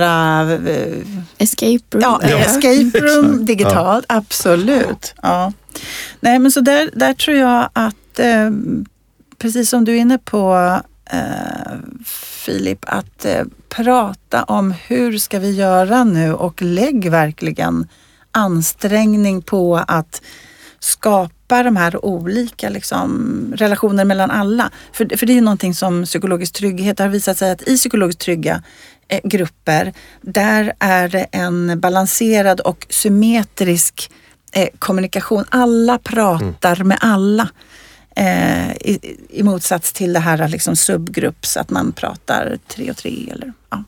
äh, 0.51 0.97
Escape 1.37 1.79
room. 1.97 2.01
Ja, 2.01 2.19
Ja. 2.29 2.37
escape 2.37 2.99
room 2.99 3.45
digitalt, 3.45 4.05
absolut. 4.09 5.13
Ja. 5.21 5.53
Nej, 6.19 6.39
men 6.39 6.51
så 6.51 6.59
där, 6.61 6.89
där 6.93 7.13
tror 7.13 7.37
jag 7.37 7.69
att, 7.73 8.19
eh, 8.19 8.49
precis 9.37 9.69
som 9.69 9.85
du 9.85 9.91
är 9.91 9.99
inne 9.99 10.17
på 10.17 10.79
eh, 11.11 11.73
Filip, 12.45 12.79
att 12.87 13.25
eh, 13.25 13.43
prata 13.69 14.43
om 14.43 14.73
hur 14.87 15.17
ska 15.17 15.39
vi 15.39 15.51
göra 15.55 16.03
nu 16.03 16.33
och 16.33 16.61
lägg 16.61 17.11
verkligen 17.11 17.87
ansträngning 18.31 19.41
på 19.41 19.83
att 19.87 20.21
skapa 20.79 21.33
de 21.49 21.75
här 21.75 22.05
olika 22.05 22.69
liksom, 22.69 23.53
relationer 23.55 24.05
mellan 24.05 24.31
alla. 24.31 24.71
För, 24.91 25.17
för 25.17 25.25
det 25.25 25.33
är 25.33 25.35
ju 25.35 25.41
någonting 25.41 25.75
som 25.75 26.05
psykologisk 26.05 26.53
trygghet 26.53 26.99
har 26.99 27.07
visat 27.07 27.37
sig 27.37 27.51
att 27.51 27.67
i 27.67 27.77
psykologiskt 27.77 28.21
trygga 28.21 28.63
eh, 29.07 29.19
grupper, 29.23 29.93
där 30.21 30.73
är 30.79 31.09
det 31.09 31.27
en 31.31 31.79
balanserad 31.79 32.59
och 32.59 32.85
symmetrisk 32.89 34.11
eh, 34.51 34.67
kommunikation. 34.79 35.45
Alla 35.49 35.97
pratar 35.97 36.83
med 36.83 36.97
alla. 37.01 37.49
Eh, 38.15 38.71
i, 38.71 39.17
I 39.29 39.43
motsats 39.43 39.93
till 39.93 40.13
det 40.13 40.19
här 40.19 40.47
liksom 40.47 40.75
subgrupps, 40.75 41.57
att 41.57 41.69
man 41.69 41.91
pratar 41.91 42.57
tre 42.67 42.91
och 42.91 42.97
tre 42.97 43.29
eller 43.31 43.53
ja, 43.69 43.83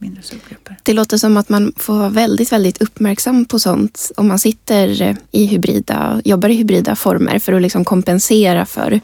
mindre 0.00 0.22
subgrupper. 0.22 0.76
Det 0.82 0.92
låter 0.92 1.16
som 1.16 1.36
att 1.36 1.48
man 1.48 1.72
får 1.76 1.94
vara 1.94 2.08
väldigt, 2.08 2.52
väldigt 2.52 2.82
uppmärksam 2.82 3.44
på 3.44 3.58
sånt 3.58 4.12
om 4.16 4.28
man 4.28 4.38
sitter 4.38 5.16
i 5.30 5.46
hybrida, 5.46 6.20
jobbar 6.24 6.48
i 6.48 6.54
hybrida 6.54 6.96
former 6.96 7.38
för 7.38 7.52
att 7.52 7.62
liksom 7.62 7.84
kompensera 7.84 8.66
för. 8.66 9.00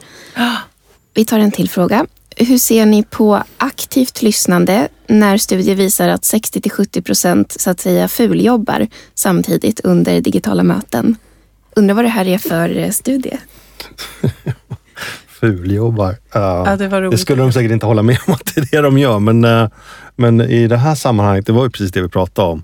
Vi 1.13 1.25
tar 1.25 1.39
en 1.39 1.51
till 1.51 1.69
fråga. 1.69 2.05
Hur 2.35 2.57
ser 2.57 2.85
ni 2.85 3.03
på 3.03 3.43
aktivt 3.57 4.21
lyssnande 4.21 4.87
när 5.07 5.37
studier 5.37 5.75
visar 5.75 6.09
att 6.09 6.25
60 6.25 6.61
till 6.61 6.71
70 6.71 7.01
procent 7.01 7.61
så 7.61 7.69
att 7.69 7.79
säga 7.79 8.07
fuljobbar 8.07 8.87
samtidigt 9.15 9.79
under 9.79 10.21
digitala 10.21 10.63
möten? 10.63 11.15
Undrar 11.75 11.95
vad 11.95 12.05
det 12.05 12.09
här 12.09 12.27
är 12.27 12.37
för 12.37 12.77
eh, 12.77 12.89
studie? 12.89 13.37
Fuljobbar. 15.39 16.09
Uh, 16.09 16.17
Ja, 16.33 16.75
det 16.79 16.87
var 16.87 17.01
roligt. 17.01 17.11
det 17.11 17.17
skulle 17.17 17.41
de 17.41 17.51
säkert 17.51 17.71
inte 17.71 17.85
hålla 17.85 18.03
med 18.03 18.17
om 18.27 18.33
att 18.33 18.55
det 18.55 18.61
är 18.61 18.65
det 18.71 18.81
de 18.81 18.97
gör. 18.97 19.19
Men, 19.19 19.45
uh, 19.45 19.67
men 20.15 20.41
i 20.41 20.67
det 20.67 20.77
här 20.77 20.95
sammanhanget, 20.95 21.45
det 21.45 21.51
var 21.53 21.63
ju 21.63 21.69
precis 21.69 21.91
det 21.91 22.01
vi 22.01 22.07
pratade 22.09 22.47
om 22.47 22.63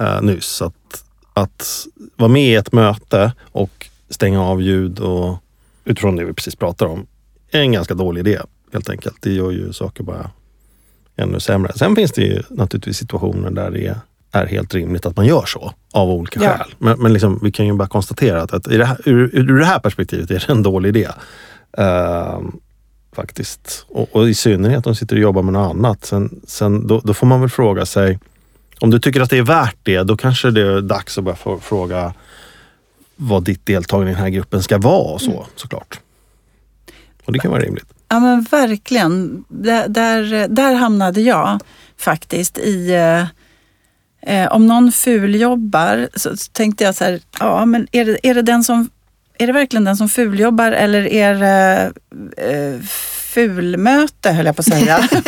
uh, 0.00 0.22
nyss. 0.22 0.62
Att, 0.62 1.04
att 1.34 1.86
vara 2.16 2.28
med 2.28 2.42
i 2.42 2.54
ett 2.54 2.72
möte 2.72 3.32
och 3.52 3.86
stänga 4.10 4.42
av 4.44 4.62
ljud 4.62 4.98
och 4.98 5.36
utifrån 5.84 6.16
det 6.16 6.24
vi 6.24 6.32
precis 6.32 6.56
pratade 6.56 6.90
om 6.90 7.06
är 7.50 7.60
en 7.60 7.72
ganska 7.72 7.94
dålig 7.94 8.20
idé 8.28 8.38
helt 8.72 8.90
enkelt. 8.90 9.16
Det 9.20 9.32
gör 9.32 9.50
ju 9.50 9.72
saker 9.72 10.04
bara 10.04 10.30
ännu 11.16 11.40
sämre. 11.40 11.72
Sen 11.76 11.96
finns 11.96 12.12
det 12.12 12.22
ju 12.22 12.42
naturligtvis 12.50 12.96
situationer 12.96 13.50
där 13.50 13.70
det 13.70 13.94
är 14.32 14.46
helt 14.46 14.74
rimligt 14.74 15.06
att 15.06 15.16
man 15.16 15.26
gör 15.26 15.44
så 15.46 15.72
av 15.92 16.10
olika 16.10 16.42
Ja. 16.44 16.50
skäl. 16.58 16.74
Men, 16.78 16.98
men 17.02 17.12
liksom, 17.12 17.40
vi 17.42 17.52
kan 17.52 17.66
ju 17.66 17.72
bara 17.72 17.88
konstatera 17.88 18.42
att, 18.42 18.52
att 18.52 18.66
i 18.68 18.76
det 18.76 18.84
här, 18.84 18.96
ur, 19.04 19.30
ur 19.32 19.58
det 19.58 19.64
här 19.64 19.78
perspektivet 19.78 20.30
är 20.30 20.34
det 20.46 20.52
en 20.52 20.62
dålig 20.62 20.88
idé. 20.88 21.08
Ehm, 21.76 22.60
faktiskt. 23.12 23.86
Och, 23.88 24.16
och 24.16 24.28
i 24.28 24.34
synnerhet 24.34 24.86
om 24.86 24.92
de 24.92 24.94
sitter 24.94 25.16
och 25.16 25.22
jobbar 25.22 25.42
med 25.42 25.52
något 25.52 25.70
annat. 25.70 26.04
Sen, 26.04 26.40
sen, 26.46 26.86
då, 26.86 27.00
då 27.00 27.14
får 27.14 27.26
man 27.26 27.40
väl 27.40 27.50
fråga 27.50 27.86
sig, 27.86 28.18
om 28.80 28.90
du 28.90 29.00
tycker 29.00 29.20
att 29.20 29.30
det 29.30 29.38
är 29.38 29.42
värt 29.42 29.76
det, 29.82 30.02
då 30.02 30.16
kanske 30.16 30.50
det 30.50 30.62
är 30.62 30.80
dags 30.80 31.18
att 31.18 31.24
börja 31.24 31.58
fråga 31.60 32.14
vad 33.16 33.44
ditt 33.44 33.66
deltagande 33.66 34.10
i 34.10 34.14
den 34.14 34.22
här 34.22 34.30
gruppen 34.30 34.62
ska 34.62 34.78
vara 34.78 35.12
och 35.12 35.20
så, 35.20 35.46
såklart. 35.56 36.00
Och 37.24 37.32
det 37.32 37.38
kan 37.38 37.50
vara 37.50 37.62
rimligt. 37.62 37.86
Ja 38.08 38.20
men 38.20 38.42
verkligen. 38.42 39.44
Där, 39.48 39.88
där, 39.88 40.48
där 40.48 40.74
hamnade 40.74 41.20
jag 41.20 41.60
faktiskt 41.96 42.58
i... 42.58 42.90
Eh, 42.90 43.26
eh, 44.36 44.52
om 44.52 44.66
någon 44.66 44.92
fuljobbar 44.92 46.08
så 46.14 46.36
tänkte 46.52 46.84
jag 46.84 46.94
så 46.94 47.04
här, 47.04 47.20
ja 47.40 47.64
men 47.64 47.86
är 47.92 48.04
det, 48.04 48.18
är 48.22 48.34
det, 48.34 48.42
den 48.42 48.64
som, 48.64 48.90
är 49.38 49.46
det 49.46 49.52
verkligen 49.52 49.84
den 49.84 49.96
som 49.96 50.08
fuljobbar 50.08 50.72
eller 50.72 51.06
är 51.06 51.34
det 51.34 51.92
eh, 52.36 52.80
fulmöte 53.28 54.30
höll 54.30 54.46
jag 54.46 54.56
på 54.56 54.60
att 54.60 54.66
säga. 54.66 55.08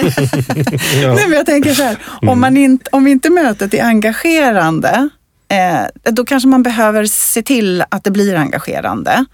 Ja. 1.02 1.14
Nej, 1.14 1.28
men 1.28 1.32
jag 1.32 1.46
tänker 1.46 1.74
så 1.74 1.82
här, 1.82 1.98
om, 2.22 2.40
man 2.40 2.56
inte, 2.56 2.88
om 2.92 3.06
inte 3.06 3.30
mötet 3.30 3.74
är 3.74 3.84
engagerande, 3.84 5.08
eh, 5.48 6.12
då 6.12 6.24
kanske 6.24 6.48
man 6.48 6.62
behöver 6.62 7.06
se 7.06 7.42
till 7.42 7.84
att 7.88 8.04
det 8.04 8.10
blir 8.10 8.34
engagerande. 8.34 9.24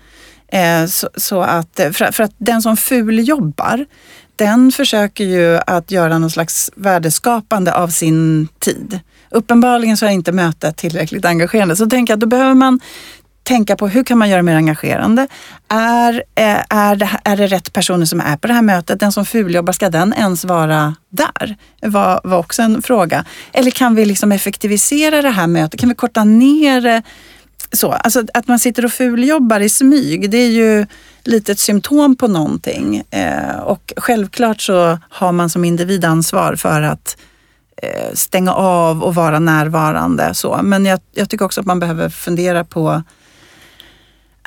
Eh, 0.49 0.87
så, 0.87 1.09
så 1.17 1.43
att, 1.43 1.81
för, 1.93 2.13
för 2.13 2.23
att 2.23 2.35
den 2.39 2.63
som 2.63 2.77
fuljobbar, 2.77 3.87
den 4.37 4.73
försöker 4.73 5.25
ju 5.25 5.59
att 5.67 5.91
göra 5.91 6.19
någon 6.19 6.31
slags 6.31 6.71
värdeskapande 6.75 7.75
av 7.75 7.89
sin 7.89 8.49
tid. 8.59 9.01
Uppenbarligen 9.31 9.97
så 9.97 10.07
är 10.07 10.11
inte 10.11 10.33
mötet 10.33 10.77
tillräckligt 10.77 11.25
engagerande. 11.25 11.77
Så 11.77 11.87
tänker 11.87 12.13
jag, 12.13 12.19
då 12.19 12.27
behöver 12.27 12.55
man 12.55 12.81
tänka 13.47 13.77
på 13.77 13.89
hur 13.89 14.05
kan 14.05 14.19
man 14.19 14.29
göra 14.29 14.39
det 14.39 14.43
mer 14.43 14.57
engagerande? 14.57 15.29
Är, 15.69 16.23
eh, 16.35 16.59
är, 16.69 16.97
det, 16.97 17.11
är 17.25 17.37
det 17.37 17.47
rätt 17.47 17.73
personer 17.73 18.05
som 18.05 18.21
är 18.21 18.37
på 18.37 18.47
det 18.47 18.55
här 18.55 18.63
mötet? 18.63 19.01
Den 19.01 19.13
som 19.13 19.27
fuljobbar, 19.27 19.73
ska 19.73 19.91
den 19.91 20.15
ens 20.15 20.45
vara 20.45 20.95
där? 21.09 21.57
var, 21.81 22.21
var 22.25 22.39
också 22.39 22.63
en 22.63 22.83
fråga. 22.83 23.25
Eller 23.53 23.71
kan 23.71 23.95
vi 23.95 24.05
liksom 24.05 24.33
effektivisera 24.33 25.23
det 25.23 25.31
här 25.31 25.47
mötet? 25.47 25.81
Kan 25.81 25.89
vi 25.89 25.95
korta 25.95 26.25
ner 26.25 26.81
det? 26.81 27.03
Så, 27.73 27.93
alltså 27.93 28.25
att 28.35 28.49
man 28.49 28.59
sitter 28.59 28.85
och 28.85 28.93
fuljobbar 28.93 29.61
i 29.61 29.69
smyg, 29.69 30.31
det 30.31 30.39
är 30.39 30.51
ju 30.51 30.87
lite 31.25 31.53
ett 31.53 31.59
symptom 31.59 32.17
på 32.17 32.29
någonting. 32.29 33.03
Eh, 33.11 33.59
och 33.59 33.93
självklart 33.97 34.61
så 34.61 34.99
har 35.11 35.33
man 35.33 35.51
som 35.51 35.65
individ 35.65 36.05
ansvar 36.05 36.55
för 36.57 36.83
att 36.83 37.17
eh, 37.83 38.15
stänga 38.15 38.53
av 38.53 39.03
och 39.03 39.15
vara 39.15 39.39
närvarande. 39.39 40.35
Så. 40.35 40.61
Men 40.63 40.85
jag, 40.87 41.01
jag 41.13 41.31
tycker 41.31 41.45
också 41.45 41.61
att 41.61 41.67
man 41.67 41.79
behöver 41.79 42.09
fundera 42.09 42.65
på 42.65 43.03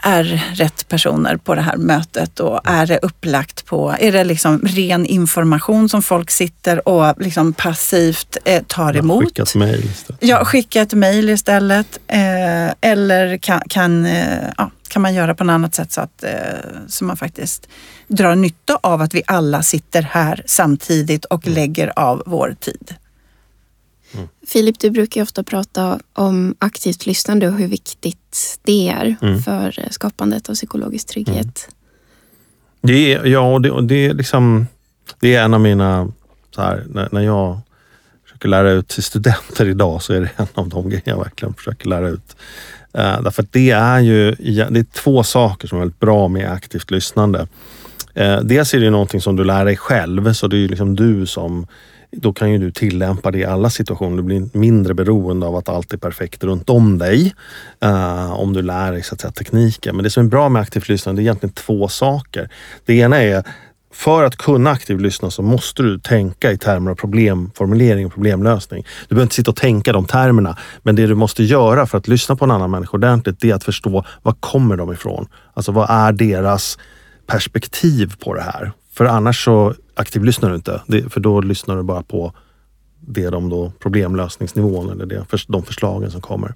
är 0.03 0.23
rätt 0.53 0.88
personer 0.88 1.38
på 1.38 1.55
det 1.55 1.62
här 1.62 1.77
mötet 1.77 2.39
och 2.39 2.62
är 2.63 2.85
det 2.85 2.99
upplagt 3.01 3.65
på, 3.65 3.95
är 3.99 4.12
det 4.12 4.23
liksom 4.23 4.59
ren 4.63 5.05
information 5.05 5.89
som 5.89 6.01
folk 6.01 6.31
sitter 6.31 6.88
och 6.88 7.21
liksom 7.21 7.53
passivt 7.53 8.38
eh, 8.45 8.63
tar 8.63 8.97
emot? 8.97 9.23
Skickat 9.23 9.55
mejl 9.55 9.85
istället. 9.85 10.23
Ja, 10.23 10.45
skicka 10.45 10.81
ett 10.81 10.93
mejl 10.93 11.29
istället. 11.29 11.99
Eh, 12.07 12.91
eller 12.91 13.38
kan, 13.38 13.62
kan, 13.69 14.05
eh, 14.05 14.43
ja, 14.57 14.71
kan 14.89 15.01
man 15.01 15.13
göra 15.13 15.35
på 15.35 15.43
något 15.43 15.53
annat 15.53 15.75
sätt 15.75 15.91
så 15.91 16.01
att 16.01 16.23
eh, 16.23 16.31
så 16.88 17.03
man 17.05 17.17
faktiskt 17.17 17.67
drar 18.07 18.35
nytta 18.35 18.79
av 18.83 19.01
att 19.01 19.13
vi 19.13 19.23
alla 19.27 19.63
sitter 19.63 20.01
här 20.01 20.43
samtidigt 20.45 21.25
och 21.25 21.47
lägger 21.47 21.99
av 21.99 22.23
vår 22.25 22.55
tid. 22.59 22.95
Filip, 24.48 24.80
du 24.80 24.89
brukar 24.89 25.22
ofta 25.22 25.43
prata 25.43 26.00
om 26.13 26.56
aktivt 26.60 27.06
lyssnande 27.06 27.48
och 27.48 27.54
hur 27.54 27.67
viktigt 27.67 28.60
det 28.63 28.89
är 28.89 29.15
Mm. 29.22 29.41
för 29.41 29.80
eh, 29.80 29.89
skapandet 29.89 30.50
av 30.50 30.54
psykologisk 30.54 31.08
trygghet. 31.08 31.69
Det 32.82 33.13
är, 33.13 33.26
ja, 33.26 33.60
det, 33.60 33.82
det 33.82 34.06
är 34.06 34.13
liksom, 34.13 34.67
det 35.19 35.36
är 35.36 35.43
en 35.43 35.54
av 35.54 35.62
mina, 35.62 36.12
så 36.56 36.62
här, 36.62 36.86
när, 36.89 37.10
när 37.12 37.22
jag 37.22 37.60
försöker 38.26 38.50
lära 38.50 38.72
ut 38.72 38.88
till 38.88 39.04
studenter 39.04 39.65
idag 39.69 40.02
så 40.02 40.13
är 40.13 40.22
det 40.22 40.30
en 40.36 40.48
av 40.54 40.69
de 40.69 40.89
grejer 40.89 41.04
jag 41.06 41.17
verkligen 41.17 41.54
försöker 41.54 41.89
lära 41.89 42.10
ut. 42.10 42.36
Uh, 42.98 43.22
därför 43.22 43.43
att 43.43 43.52
det 43.52 43.72
är 43.72 44.00
ju, 44.00 44.32
det 44.36 44.80
är 44.80 44.84
två 44.84 45.24
saker 45.24 45.67
som 45.67 45.78
är 45.78 45.80
väldigt 45.80 46.00
bra 46.00 46.28
med 46.28 46.52
aktivt 46.52 46.91
lyssnande. 46.91 47.48
Uh, 48.19 48.39
dels 48.43 48.74
är 48.74 48.80
det 48.80 48.89
någonting 48.89 49.22
som 49.22 49.36
du 49.36 49.43
lär 49.43 49.65
dig 49.65 49.78
själv, 49.78 50.34
så 50.34 50.48
det 50.48 50.56
är 50.56 50.60
ju 50.60 50.67
liksom 50.67 50.95
du 50.95 51.26
som 51.26 51.67
då 52.12 52.34
kan 52.34 52.52
ju 52.52 52.58
du 52.58 52.72
tillämpa 52.72 53.32
det 53.32 53.38
i 53.38 53.45
alla 53.45 53.69
situationer. 53.69 54.17
Du 54.17 54.24
blir 54.24 54.50
mindre 54.54 54.93
beroende 54.93 55.45
av 55.45 55.56
att 55.56 55.69
allt 55.69 55.93
är 55.93 55.98
perfekt 55.98 56.43
runt 56.43 56.69
om 56.69 56.98
dig. 56.98 57.34
eh, 57.82 58.32
om 58.32 58.54
du 58.54 58.62
lär 58.62 58.91
dig 58.91 59.04
så 59.04 59.15
att 59.15 59.22
säga, 59.22 59.32
tekniken. 59.32 59.95
Men 59.95 60.04
det 60.04 60.10
som 60.10 60.26
är 60.26 60.30
bra 60.30 60.50
med 60.50 60.62
aktivt 60.62 60.89
lyssnande 60.89 61.22
är 61.22 61.24
egentligen 61.24 61.54
två 61.54 61.88
saker. 61.88 62.50
Det 62.86 62.93
ena 62.93 63.17
är 63.17 63.43
för 63.93 64.24
att 64.24 64.36
kunna 64.36 64.69
aktivt 64.69 65.02
lyssna 65.02 65.32
så 65.32 65.41
måste 65.41 65.84
du 65.84 66.00
tänka 66.00 66.52
i 66.52 66.58
termer 66.58 66.91
av 66.91 66.95
problemformulering 66.95 68.06
och 68.06 68.13
problemlösning. 68.13 68.86
Du 69.08 69.15
behöver 69.15 69.24
inte 69.24 69.36
sitta 69.36 69.52
och 69.52 69.58
tänka 69.58 69.93
de 69.93 70.06
termerna. 70.06 70.58
Men 70.84 70.95
det 70.95 71.08
du 71.08 71.15
måste 71.15 71.43
göra 71.43 71.86
för 71.86 71.98
att 71.98 72.08
lyssna 72.08 72.36
på 72.36 72.45
en 72.45 72.52
annan 72.52 72.72
människa 72.72 72.98
ordentligt, 72.98 73.39
det 73.39 73.52
är 73.52 73.56
att 73.56 73.63
förstå 73.63 74.06
var 74.22 74.34
kommer 74.39 74.78
de 74.78 74.93
ifrån? 74.93 75.28
Alltså 75.54 75.72
vad 75.72 75.89
är 75.89 76.12
deras 76.12 76.78
perspektiv 77.28 78.15
på 78.19 78.34
det 78.34 78.41
här? 78.41 78.72
För 78.99 79.05
annars 79.05 79.43
så 79.43 79.73
aktivlyssnar 79.95 80.49
du 80.49 80.55
inte. 80.55 80.81
Det, 80.88 81.13
för 81.13 81.19
då 81.19 81.41
lyssnar 81.41 81.75
du 81.75 81.83
bara 81.83 82.03
på 82.03 82.33
det 83.10 83.24
är 83.24 83.32
de 83.32 83.50
då 83.50 83.72
problemlösningsnivån 83.80 84.89
eller 84.89 85.06
det, 85.06 85.26
för, 85.30 85.41
de 85.48 85.63
förslagen 85.63 86.12
som 86.12 86.22
kommer. 86.22 86.54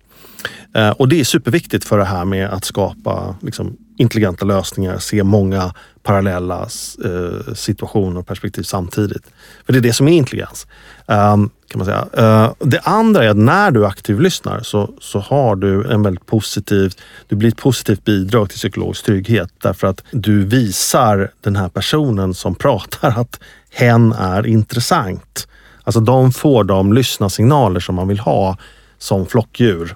Eh, 0.76 0.90
och 0.90 1.10
det 1.10 1.20
är 1.20 1.24
superviktigt 1.24 1.86
för 1.86 1.98
det 1.98 2.06
här 2.06 2.26
med 2.26 2.50
att 2.50 2.66
skapa 2.66 3.36
liksom, 3.42 3.78
intelligenta 3.98 4.46
lösningar, 4.46 4.98
se 4.98 5.24
många 5.24 5.74
parallella 6.04 6.62
eh, 7.06 7.54
situationer 7.54 8.20
och 8.20 8.28
perspektiv 8.28 8.64
samtidigt. 8.64 9.24
För 9.66 9.74
det 9.74 9.80
är 9.80 9.82
det 9.82 9.94
som 9.94 10.08
är 10.08 10.12
intelligens. 10.12 10.68
ehm, 11.08 11.50
kan 11.68 11.80
man 11.80 11.86
säga. 11.86 12.08
Eh, 12.18 12.54
det 12.60 12.80
andra 12.80 13.24
är 13.24 13.30
att 13.30 13.38
när 13.38 13.72
du 13.72 13.86
aktivlyssnar 13.86 14.62
så, 14.62 14.90
så 15.00 15.20
har 15.20 15.56
du 15.56 15.92
en 15.92 16.04
väldigt 16.04 16.26
positiv, 16.26 16.94
du 17.28 17.36
blir 17.36 17.50
ett 17.50 17.58
positivt 17.58 18.06
bidrag 18.06 18.50
till 18.50 18.58
psykologisk 18.58 19.06
trygghet 19.06 19.50
därför 19.62 19.88
att 19.88 20.04
du 20.12 20.46
visar 20.46 21.32
den 21.42 21.56
här 21.56 21.70
personen 21.70 22.34
som 22.34 22.56
pratar 22.56 23.20
att 23.20 23.40
hen 23.70 24.12
är 24.12 24.48
intressant. 24.48 25.48
Alltså 25.84 26.00
de 26.00 26.32
får 26.32 26.64
de 26.64 26.94
lyssnarsignaler 26.94 27.80
som 27.80 27.96
man 27.96 28.08
vill 28.08 28.20
ha 28.20 28.58
som 28.98 29.26
flockdjur. 29.26 29.96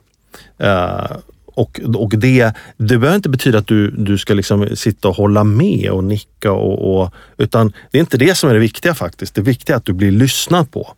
Eh, 0.58 1.18
och, 1.46 1.80
och 1.96 2.10
det, 2.10 2.54
det 2.78 2.98
behöver 2.98 3.16
inte 3.16 3.30
betyda 3.30 3.58
att 3.58 3.68
du, 3.68 3.92
du 3.92 4.18
ska 4.18 4.34
liksom 4.34 4.76
sitta 4.76 5.08
och 5.08 5.16
hålla 5.16 5.44
med 5.44 5.92
och 5.92 6.04
nicka 6.04 6.52
och, 6.52 7.02
och 7.02 7.14
utan 7.38 7.74
det 7.92 7.98
är 7.98 8.00
inte 8.00 8.18
det 8.18 8.36
som 8.36 8.50
är 8.50 8.54
det 8.54 8.60
viktiga 8.60 8.96
faktiskt. 8.96 9.36
Det 9.36 9.42
viktiga 9.42 9.76
är 9.76 9.78
att 9.78 9.86
du 9.86 9.94
blir 9.94 10.12
lyssnad 10.12 10.72
på. 10.72 10.94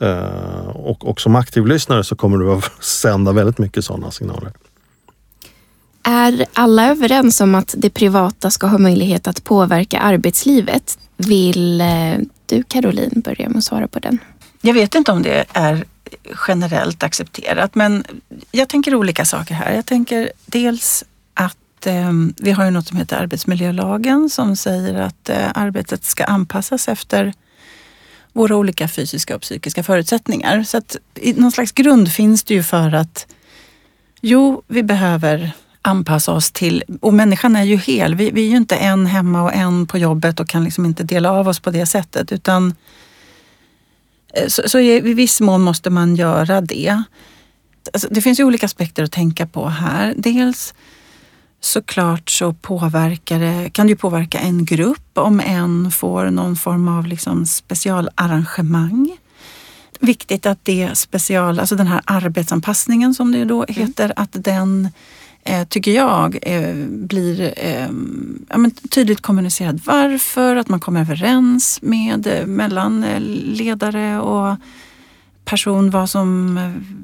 Eh, 0.00 0.68
och, 0.68 1.08
och 1.08 1.20
som 1.20 1.36
aktiv 1.36 1.66
lyssnare 1.66 2.04
så 2.04 2.16
kommer 2.16 2.38
du 2.38 2.52
att 2.52 2.70
sända 2.84 3.32
väldigt 3.32 3.58
mycket 3.58 3.84
sådana 3.84 4.10
signaler. 4.10 4.52
Är 6.02 6.46
alla 6.52 6.90
överens 6.90 7.40
om 7.40 7.54
att 7.54 7.74
det 7.78 7.90
privata 7.90 8.50
ska 8.50 8.66
ha 8.66 8.78
möjlighet 8.78 9.26
att 9.26 9.44
påverka 9.44 9.98
arbetslivet? 9.98 10.98
Vill 11.16 11.80
eh, 11.80 11.86
du 12.56 12.62
Caroline 12.62 13.20
börja 13.20 13.48
med 13.48 13.58
att 13.58 13.64
svara 13.64 13.88
på 13.88 13.98
den? 13.98 14.18
Jag 14.60 14.74
vet 14.74 14.94
inte 14.94 15.12
om 15.12 15.22
det 15.22 15.44
är 15.52 15.84
generellt 16.48 17.02
accepterat 17.02 17.74
men 17.74 18.04
jag 18.50 18.68
tänker 18.68 18.94
olika 18.94 19.24
saker 19.24 19.54
här. 19.54 19.74
Jag 19.74 19.86
tänker 19.86 20.32
dels 20.46 21.04
att 21.34 21.86
eh, 21.86 22.12
vi 22.36 22.50
har 22.50 22.64
ju 22.64 22.70
något 22.70 22.86
som 22.86 22.96
heter 22.98 23.16
arbetsmiljölagen 23.16 24.30
som 24.30 24.56
säger 24.56 24.94
att 24.94 25.28
eh, 25.28 25.50
arbetet 25.54 26.04
ska 26.04 26.24
anpassas 26.24 26.88
efter 26.88 27.32
våra 28.32 28.56
olika 28.56 28.88
fysiska 28.88 29.34
och 29.36 29.42
psykiska 29.42 29.82
förutsättningar. 29.82 30.62
Så 30.62 30.76
att 30.76 30.96
i 31.14 31.32
någon 31.32 31.52
slags 31.52 31.72
grund 31.72 32.12
finns 32.12 32.44
det 32.44 32.54
ju 32.54 32.62
för 32.62 32.94
att 32.94 33.26
jo, 34.20 34.62
vi 34.66 34.82
behöver 34.82 35.52
anpassa 35.82 36.32
oss 36.32 36.50
till, 36.50 36.84
och 37.00 37.14
människan 37.14 37.56
är 37.56 37.64
ju 37.64 37.76
hel. 37.76 38.14
Vi, 38.14 38.30
vi 38.30 38.46
är 38.46 38.50
ju 38.50 38.56
inte 38.56 38.76
en 38.76 39.06
hemma 39.06 39.42
och 39.42 39.54
en 39.54 39.86
på 39.86 39.98
jobbet 39.98 40.40
och 40.40 40.48
kan 40.48 40.64
liksom 40.64 40.86
inte 40.86 41.02
dela 41.02 41.32
av 41.32 41.48
oss 41.48 41.60
på 41.60 41.70
det 41.70 41.86
sättet 41.86 42.32
utan 42.32 42.74
eh, 44.34 44.48
så, 44.48 44.62
så 44.66 44.78
i 44.78 45.00
viss 45.00 45.40
mån 45.40 45.62
måste 45.62 45.90
man 45.90 46.16
göra 46.16 46.60
det. 46.60 47.02
Alltså, 47.92 48.08
det 48.10 48.22
finns 48.22 48.40
ju 48.40 48.44
olika 48.44 48.66
aspekter 48.66 49.02
att 49.02 49.12
tänka 49.12 49.46
på 49.46 49.68
här. 49.68 50.14
Dels 50.16 50.74
såklart 51.60 52.30
så 52.30 52.52
påverkar 52.52 53.40
det, 53.40 53.70
kan 53.70 53.86
det 53.86 53.90
ju 53.90 53.96
påverka 53.96 54.38
en 54.38 54.64
grupp 54.64 55.10
om 55.14 55.40
en 55.40 55.90
får 55.90 56.30
någon 56.30 56.56
form 56.56 56.88
av 56.88 57.06
liksom 57.06 57.46
specialarrangemang. 57.46 59.16
Viktigt 60.00 60.46
att 60.46 60.58
det 60.62 60.90
special, 60.94 61.60
alltså 61.60 61.76
den 61.76 61.86
här 61.86 62.00
arbetsanpassningen 62.04 63.14
som 63.14 63.32
det 63.32 63.44
då 63.44 63.64
mm. 63.64 63.74
heter, 63.82 64.04
mm. 64.04 64.14
att 64.16 64.30
den 64.32 64.88
Eh, 65.44 65.64
tycker 65.64 65.92
jag 65.92 66.38
eh, 66.42 66.74
blir 66.86 67.54
eh, 67.56 67.88
ja, 68.48 68.58
men 68.58 68.70
tydligt 68.70 69.20
kommunicerad 69.20 69.80
varför, 69.84 70.56
att 70.56 70.68
man 70.68 70.80
kommer 70.80 71.00
överens 71.00 71.78
med 71.82 72.42
mellan 72.46 73.04
ledare 73.44 74.20
och 74.20 74.56
person, 75.44 75.90
vad 75.90 76.10
som, 76.10 76.58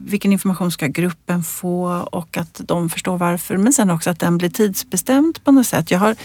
vilken 0.07 0.33
information 0.33 0.71
ska 0.71 0.87
gruppen 0.87 1.43
få 1.43 2.09
och 2.13 2.37
att 2.37 2.61
de 2.65 2.91
förstår 2.91 3.19
varför. 3.19 3.57
Men 3.57 3.73
sen 3.73 3.91
också 3.91 4.11
att 4.11 4.21
den 4.21 4.39
blir 4.39 4.49
tidsbestämd 4.49 5.45
på 5.45 5.53
något 5.53 5.67
sätt. 5.67 5.91
Jag 5.91 5.99
har 5.99 6.17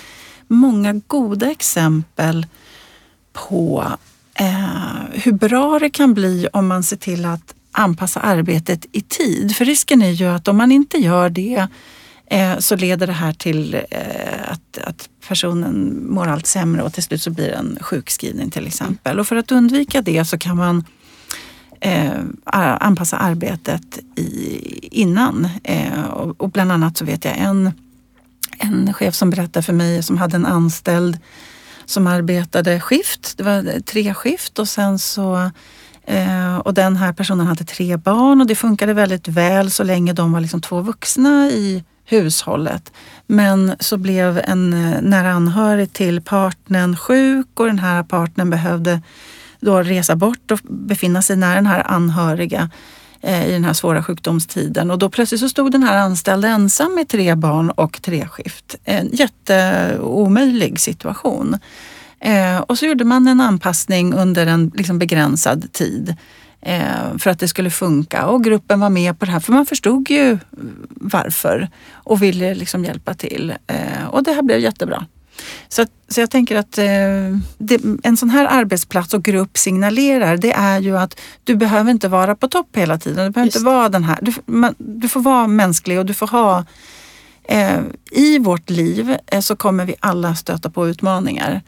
många 0.48 0.94
goda 1.08 1.52
exempel 1.52 2.46
på 3.34 3.86
eh, 4.36 5.04
hur 5.12 5.32
bra 5.32 5.80
det 5.80 5.90
kan 5.90 6.14
bli 6.14 6.48
om 6.54 6.68
man 6.68 6.84
ser 6.84 6.98
till 6.98 7.26
att 7.26 7.54
anpassa 7.72 8.20
arbetet 8.20 8.86
i 8.92 9.02
tid. 9.02 9.56
För 9.56 9.66
risken 9.66 10.02
är 10.02 10.12
ju 10.12 10.26
att 10.26 10.48
om 10.48 10.58
man 10.58 10.72
inte 10.72 10.98
gör 10.98 11.30
det 11.30 11.68
Eh, 12.26 12.58
så 12.58 12.76
leder 12.76 13.08
det 13.08 13.14
här 13.14 13.34
till 13.34 13.74
eh, 13.90 14.52
att, 14.52 14.78
att 14.84 15.10
personen 15.28 16.06
mår 16.10 16.28
allt 16.28 16.48
sämre 16.48 16.82
och 16.84 16.94
till 16.94 17.04
slut 17.04 17.22
så 17.22 17.30
blir 17.30 17.48
det 17.48 17.54
en 17.54 17.78
sjukskrivning 17.82 18.50
till 18.50 18.68
exempel. 18.68 19.20
Och 19.20 19.28
för 19.28 19.36
att 19.36 19.52
undvika 19.52 20.02
det 20.02 20.26
så 20.26 20.38
kan 20.38 20.58
man 20.58 20.86
eh, 21.80 22.12
anpassa 22.46 23.18
arbetet 23.18 24.00
i, 24.16 24.90
innan. 24.92 25.50
Och, 26.38 26.50
bland 26.50 26.72
annat 26.72 26.98
så 26.98 27.06
vet 27.06 27.26
jag 27.26 27.38
en, 27.38 27.72
en 28.58 28.94
chef 28.94 29.16
som 29.16 29.30
berättade 29.30 29.64
för 29.64 29.74
mig 29.74 30.04
som 30.04 30.18
hade 30.18 30.36
en 30.36 30.46
anställd 30.46 31.20
som 31.86 32.08
arbetade 32.08 32.80
skift. 32.80 33.38
Det 33.38 33.44
var 33.44 33.80
tre 33.80 34.14
skift 34.14 34.60
och 34.60 34.68
sen 34.68 35.00
så 35.00 35.52
eh, 36.06 36.58
och 36.58 36.74
den 36.74 36.96
här 36.96 37.14
personen 37.14 37.48
hade 37.48 37.64
tre 37.64 37.98
barn 37.98 38.42
och 38.42 38.48
det 38.48 38.56
funkade 38.56 38.94
väldigt 38.94 39.28
väl 39.28 39.72
så 39.72 39.84
länge 39.84 40.14
de 40.14 40.32
var 40.32 40.40
liksom 40.40 40.62
två 40.62 40.82
vuxna 40.82 41.50
i 41.50 41.84
hushållet. 42.06 42.92
Men 43.28 43.76
så 43.80 43.98
blev 43.98 44.42
en 44.44 44.74
eh, 44.74 45.02
nära 45.02 45.32
anhörig 45.32 45.94
till 45.94 46.22
partnern 46.22 46.96
sjuk 46.96 47.60
och 47.60 47.66
den 47.66 47.80
här 47.80 48.04
partnern 48.04 48.50
behövde 48.50 49.02
då 49.60 49.82
resa 49.82 50.16
bort 50.16 50.52
och 50.52 50.60
befinna 50.64 51.22
sig 51.22 51.36
nära 51.36 51.56
den 51.56 51.66
här 51.66 51.84
anhöriga 51.88 52.70
eh, 53.22 53.48
i 53.48 53.52
den 53.52 53.66
här 53.66 53.74
svåra 53.74 54.04
sjukdomstiden. 54.04 54.92
Och 54.92 55.00
då 55.00 55.10
plötsligt 55.10 55.42
så 55.42 55.50
stod 55.50 55.72
den 55.72 55.84
här 55.84 55.98
anställda 55.98 56.48
ensam 56.48 56.96
med 56.96 57.08
tre 57.08 57.36
barn 57.36 57.70
och 57.70 58.02
tre 58.02 58.28
skift. 58.28 58.76
En 58.84 59.10
jätteomöjlig 59.14 60.80
situation. 60.80 61.58
Eh, 62.20 62.58
och 62.58 62.78
så 62.78 62.86
gjorde 62.86 63.04
man 63.04 63.28
en 63.28 63.42
anpassning 63.42 64.14
under 64.14 64.48
en 64.48 64.72
liksom 64.76 65.00
begränsad 65.00 65.74
tid 65.74 66.16
för 67.18 67.28
att 67.28 67.40
det 67.40 67.48
skulle 67.48 67.70
funka 67.70 68.26
och 68.26 68.44
gruppen 68.44 68.80
var 68.80 68.90
med 68.90 69.20
på 69.20 69.26
det 69.26 69.32
här 69.32 69.40
för 69.40 69.54
man 69.54 69.66
förstod 69.66 70.10
ju 70.10 70.38
varför 70.90 71.70
och 71.94 72.24
ville 72.24 72.56
liksom 72.56 72.86
hjälpa 72.86 73.14
till. 73.14 73.54
och 74.10 74.24
det 74.24 74.32
här 74.32 74.42
blev 74.42 74.60
jättebra. 74.60 75.06
Så, 75.70 75.86
så 76.08 76.22
jag 76.22 76.32
tänker 76.32 76.56
att 76.56 76.78
eh, 76.78 76.86
det, 77.58 77.82
en 78.04 78.18
sån 78.18 78.30
här 78.30 78.46
arbetsplats 78.46 79.14
och 79.14 79.24
grupp 79.24 79.58
signalerar 79.58 80.38
det 80.38 80.52
är 80.52 80.80
ju 80.80 80.98
att 80.98 81.20
du 81.44 81.56
behöver 81.56 81.92
inte 81.92 82.08
vara 82.08 82.36
på 82.36 82.48
topp 82.48 82.78
hela 82.78 82.98
tiden. 82.98 83.26
Du 83.26 83.32
behöver 83.32 83.46
Just. 83.46 83.58
inte 83.58 83.66
vara 83.66 83.90
den 83.90 84.04
här. 84.04 84.20
Du, 84.22 84.34
man, 84.46 84.76
du, 84.78 85.10
får 85.10 85.22
vara 85.22 85.48
mänsklig 85.48 86.00
och 86.00 86.06
du 86.06 86.14
får 86.14 86.28
ha 86.28 86.66
eh, 87.44 87.80
I 88.12 88.40
vårt 88.40 88.70
liv 88.70 89.18
eh, 89.28 89.40
så 89.40 89.56
kommer 89.56 89.86
vi 89.86 89.96
alla 90.00 90.36
stöta 90.36 90.70
på 90.70 90.88
utmaningar. 90.88 91.62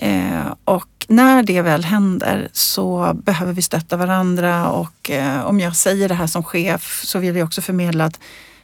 Eh, 0.00 0.54
och 0.64 1.06
när 1.08 1.42
det 1.42 1.62
väl 1.62 1.84
händer 1.84 2.48
så 2.52 3.12
behöver 3.14 3.52
vi 3.52 3.62
stötta 3.62 3.96
varandra 3.96 4.68
och 4.68 5.10
eh, 5.10 5.44
om 5.44 5.60
jag 5.60 5.76
säger 5.76 6.08
det 6.08 6.14
här 6.14 6.26
som 6.26 6.42
chef 6.42 7.02
så 7.04 7.18
vill 7.18 7.36
jag 7.36 7.46
också 7.46 7.60
förmedla 7.60 8.04
att 8.04 8.20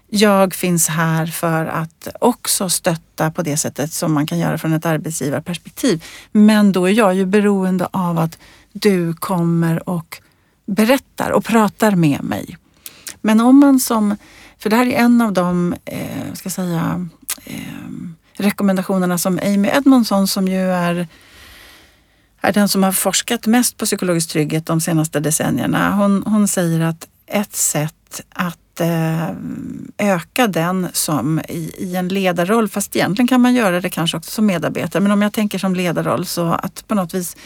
jag 0.08 0.54
finns 0.54 0.88
här 0.88 1.26
för 1.26 1.66
att 1.66 2.08
också 2.20 2.68
stötta 2.68 3.30
på 3.30 3.42
det 3.42 3.56
sättet 3.56 3.92
som 3.92 4.12
man 4.12 4.26
kan 4.26 4.38
göra 4.38 4.58
från 4.58 4.72
ett 4.72 4.86
arbetsgivarperspektiv. 4.86 6.04
Men 6.32 6.72
då 6.72 6.88
är 6.88 6.92
jag 6.92 7.14
ju 7.14 7.26
beroende 7.26 7.88
av 7.90 8.18
att 8.18 8.38
du 8.72 9.14
kommer 9.14 9.88
och 9.88 10.20
berättar 10.66 11.30
och 11.30 11.44
pratar 11.44 11.90
med 11.90 12.24
mig. 12.24 12.58
Men 13.20 13.40
om 13.40 13.60
man 13.60 13.80
som, 13.80 14.16
för 14.58 14.70
det 14.70 14.76
här 14.76 14.86
är 14.86 14.96
en 14.96 15.20
av 15.20 15.32
de, 15.32 15.74
eh, 15.84 16.32
ska 16.32 16.50
säga, 16.50 17.08
eh, 17.44 17.54
rekommendationerna 18.36 19.18
som 19.18 19.38
Amy 19.42 19.68
Edmondson 19.68 20.28
som 20.28 20.48
ju 20.48 20.70
är 20.70 21.08
är 22.40 22.52
den 22.52 22.68
som 22.68 22.82
har 22.82 22.92
forskat 22.92 23.46
mest 23.46 23.76
på 23.76 23.84
psykologisk 23.84 24.30
trygghet 24.30 24.66
de 24.66 24.80
senaste 24.80 25.20
decennierna. 25.20 25.90
Hon, 25.96 26.22
hon 26.26 26.48
säger 26.48 26.80
att 26.80 27.08
ett 27.26 27.56
sätt 27.56 28.20
att 28.28 28.80
eh, 28.80 29.30
öka 29.98 30.46
den 30.46 30.88
som 30.92 31.40
i, 31.48 31.74
i, 31.78 31.96
en 31.96 32.08
ledarroll, 32.08 32.68
fast 32.68 32.96
egentligen 32.96 33.28
kan 33.28 33.40
man 33.40 33.54
göra 33.54 33.80
det 33.80 33.90
kanske 33.90 34.16
också 34.16 34.30
som 34.30 34.46
medarbetare. 34.46 35.02
Men 35.02 35.12
om 35.12 35.22
jag 35.22 35.32
tänker 35.32 35.58
som 35.58 35.74
ledarroll 35.74 36.26
så 36.26 36.52
att 36.52 36.88
på 36.88 36.94
något 36.94 37.14
vis 37.14 37.36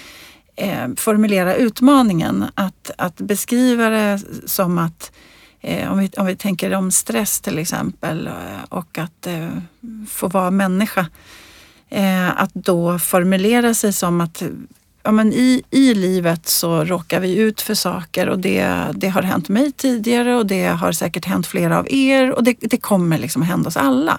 eh, 0.57 0.89
formulera 0.97 1.55
utmaningen, 1.55 2.45
att, 2.55 2.91
att 2.99 3.17
beskriva 3.17 3.89
det 3.89 4.21
som 4.47 4.79
att 4.79 5.13
eh, 5.13 5.19
Eh, 5.61 5.93
om, 5.93 5.99
vi, 5.99 6.11
om 6.17 6.27
vi 6.27 6.37
tänker 6.37 6.75
om 6.75 6.91
stress 6.91 7.41
till 7.41 7.59
exempel 7.59 8.27
eh, 8.27 8.65
och 8.69 8.99
att 8.99 9.27
eh, 9.27 9.49
få 10.09 10.29
vara 10.29 10.51
människa. 10.51 11.07
Eh, 11.89 12.41
att 12.41 12.55
då 12.55 12.99
formulera 12.99 13.75
sig 13.75 13.93
som 13.93 14.21
att 14.21 14.43
ja, 15.03 15.13
men 15.13 15.33
i, 15.33 15.63
i 15.71 15.95
livet 15.95 16.49
så 16.49 16.85
råkar 16.85 17.21
vi 17.21 17.37
ut 17.37 17.61
för 17.61 17.75
saker 17.75 18.29
och 18.29 18.39
det, 18.39 18.85
det 18.95 19.09
har 19.09 19.23
hänt 19.23 19.49
mig 19.49 19.73
tidigare 19.73 20.37
och 20.37 20.47
det 20.47 20.67
har 20.67 20.93
säkert 20.93 21.25
hänt 21.25 21.47
flera 21.47 21.79
av 21.79 21.87
er 21.91 22.31
och 22.31 22.45
det, 22.45 22.57
det 22.61 22.77
kommer 22.77 23.19
liksom 23.19 23.43
hända 23.43 23.69
oss 23.69 23.77
alla. 23.77 24.19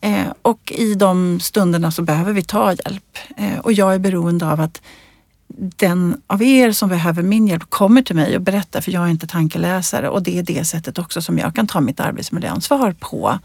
Eh, 0.00 0.26
och 0.42 0.72
i 0.76 0.94
de 0.94 1.40
stunderna 1.40 1.90
så 1.90 2.02
behöver 2.02 2.32
vi 2.32 2.42
ta 2.42 2.72
hjälp 2.72 3.18
eh, 3.36 3.58
och 3.58 3.72
jag 3.72 3.94
är 3.94 3.98
beroende 3.98 4.46
av 4.46 4.60
att 4.60 4.82
den 5.56 6.22
av 6.26 6.42
er 6.42 6.72
som 6.72 6.88
behöver 6.88 7.22
min 7.22 7.46
hjälp 7.46 7.70
kommer 7.70 8.02
till 8.02 8.16
mig 8.16 8.36
och 8.36 8.42
berättar 8.42 8.80
för 8.80 8.92
jag 8.92 9.04
är 9.04 9.08
inte 9.08 9.26
tankeläsare 9.26 10.08
och 10.08 10.22
det 10.22 10.38
är 10.38 10.42
det 10.42 10.64
sättet 10.64 10.98
också 10.98 11.22
som 11.22 11.38
jag 11.38 11.54
kan 11.54 11.66
ta 11.66 11.80
mitt 11.80 12.00
arbetsmiljöansvar 12.00 12.94
på. 13.00 13.38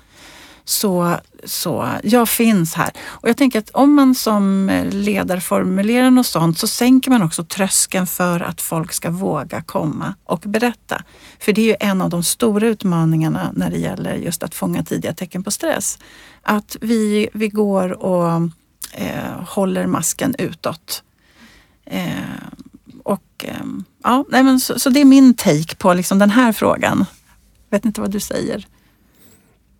Så, 0.65 1.17
så 1.43 1.89
jag 2.03 2.29
finns 2.29 2.73
här. 2.73 2.91
Och 3.05 3.29
jag 3.29 3.37
tänker 3.37 3.59
att 3.59 3.69
om 3.69 3.93
man 3.93 4.15
som 4.15 4.71
ledare 4.91 5.41
formulerar 5.41 6.11
något 6.11 6.25
sånt 6.25 6.59
så 6.59 6.67
sänker 6.67 7.11
man 7.11 7.23
också 7.23 7.43
tröskeln 7.43 8.07
för 8.07 8.39
att 8.39 8.61
folk 8.61 8.93
ska 8.93 9.09
våga 9.09 9.61
komma 9.61 10.15
och 10.23 10.39
berätta. 10.39 11.03
För 11.39 11.53
det 11.53 11.61
är 11.61 11.65
ju 11.65 11.75
en 11.79 12.01
av 12.01 12.09
de 12.09 12.23
stora 12.23 12.67
utmaningarna 12.67 13.51
när 13.53 13.69
det 13.69 13.77
gäller 13.77 14.15
just 14.15 14.43
att 14.43 14.55
fånga 14.55 14.83
tidiga 14.83 15.13
tecken 15.13 15.43
på 15.43 15.51
stress. 15.51 15.99
Att 16.41 16.77
vi, 16.81 17.29
vi 17.33 17.47
går 17.47 18.03
och 18.03 18.49
eh, 18.91 19.43
håller 19.47 19.87
masken 19.87 20.35
utåt. 20.37 21.03
Eh, 21.85 22.01
och 23.03 23.23
eh, 23.43 23.53
ja, 24.03 24.25
nej 24.29 24.43
men 24.43 24.59
så, 24.59 24.79
så, 24.79 24.89
det 24.89 25.01
är 25.01 25.05
min 25.05 25.33
take 25.33 25.75
på 25.75 25.93
liksom 25.93 26.19
den 26.19 26.29
här 26.29 26.51
frågan. 26.51 27.05
Jag 27.69 27.77
vet 27.77 27.85
inte 27.85 28.01
vad 28.01 28.11
du 28.11 28.19
säger. 28.19 28.67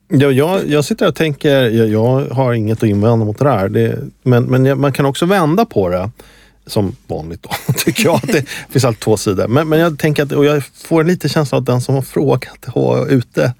Ja, 0.07 0.31
jag, 0.31 0.69
jag 0.69 0.85
sitter 0.85 1.07
och 1.07 1.15
tänker, 1.15 1.69
jag, 1.69 1.89
jag 1.89 2.25
har 2.29 2.53
inget 2.53 2.83
att 2.83 2.89
invända 2.89 3.25
mot 3.25 3.39
det 3.39 3.49
här. 3.49 3.69
Det, 3.69 3.99
men 4.23 4.43
men 4.43 4.81
man 4.81 4.93
kan 4.93 5.05
också 5.05 5.25
vända 5.25 5.65
på 5.65 5.89
det. 5.89 6.09
Som 6.65 6.95
vanligt 7.07 7.43
då, 7.43 7.73
tycker 7.77 8.03
jag. 8.03 8.19
Det 8.23 8.45
finns 8.69 8.85
alltid 8.85 8.99
två 8.99 9.17
sidor. 9.17 9.47
Men, 9.47 9.69
men 9.69 9.79
jag 9.79 9.99
tänker 9.99 10.23
att, 10.23 10.31
och 10.31 10.45
jag 10.45 10.63
får 10.65 11.03
lite 11.03 11.29
känsla 11.29 11.57
av 11.57 11.61
att 11.61 11.65
den 11.65 11.81
som 11.81 11.95
har 11.95 12.01
frågat 12.01 12.65
har 12.65 13.07
ute 13.07 13.53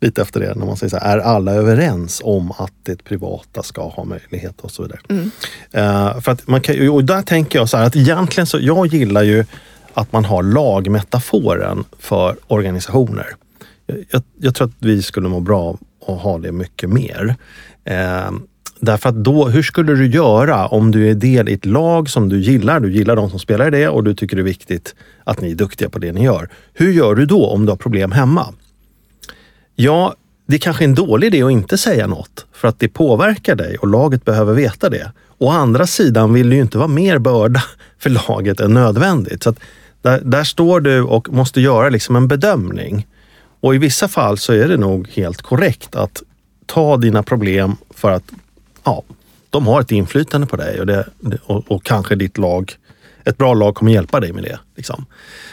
lite 0.00 0.22
efter 0.22 0.40
det 0.40 0.54
när 0.54 0.66
man 0.66 0.76
säger 0.76 0.90
så 0.90 0.96
här, 0.96 1.18
är 1.18 1.22
alla 1.22 1.52
överens 1.52 2.20
om 2.24 2.52
att 2.58 2.72
det 2.82 3.04
privata 3.04 3.62
ska 3.62 3.88
ha 3.88 4.04
möjlighet 4.04 4.60
och 4.60 4.70
så 4.70 4.82
vidare. 4.82 5.00
Mm. 5.08 5.24
Uh, 5.76 6.20
för 6.20 6.32
att 6.32 6.48
man 6.48 6.60
kan, 6.60 6.88
och 6.88 7.04
där 7.04 7.22
tänker 7.22 7.58
jag 7.58 7.68
så 7.68 7.76
här 7.76 7.86
att 7.86 7.96
egentligen 7.96 8.46
så, 8.46 8.58
jag 8.60 8.86
gillar 8.86 9.22
ju 9.22 9.44
att 9.94 10.12
man 10.12 10.24
har 10.24 10.42
lagmetaforen 10.42 11.84
för 11.98 12.36
organisationer. 12.46 13.26
Jag, 13.86 14.04
jag, 14.10 14.22
jag 14.40 14.54
tror 14.54 14.68
att 14.68 14.74
vi 14.78 15.02
skulle 15.02 15.28
må 15.28 15.40
bra 15.40 15.78
att 16.06 16.20
ha 16.20 16.38
det 16.38 16.52
mycket 16.52 16.90
mer. 16.90 17.34
Eh, 17.84 18.30
därför 18.80 19.08
att 19.08 19.24
då, 19.24 19.48
hur 19.48 19.62
skulle 19.62 19.94
du 19.94 20.06
göra 20.06 20.66
om 20.66 20.90
du 20.90 21.10
är 21.10 21.14
del 21.14 21.48
i 21.48 21.52
ett 21.52 21.66
lag 21.66 22.10
som 22.10 22.28
du 22.28 22.40
gillar? 22.40 22.80
Du 22.80 22.92
gillar 22.92 23.16
de 23.16 23.30
som 23.30 23.38
spelar 23.38 23.66
i 23.66 23.70
det 23.70 23.88
och 23.88 24.04
du 24.04 24.14
tycker 24.14 24.36
det 24.36 24.42
är 24.42 24.44
viktigt 24.44 24.94
att 25.24 25.40
ni 25.40 25.50
är 25.50 25.54
duktiga 25.54 25.88
på 25.88 25.98
det 25.98 26.12
ni 26.12 26.24
gör. 26.24 26.48
Hur 26.72 26.92
gör 26.92 27.14
du 27.14 27.26
då 27.26 27.46
om 27.46 27.66
du 27.66 27.72
har 27.72 27.76
problem 27.76 28.12
hemma? 28.12 28.46
Ja, 29.78 30.14
det 30.46 30.58
kanske 30.58 30.84
är 30.84 30.88
en 30.88 30.94
dålig 30.94 31.26
idé 31.26 31.42
att 31.42 31.50
inte 31.50 31.78
säga 31.78 32.06
något 32.06 32.46
för 32.52 32.68
att 32.68 32.78
det 32.78 32.88
påverkar 32.88 33.54
dig 33.54 33.76
och 33.76 33.88
laget 33.88 34.24
behöver 34.24 34.54
veta 34.54 34.90
det. 34.90 35.12
Å 35.38 35.50
andra 35.50 35.86
sidan 35.86 36.32
vill 36.32 36.50
du 36.50 36.56
ju 36.56 36.62
inte 36.62 36.78
vara 36.78 36.88
mer 36.88 37.18
börda 37.18 37.62
för 37.98 38.10
laget 38.10 38.60
än 38.60 38.74
nödvändigt. 38.74 39.42
Så 39.42 39.54
där, 40.02 40.20
där, 40.24 40.44
står 40.44 40.80
du 40.80 41.02
och 41.02 41.32
måste 41.32 41.60
göra 41.60 41.88
liksom 41.88 42.16
en 42.16 42.28
bedömning. 42.28 43.06
Och 43.60 43.74
i 43.74 43.78
vissa 43.78 44.08
fall 44.08 44.38
så 44.38 44.52
är 44.52 44.68
det 44.68 44.76
nog 44.76 45.08
helt 45.08 45.42
korrekt 45.42 45.96
att 45.96 46.22
ta 46.66 46.96
dina 46.96 47.22
problem 47.22 47.76
för 47.90 48.10
att 48.10 48.32
ja, 48.84 49.02
de 49.50 49.66
har 49.66 49.80
ett 49.80 49.92
inflytande 49.92 50.46
på 50.46 50.56
dig 50.56 50.80
och, 50.80 50.86
det, 50.86 51.06
och, 51.44 51.70
och 51.70 51.84
kanske 51.84 52.14
ditt 52.14 52.38
lag, 52.38 52.74
ett 53.26 53.38
bra 53.38 53.54
lag 53.54 53.74
kommer 53.74 53.92
hjälpa 53.92 54.20
dig 54.20 54.32
med 54.32 54.42
det. 54.42 54.58
Liksom. 54.76 55.06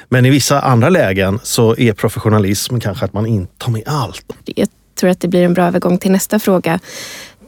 Men 0.10 0.26
i 0.26 0.30
vissa 0.30 0.62
andra 0.62 0.90
lägen 0.90 1.40
så 1.44 1.76
är 1.78 1.94
professionalism 1.94 2.80
kanske 2.80 3.06
att 3.06 3.14
man 3.14 3.26
inte 3.26 3.54
tar 3.58 3.72
med 3.72 3.84
allt. 3.86 4.26
Jag 4.46 4.68
tror 5.00 5.10
att 5.10 5.20
det 5.20 5.28
blir 5.28 5.44
en 5.44 5.54
bra 5.54 5.66
övergång 5.66 5.98
till 5.98 6.12
nästa 6.12 6.40
fråga 6.40 6.80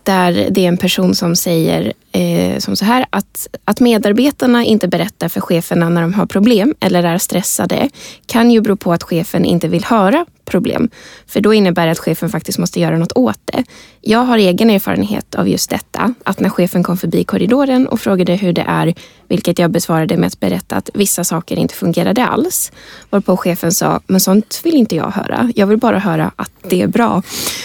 där 0.05 0.47
det 0.51 0.65
är 0.65 0.67
en 0.67 0.77
person 0.77 1.15
som 1.15 1.35
säger 1.35 1.93
eh, 2.11 2.57
som 2.59 2.75
så 2.75 2.85
här 2.85 3.05
att, 3.09 3.47
att 3.65 3.79
medarbetarna 3.79 4.63
inte 4.63 4.87
berättar 4.87 5.29
för 5.29 5.41
cheferna 5.41 5.89
när 5.89 6.01
de 6.01 6.13
har 6.13 6.25
problem 6.25 6.75
eller 6.79 7.03
är 7.03 7.17
stressade 7.17 7.89
kan 8.25 8.51
ju 8.51 8.61
bero 8.61 8.75
på 8.75 8.93
att 8.93 9.03
chefen 9.03 9.45
inte 9.45 9.67
vill 9.67 9.83
höra 9.85 10.25
problem. 10.45 10.89
För 11.27 11.41
då 11.41 11.53
innebär 11.53 11.85
det 11.85 11.91
att 11.91 11.99
chefen 11.99 12.29
faktiskt 12.29 12.59
måste 12.59 12.79
göra 12.79 12.97
något 12.97 13.11
åt 13.15 13.39
det. 13.45 13.63
Jag 14.01 14.19
har 14.19 14.37
egen 14.37 14.69
erfarenhet 14.69 15.35
av 15.35 15.49
just 15.49 15.69
detta. 15.69 16.13
Att 16.23 16.39
när 16.39 16.49
chefen 16.49 16.83
kom 16.83 16.97
förbi 16.97 17.23
korridoren 17.23 17.87
och 17.87 17.99
frågade 17.99 18.35
hur 18.35 18.53
det 18.53 18.65
är, 18.67 18.93
vilket 19.27 19.59
jag 19.59 19.71
besvarade 19.71 20.17
med 20.17 20.27
att 20.27 20.39
berätta 20.39 20.75
att 20.75 20.89
vissa 20.93 21.23
saker 21.23 21.55
inte 21.59 21.73
fungerade 21.73 22.25
alls. 22.25 22.71
Varpå 23.09 23.37
chefen 23.37 23.71
sa, 23.71 23.99
men 24.07 24.19
sånt 24.19 24.61
vill 24.63 24.75
inte 24.75 24.95
jag 24.95 25.11
höra. 25.11 25.51
Jag 25.55 25.67
vill 25.67 25.77
bara 25.77 25.99
höra 25.99 26.31
att 26.35 26.51
det 26.61 26.81
är 26.81 26.87
bra. 26.87 27.21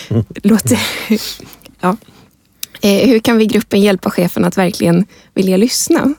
Mm. 0.09 0.24
Låter... 0.42 0.79
ja. 1.81 1.96
Eh, 2.80 3.08
hur 3.08 3.18
kan 3.18 3.36
vi 3.36 3.44
i 3.44 3.46
gruppen 3.46 3.80
hjälpa 3.80 4.10
chefen 4.10 4.44
att 4.44 4.58
verkligen 4.58 5.06
vilja 5.34 5.56
lyssna? 5.56 6.14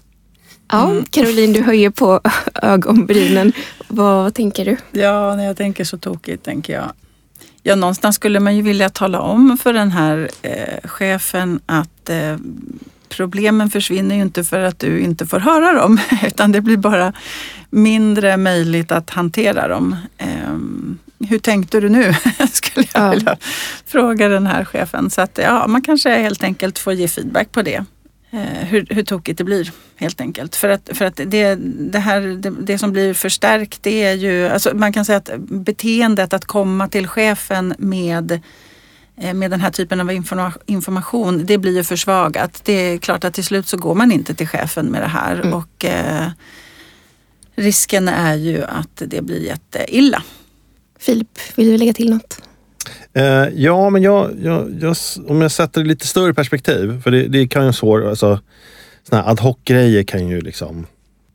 Ja, 0.71 0.91
mm. 0.91 1.05
Caroline, 1.09 1.53
du 1.53 1.61
höjer 1.61 1.89
på 1.89 2.21
ögonbrynen. 2.61 3.53
Vad 3.87 4.33
tänker 4.33 4.65
du? 4.65 4.77
Ja, 4.91 5.35
när 5.35 5.45
jag 5.45 5.57
tänker 5.57 5.83
så 5.83 5.97
tokigt 5.97 6.45
tänker 6.45 6.73
jag. 6.73 6.91
Ja, 7.63 7.75
någonstans 7.75 8.15
skulle 8.15 8.39
man 8.39 8.55
ju 8.55 8.61
vilja 8.61 8.89
tala 8.89 9.19
om 9.19 9.57
för 9.57 9.73
den 9.73 9.91
här 9.91 10.29
eh, 10.41 10.89
chefen 10.89 11.59
att 11.65 12.09
eh, 12.09 12.37
problemen 13.09 13.69
försvinner 13.69 14.15
ju 14.15 14.21
inte 14.21 14.43
för 14.43 14.59
att 14.59 14.79
du 14.79 14.99
inte 14.99 15.25
får 15.25 15.39
höra 15.39 15.73
dem, 15.73 15.99
utan 16.27 16.51
det 16.51 16.61
blir 16.61 16.77
bara 16.77 17.13
mindre 17.69 18.37
möjligt 18.37 18.91
att 18.91 19.09
hantera 19.09 19.67
dem. 19.67 19.95
Eh, 20.17 20.57
hur 21.29 21.39
tänkte 21.39 21.79
du 21.79 21.89
nu? 21.89 22.13
skulle 22.51 22.87
jag 22.93 23.03
ja. 23.05 23.09
vilja 23.09 23.37
fråga 23.85 24.27
den 24.27 24.47
här 24.47 24.65
chefen. 24.65 25.09
Så 25.09 25.21
att 25.21 25.39
ja, 25.43 25.67
man 25.67 25.81
kanske 25.81 26.09
helt 26.09 26.43
enkelt 26.43 26.79
får 26.79 26.93
ge 26.93 27.07
feedback 27.07 27.51
på 27.51 27.61
det. 27.61 27.85
Eh, 28.33 28.67
hur, 28.67 28.87
hur 28.89 29.03
tokigt 29.03 29.37
det 29.37 29.43
blir 29.43 29.71
helt 29.95 30.21
enkelt. 30.21 30.55
För 30.55 30.69
att, 30.69 30.89
för 30.93 31.05
att 31.05 31.15
det, 31.25 31.55
det, 31.91 31.99
här, 31.99 32.21
det, 32.21 32.49
det, 32.49 32.77
som 32.77 32.91
blir 32.91 33.13
förstärkt 33.13 33.83
det 33.83 34.03
är 34.03 34.13
ju, 34.13 34.47
alltså 34.47 34.71
man 34.75 34.93
kan 34.93 35.05
säga 35.05 35.17
att 35.17 35.29
beteendet 35.37 36.33
att 36.33 36.45
komma 36.45 36.87
till 36.87 37.07
chefen 37.07 37.75
med 37.77 38.39
eh, 39.17 39.33
med 39.33 39.51
den 39.51 39.61
här 39.61 39.71
typen 39.71 40.01
av 40.01 40.11
information, 40.65 41.45
det 41.45 41.57
blir 41.57 41.75
ju 41.75 41.83
försvagat. 41.83 42.61
Det 42.63 42.73
är 42.73 42.97
klart 42.97 43.23
att 43.23 43.33
till 43.33 43.45
slut 43.45 43.67
så 43.67 43.77
går 43.77 43.95
man 43.95 44.11
inte 44.11 44.33
till 44.33 44.47
chefen 44.47 44.85
med 44.85 45.01
det 45.01 45.07
här 45.07 45.35
mm. 45.35 45.53
och 45.53 45.85
eh, 45.85 46.27
risken 47.55 48.07
är 48.07 48.35
ju 48.35 48.63
att 48.63 49.01
det 49.05 49.21
blir 49.21 49.41
jätteilla. 49.43 50.23
Filip, 51.01 51.39
vill 51.55 51.67
du 51.67 51.77
lägga 51.77 51.93
till 51.93 52.09
något? 52.09 52.41
Eh, 53.13 53.47
ja, 53.55 53.89
men 53.89 54.01
jag, 54.01 54.31
jag, 54.43 54.77
jag, 54.81 54.95
om 55.27 55.41
jag 55.41 55.51
sätter 55.51 55.81
det 55.81 55.87
lite 55.87 56.07
större 56.07 56.33
perspektiv, 56.33 57.01
för 57.01 57.11
det, 57.11 57.27
det 57.27 57.47
kan 57.47 57.65
ju 57.65 57.73
svårt, 57.73 58.03
alltså 58.03 58.39
såna 59.09 59.23
ad 59.23 59.41
hoc-grejer 59.41 60.03
kan 60.03 60.27
ju 60.27 60.41
liksom 60.41 60.87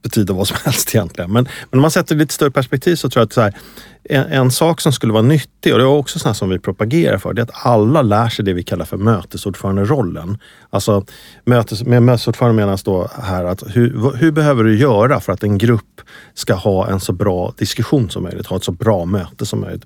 betyda 0.09 0.35
vad 0.35 0.49
som 0.49 0.57
helst 0.65 0.95
egentligen. 0.95 1.33
Men, 1.33 1.49
men 1.71 1.79
om 1.79 1.83
man 1.83 1.91
sätter 1.91 2.15
det 2.15 2.19
lite 2.19 2.35
större 2.35 2.51
perspektiv 2.51 2.97
så 2.97 3.11
tror 3.11 3.21
jag 3.21 3.27
att 3.27 3.33
så 3.33 3.41
här, 3.41 3.55
en, 4.09 4.25
en, 4.33 4.51
sak 4.51 4.81
som 4.81 4.93
skulle 4.93 5.13
vara 5.13 5.23
nyttig 5.23 5.73
och 5.73 5.79
det 5.79 5.85
är 5.85 5.89
också 5.89 6.19
sånt 6.19 6.37
som 6.37 6.49
vi 6.49 6.59
propagerar 6.59 7.19
för, 7.19 7.33
det 7.33 7.41
är 7.41 7.45
att 7.45 7.67
alla 7.67 8.03
lär 8.03 8.29
sig 8.29 8.45
det 8.45 8.53
vi 8.53 8.63
kallar 8.63 8.85
för 8.85 8.97
mötesordföranderollen. 8.97 10.39
Alltså 10.71 11.05
mötes, 11.45 11.83
med 11.85 12.03
mötesordförande 12.03 12.57
menas 12.57 12.83
då 12.83 13.11
här 13.23 13.45
att 13.45 13.63
hur, 13.67 14.17
hur 14.17 14.31
behöver 14.31 14.65
du 14.65 14.79
göra 14.79 15.21
för 15.21 15.33
att 15.33 15.43
en 15.43 15.59
grupp 15.59 16.01
ska 16.35 16.55
ha 16.55 16.89
en 16.89 17.01
så 17.01 17.13
bra 17.13 17.55
diskussion 17.59 18.11
som 18.11 18.23
möjligt, 18.23 18.47
ha 18.47 18.57
ett 18.57 18.65
så 18.65 18.73
bra 18.73 19.05
möte 19.05 19.47
som 19.47 19.61
möjligt. 19.61 19.85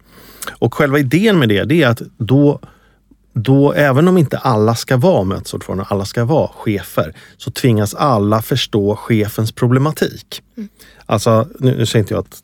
Och 0.50 0.74
själva 0.74 0.98
idén 0.98 1.38
med 1.38 1.48
det, 1.48 1.64
det 1.64 1.82
är 1.82 1.88
att 1.88 2.02
då 2.18 2.60
då, 3.32 3.72
även 3.72 4.08
om 4.08 4.18
inte 4.18 4.38
alla 4.38 4.74
ska 4.74 4.96
vara 4.96 5.24
mötesordförande, 5.24 5.84
alla 5.88 6.04
ska 6.04 6.24
vara 6.24 6.48
chefer, 6.48 7.14
så 7.36 7.50
tvingas 7.50 7.94
alla 7.94 8.42
förstå 8.42 8.96
chefens 8.96 9.52
problematik. 9.52 10.42
Mm. 10.56 10.68
Alltså, 11.06 11.48
nu, 11.58 11.76
nu 11.76 11.86
säger 11.86 12.02
inte 12.02 12.14
jag 12.14 12.20
att 12.20 12.42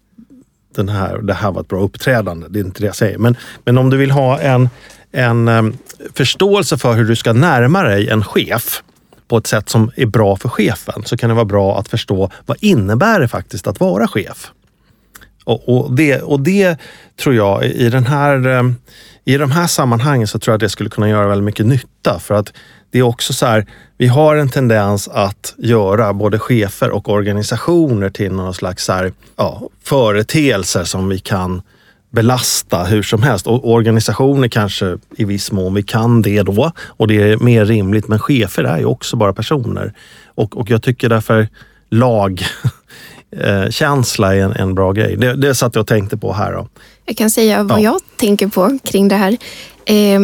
den 0.75 0.88
här, 0.88 1.18
det 1.18 1.35
här 1.35 1.53
var 1.53 1.61
ett 1.61 1.68
bra 1.68 1.81
uppträdande, 1.81 2.46
det 2.51 2.59
är 2.59 2.64
inte 2.64 2.81
det 2.81 2.87
jag 2.87 2.96
säger. 2.96 3.18
Men, 3.18 3.37
men 3.64 3.79
om 3.79 3.90
du 3.90 3.96
vill 3.96 4.11
ha 4.11 4.40
en, 4.40 4.68
en 5.12 5.49
um, 5.49 5.79
förståelse 6.14 6.79
för 6.79 6.94
hur 6.94 7.05
du 7.05 7.16
ska 7.16 7.33
närma 7.33 7.83
dig 7.83 8.09
en 8.09 8.25
chef 8.25 8.83
på 9.29 9.37
ett 9.37 9.46
sätt 9.46 9.68
som 9.68 9.90
är 9.96 10.07
bra 10.07 10.37
för 10.37 10.49
chefen, 10.49 11.03
så 11.05 11.16
kan 11.16 11.29
det 11.29 11.35
vara 11.35 11.44
bra 11.44 11.79
att 11.79 11.88
förstå 11.88 12.31
vad 12.46 12.57
innebär 12.61 13.20
det 13.20 13.29
faktiskt 13.29 13.66
att 13.66 13.81
vara 13.81 14.09
chef? 14.09 14.51
Och, 15.44 15.68
och, 15.68 15.96
det, 15.96 16.22
och 16.22 16.40
det 16.40 16.79
tror 17.16 17.35
jag 17.35 17.64
i 17.64 17.90
den 17.90 18.07
här 18.07 18.46
um, 18.46 18.77
i 19.28 19.36
de 19.36 19.50
här 19.50 19.66
sammanhangen 19.66 20.26
så 20.26 20.38
tror 20.38 20.52
jag 20.52 20.56
att 20.56 20.60
det 20.60 20.68
skulle 20.68 20.90
kunna 20.90 21.08
göra 21.08 21.28
väldigt 21.28 21.44
mycket 21.44 21.66
nytta. 21.66 22.18
För 22.18 22.34
att 22.34 22.52
det 22.90 22.98
är 22.98 23.02
också 23.02 23.32
så 23.32 23.46
här, 23.46 23.66
vi 23.98 24.06
har 24.06 24.36
en 24.36 24.48
tendens 24.48 25.08
att 25.08 25.54
göra 25.58 26.12
både 26.12 26.38
chefer 26.38 26.90
och 26.90 27.08
organisationer 27.08 28.10
till 28.10 28.32
någon 28.32 28.54
slags 28.54 28.84
så 28.84 28.92
här, 28.92 29.12
ja, 29.36 29.62
företeelser 29.84 30.84
som 30.84 31.08
vi 31.08 31.18
kan 31.18 31.62
belasta 32.10 32.84
hur 32.84 33.02
som 33.02 33.22
helst. 33.22 33.46
Och 33.46 33.72
organisationer 33.72 34.48
kanske 34.48 34.98
i 35.16 35.24
viss 35.24 35.52
mån, 35.52 35.74
vi 35.74 35.82
kan 35.82 36.22
det 36.22 36.42
då 36.42 36.72
och 36.78 37.08
det 37.08 37.32
är 37.32 37.36
mer 37.36 37.64
rimligt. 37.64 38.08
Men 38.08 38.18
chefer 38.18 38.64
är 38.64 38.78
ju 38.78 38.84
också 38.84 39.16
bara 39.16 39.32
personer. 39.32 39.92
Och, 40.34 40.56
och 40.56 40.70
jag 40.70 40.82
tycker 40.82 41.08
därför 41.08 41.48
lagkänsla 41.90 44.26
eh, 44.34 44.38
är 44.38 44.44
en, 44.44 44.52
en 44.52 44.74
bra 44.74 44.92
grej. 44.92 45.16
Det, 45.16 45.34
det 45.34 45.54
satt 45.54 45.74
jag 45.74 45.82
och 45.82 45.88
tänkte 45.88 46.16
på 46.16 46.32
här. 46.32 46.52
Då. 46.52 46.68
Jag 47.07 47.16
kan 47.16 47.31
säga 47.31 47.62
vad 47.62 47.79
ja. 47.79 47.83
jag 47.83 48.01
tänker 48.16 48.49
på 48.49 48.79
kring 48.85 49.09
det 49.09 49.16
här. 49.16 49.37
Eh, 49.85 50.21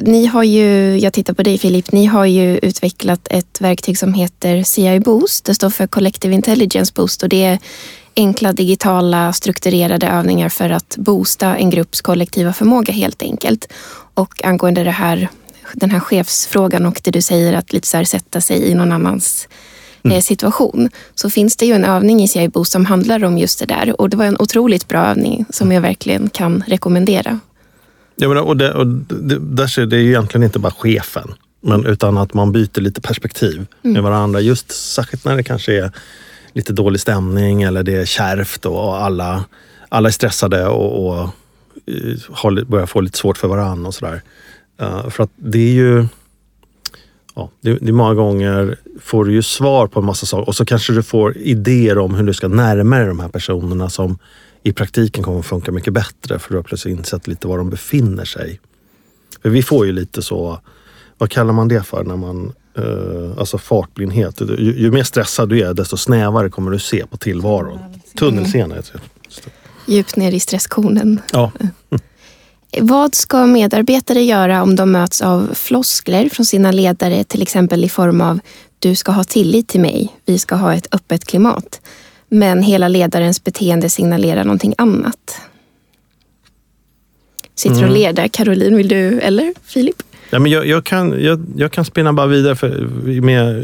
ni 0.00 0.26
har 0.26 0.42
ju, 0.42 0.98
jag 0.98 1.12
tittar 1.12 1.34
på 1.34 1.42
dig 1.42 1.58
Filip, 1.58 1.92
ni 1.92 2.06
har 2.06 2.24
ju 2.24 2.58
utvecklat 2.58 3.28
ett 3.30 3.60
verktyg 3.60 3.98
som 3.98 4.14
heter 4.14 4.62
CI 4.62 5.00
Boost. 5.00 5.44
Det 5.44 5.54
står 5.54 5.70
för 5.70 5.86
Collective 5.86 6.34
Intelligence 6.34 6.92
Boost 6.96 7.22
och 7.22 7.28
det 7.28 7.44
är 7.44 7.58
enkla 8.16 8.52
digitala 8.52 9.32
strukturerade 9.32 10.06
övningar 10.06 10.48
för 10.48 10.70
att 10.70 10.96
boosta 10.96 11.56
en 11.56 11.70
grupps 11.70 12.00
kollektiva 12.00 12.52
förmåga 12.52 12.92
helt 12.92 13.22
enkelt. 13.22 13.72
Och 14.14 14.44
angående 14.44 14.84
det 14.84 14.90
här, 14.90 15.28
den 15.74 15.90
här 15.90 16.00
chefsfrågan 16.00 16.86
och 16.86 17.00
det 17.04 17.10
du 17.10 17.22
säger 17.22 17.52
att 17.52 17.72
lite 17.72 17.88
så 17.88 17.96
här 17.96 18.04
sätta 18.04 18.40
sig 18.40 18.62
i 18.70 18.74
någon 18.74 18.92
annans 18.92 19.48
mm. 20.04 20.16
Eh, 20.16 20.20
situation 20.20 20.90
så 21.14 21.30
finns 21.30 21.56
det 21.56 21.66
ju 21.66 21.72
en 21.72 21.84
övning 21.84 22.22
i 22.22 22.28
CIBO 22.28 22.64
som 22.64 22.86
handlar 22.86 23.24
om 23.24 23.38
just 23.38 23.58
det 23.58 23.66
där 23.66 24.00
och 24.00 24.10
det 24.10 24.16
var 24.16 24.24
en 24.24 24.36
otroligt 24.38 24.88
bra 24.88 25.06
övning 25.06 25.44
som 25.50 25.72
jag 25.72 25.80
verkligen 25.80 26.28
kan 26.28 26.64
rekommendera. 26.66 27.40
Ja, 28.16 28.28
men, 28.28 28.38
och 28.38 28.56
det, 28.56 28.72
och 28.72 28.86
det, 28.86 29.38
där 29.38 29.78
är 29.78 29.86
det 29.86 30.02
egentligen 30.02 30.42
inte 30.44 30.58
bara 30.58 30.72
chefen 30.72 31.34
men, 31.60 31.86
utan 31.86 32.18
att 32.18 32.34
man 32.34 32.52
byter 32.52 32.80
lite 32.80 33.00
perspektiv 33.00 33.66
mm. 33.82 33.94
med 33.94 34.02
varandra. 34.02 34.40
Just 34.40 34.70
särskilt 34.70 35.24
när 35.24 35.36
det 35.36 35.42
kanske 35.42 35.78
är 35.78 35.92
lite 36.52 36.72
dålig 36.72 37.00
stämning 37.00 37.62
eller 37.62 37.82
det 37.82 37.96
är 37.96 38.04
kärvt 38.04 38.66
och 38.66 38.96
alla, 38.96 39.44
alla 39.88 40.08
är 40.08 40.12
stressade 40.12 40.66
och, 40.66 41.06
och 41.06 41.22
eh, 41.86 42.18
har, 42.30 42.64
börjar 42.64 42.86
få 42.86 43.00
lite 43.00 43.18
svårt 43.18 43.38
för 43.38 43.48
varandra 43.48 43.88
och 43.88 43.94
sådär. 43.94 44.22
Uh, 44.82 45.08
för 45.08 45.24
att 45.24 45.30
det 45.36 45.58
är 45.58 45.72
ju 45.72 46.06
ja, 47.34 47.50
det, 47.60 47.78
det, 47.80 47.92
många 47.92 48.14
gånger 48.14 48.78
får 49.00 49.24
du 49.24 49.32
ju 49.32 49.42
svar 49.42 49.86
på 49.86 50.00
en 50.00 50.06
massa 50.06 50.26
saker 50.26 50.48
och 50.48 50.54
så 50.54 50.64
kanske 50.64 50.92
du 50.92 51.02
får 51.02 51.36
idéer 51.36 51.98
om 51.98 52.14
hur 52.14 52.26
du 52.26 52.34
ska 52.34 52.48
närma 52.48 52.98
dig 52.98 53.06
de 53.06 53.20
här 53.20 53.28
personerna 53.28 53.90
som 53.90 54.18
i 54.62 54.72
praktiken 54.72 55.24
kommer 55.24 55.38
att 55.38 55.46
funka 55.46 55.72
mycket 55.72 55.92
bättre 55.92 56.38
för 56.38 56.50
du 56.50 56.56
har 56.56 56.62
plötsligt 56.62 56.98
insett 56.98 57.26
lite 57.26 57.48
var 57.48 57.58
de 57.58 57.70
befinner 57.70 58.24
sig. 58.24 58.60
För 59.42 59.50
vi 59.50 59.62
får 59.62 59.86
ju 59.86 59.92
lite 59.92 60.22
så, 60.22 60.60
vad 61.18 61.30
kallar 61.30 61.52
man 61.52 61.68
det 61.68 61.82
för 61.82 62.04
när 62.04 62.16
man, 62.16 62.52
eh, 62.76 63.38
alltså 63.38 63.58
fartblindhet. 63.58 64.40
Ju, 64.40 64.74
ju, 64.78 64.90
mer 64.90 65.02
stressad 65.02 65.48
du 65.48 65.62
är 65.62 65.74
desto 65.74 65.96
snävare 65.96 66.50
kommer 66.50 66.70
du 66.70 66.78
se 66.78 67.06
på 67.06 67.16
tillvaron. 67.16 67.78
Tunnelseende 68.18 68.76
heter 68.76 68.92
det. 68.94 69.92
Djupt 69.92 70.16
ner 70.16 70.32
i 70.32 70.40
stresskonen. 70.40 71.20
Ja. 71.32 71.52
Vad 72.80 73.14
ska 73.14 73.46
medarbetare 73.46 74.22
göra 74.22 74.62
om 74.62 74.76
de 74.76 74.92
möts 74.92 75.20
av 75.22 75.54
floskler 75.54 76.28
från 76.28 76.46
sina 76.46 76.72
ledare, 76.72 77.24
till 77.24 77.42
exempel 77.42 77.84
i 77.84 77.88
form 77.88 78.20
av 78.20 78.40
du 78.78 78.94
ska 78.94 79.12
ha 79.12 79.24
tillit 79.24 79.68
till 79.68 79.80
mig, 79.80 80.08
vi 80.24 80.38
ska 80.38 80.54
ha 80.54 80.74
ett 80.74 80.94
öppet 80.94 81.24
klimat. 81.24 81.80
Men 82.28 82.62
hela 82.62 82.88
ledarens 82.88 83.44
beteende 83.44 83.90
signalerar 83.90 84.44
någonting 84.44 84.74
annat. 84.78 85.40
Sitter 87.54 87.76
och 87.76 87.82
Mm. 87.82 87.94
ler 87.94 88.12
där. 88.12 88.28
Caroline, 88.28 88.76
vill 88.76 88.88
du? 88.88 89.20
Eller 89.20 89.54
Filip? 89.64 90.02
Ja, 90.34 90.38
men 90.38 90.52
jag, 90.52 90.66
jag, 90.66 90.84
kan, 90.84 91.22
jag, 91.22 91.40
jag 91.56 91.72
kan 91.72 91.84
spinna 91.84 92.12
bara 92.12 92.26
vidare 92.26 92.56
för, 92.56 92.68
med 93.20 93.54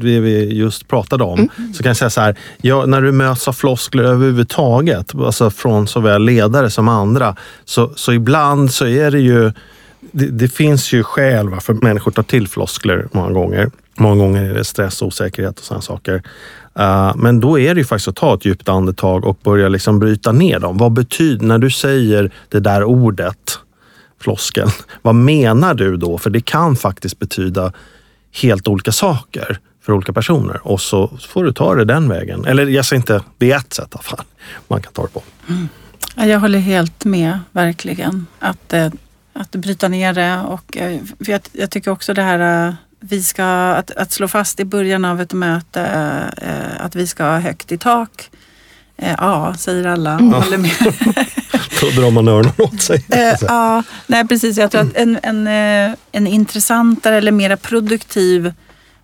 det 0.00 0.20
vi 0.20 0.54
just 0.54 0.88
pratade 0.88 1.24
om. 1.24 1.48
Så 1.74 1.82
kan 1.82 1.90
jag 1.90 1.96
säga 1.96 2.10
så 2.10 2.20
här, 2.20 2.36
ja, 2.62 2.86
när 2.86 3.02
du 3.02 3.12
möts 3.12 3.48
av 3.48 3.52
floskler 3.52 4.04
överhuvudtaget, 4.04 5.14
alltså 5.14 5.50
från 5.50 5.86
såväl 5.86 6.22
ledare 6.22 6.70
som 6.70 6.88
andra, 6.88 7.36
så, 7.64 7.92
så 7.96 8.12
ibland 8.12 8.72
så 8.72 8.86
är 8.86 9.10
det 9.10 9.20
ju 9.20 9.52
det, 10.12 10.26
det 10.26 10.48
finns 10.48 10.92
ju 10.92 11.02
skäl 11.02 11.48
varför 11.48 11.74
människor 11.74 12.10
tar 12.10 12.22
till 12.22 12.48
floskler 12.48 13.08
många 13.12 13.30
gånger. 13.30 13.70
Många 13.98 14.16
gånger 14.16 14.42
är 14.50 14.54
det 14.54 14.64
stress, 14.64 15.02
osäkerhet 15.02 15.58
och 15.58 15.64
sådana 15.64 15.82
saker. 15.82 16.22
Uh, 16.78 17.16
men 17.16 17.40
då 17.40 17.58
är 17.58 17.74
det 17.74 17.80
ju 17.80 17.84
faktiskt 17.84 18.08
att 18.08 18.16
ta 18.16 18.34
ett 18.34 18.44
djupt 18.44 18.68
andetag 18.68 19.24
och 19.24 19.38
börja 19.42 19.68
liksom 19.68 19.98
bryta 19.98 20.32
ner 20.32 20.58
dem. 20.58 20.76
Vad 20.78 20.92
betyder, 20.92 21.46
när 21.46 21.58
du 21.58 21.70
säger 21.70 22.30
det 22.48 22.60
där 22.60 22.84
ordet, 22.84 23.58
floskeln, 24.20 24.70
vad 25.02 25.14
menar 25.14 25.74
du 25.74 25.96
då? 25.96 26.18
För 26.18 26.30
det 26.30 26.40
kan 26.40 26.76
faktiskt 26.76 27.18
betyda 27.18 27.72
helt 28.32 28.68
olika 28.68 28.92
saker 28.92 29.58
för 29.82 29.92
olika 29.92 30.12
personer. 30.12 30.66
Och 30.66 30.80
så 30.80 31.18
får 31.28 31.44
du 31.44 31.52
ta 31.52 31.74
det 31.74 31.84
den 31.84 32.08
vägen. 32.08 32.44
Eller 32.44 32.66
jag 32.66 32.84
säger 32.84 33.00
inte, 33.00 33.22
det 33.38 33.52
är 33.52 33.56
ett 33.56 33.72
sätt 33.72 33.88
i 33.90 33.94
alla 33.94 34.02
fall 34.02 34.24
man 34.68 34.82
kan 34.82 34.92
ta 34.92 35.02
det 35.02 35.12
på. 35.12 35.22
Mm. 35.48 35.68
Jag 36.16 36.40
håller 36.40 36.58
helt 36.58 37.04
med, 37.04 37.40
verkligen. 37.52 38.26
Att, 38.38 38.72
eh, 38.72 38.90
att 39.32 39.50
bryta 39.50 39.88
ner 39.88 40.12
det. 40.12 40.40
Och, 40.40 40.76
eh, 40.76 41.00
för 41.24 41.32
jag, 41.32 41.40
jag 41.52 41.70
tycker 41.70 41.90
också 41.90 42.14
det 42.14 42.22
här 42.22 42.68
eh, 42.68 42.74
vi 43.00 43.22
ska, 43.22 43.44
att, 43.74 43.90
att 43.90 44.12
slå 44.12 44.28
fast 44.28 44.60
i 44.60 44.64
början 44.64 45.04
av 45.04 45.20
ett 45.20 45.32
möte 45.32 45.86
att 46.78 46.94
vi 46.94 47.06
ska 47.06 47.24
ha 47.24 47.38
högt 47.38 47.72
i 47.72 47.78
tak. 47.78 48.30
Eh, 48.98 49.14
ja, 49.18 49.54
säger 49.58 49.86
alla. 49.86 50.16
Håller 50.16 50.58
med. 50.58 50.70
Då 51.80 52.00
drar 52.00 52.10
man 52.10 52.28
öronen 52.28 52.52
åt 52.58 52.82
sig. 52.82 53.04
Eh, 53.08 53.34
ja, 53.40 53.82
nej 54.06 54.28
precis. 54.28 54.56
Jag 54.58 54.70
tror 54.70 54.80
att 54.80 54.96
en, 54.96 55.18
en, 55.22 55.46
eh, 55.46 55.96
en 56.12 56.26
intressantare 56.26 57.16
eller 57.16 57.32
mera 57.32 57.56
produktiv 57.56 58.52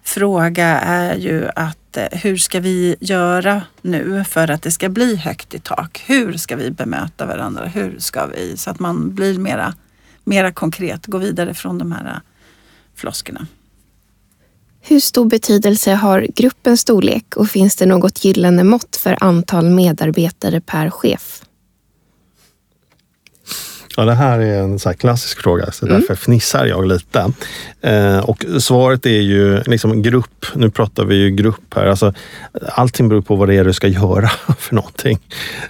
fråga 0.04 0.66
är 0.80 1.16
ju 1.16 1.48
att 1.56 1.78
hur 2.12 2.36
ska 2.36 2.60
vi 2.60 2.96
göra 3.00 3.62
nu 3.82 4.24
för 4.28 4.50
att 4.50 4.62
det 4.62 4.70
ska 4.70 4.88
bli 4.88 5.16
högt 5.16 5.54
i 5.54 5.58
tak? 5.58 6.04
Hur 6.06 6.32
ska 6.32 6.56
vi 6.56 6.70
bemöta 6.70 7.26
varandra? 7.26 7.64
Hur 7.66 7.98
ska 7.98 8.26
vi? 8.26 8.56
Så 8.56 8.70
att 8.70 8.78
man 8.78 9.14
blir 9.14 9.38
mera, 9.38 9.74
mera 10.24 10.52
konkret, 10.52 11.06
gå 11.06 11.18
vidare 11.18 11.54
från 11.54 11.78
de 11.78 11.92
här 11.92 12.20
floskerna. 12.96 13.46
Hur 14.84 15.00
stor 15.00 15.24
betydelse 15.24 15.92
har 15.92 16.26
gruppens 16.34 16.80
storlek 16.80 17.36
och 17.36 17.48
finns 17.48 17.76
det 17.76 17.86
något 17.86 18.24
gyllene 18.24 18.64
mått 18.64 18.96
för 18.96 19.16
antal 19.20 19.70
medarbetare 19.70 20.60
per 20.60 20.90
chef? 20.90 21.42
Ja, 23.96 24.04
det 24.04 24.14
här 24.14 24.38
är 24.38 24.58
en 24.58 24.78
så 24.78 24.94
klassisk 24.94 25.42
fråga, 25.42 25.72
så 25.72 25.86
därför 25.86 26.14
fnissar 26.14 26.66
jag 26.66 26.86
lite. 26.86 27.32
Eh, 27.80 28.18
och 28.18 28.44
svaret 28.58 29.06
är 29.06 29.20
ju 29.20 29.62
liksom 29.62 30.02
grupp. 30.02 30.46
Nu 30.54 30.70
pratar 30.70 31.04
vi 31.04 31.14
ju 31.14 31.30
grupp 31.30 31.74
här. 31.74 31.86
Alltså, 31.86 32.14
allting 32.68 33.08
beror 33.08 33.22
på 33.22 33.36
vad 33.36 33.48
det 33.48 33.54
är 33.54 33.64
du 33.64 33.72
ska 33.72 33.88
göra 33.88 34.28
för 34.58 34.74
någonting. 34.74 35.18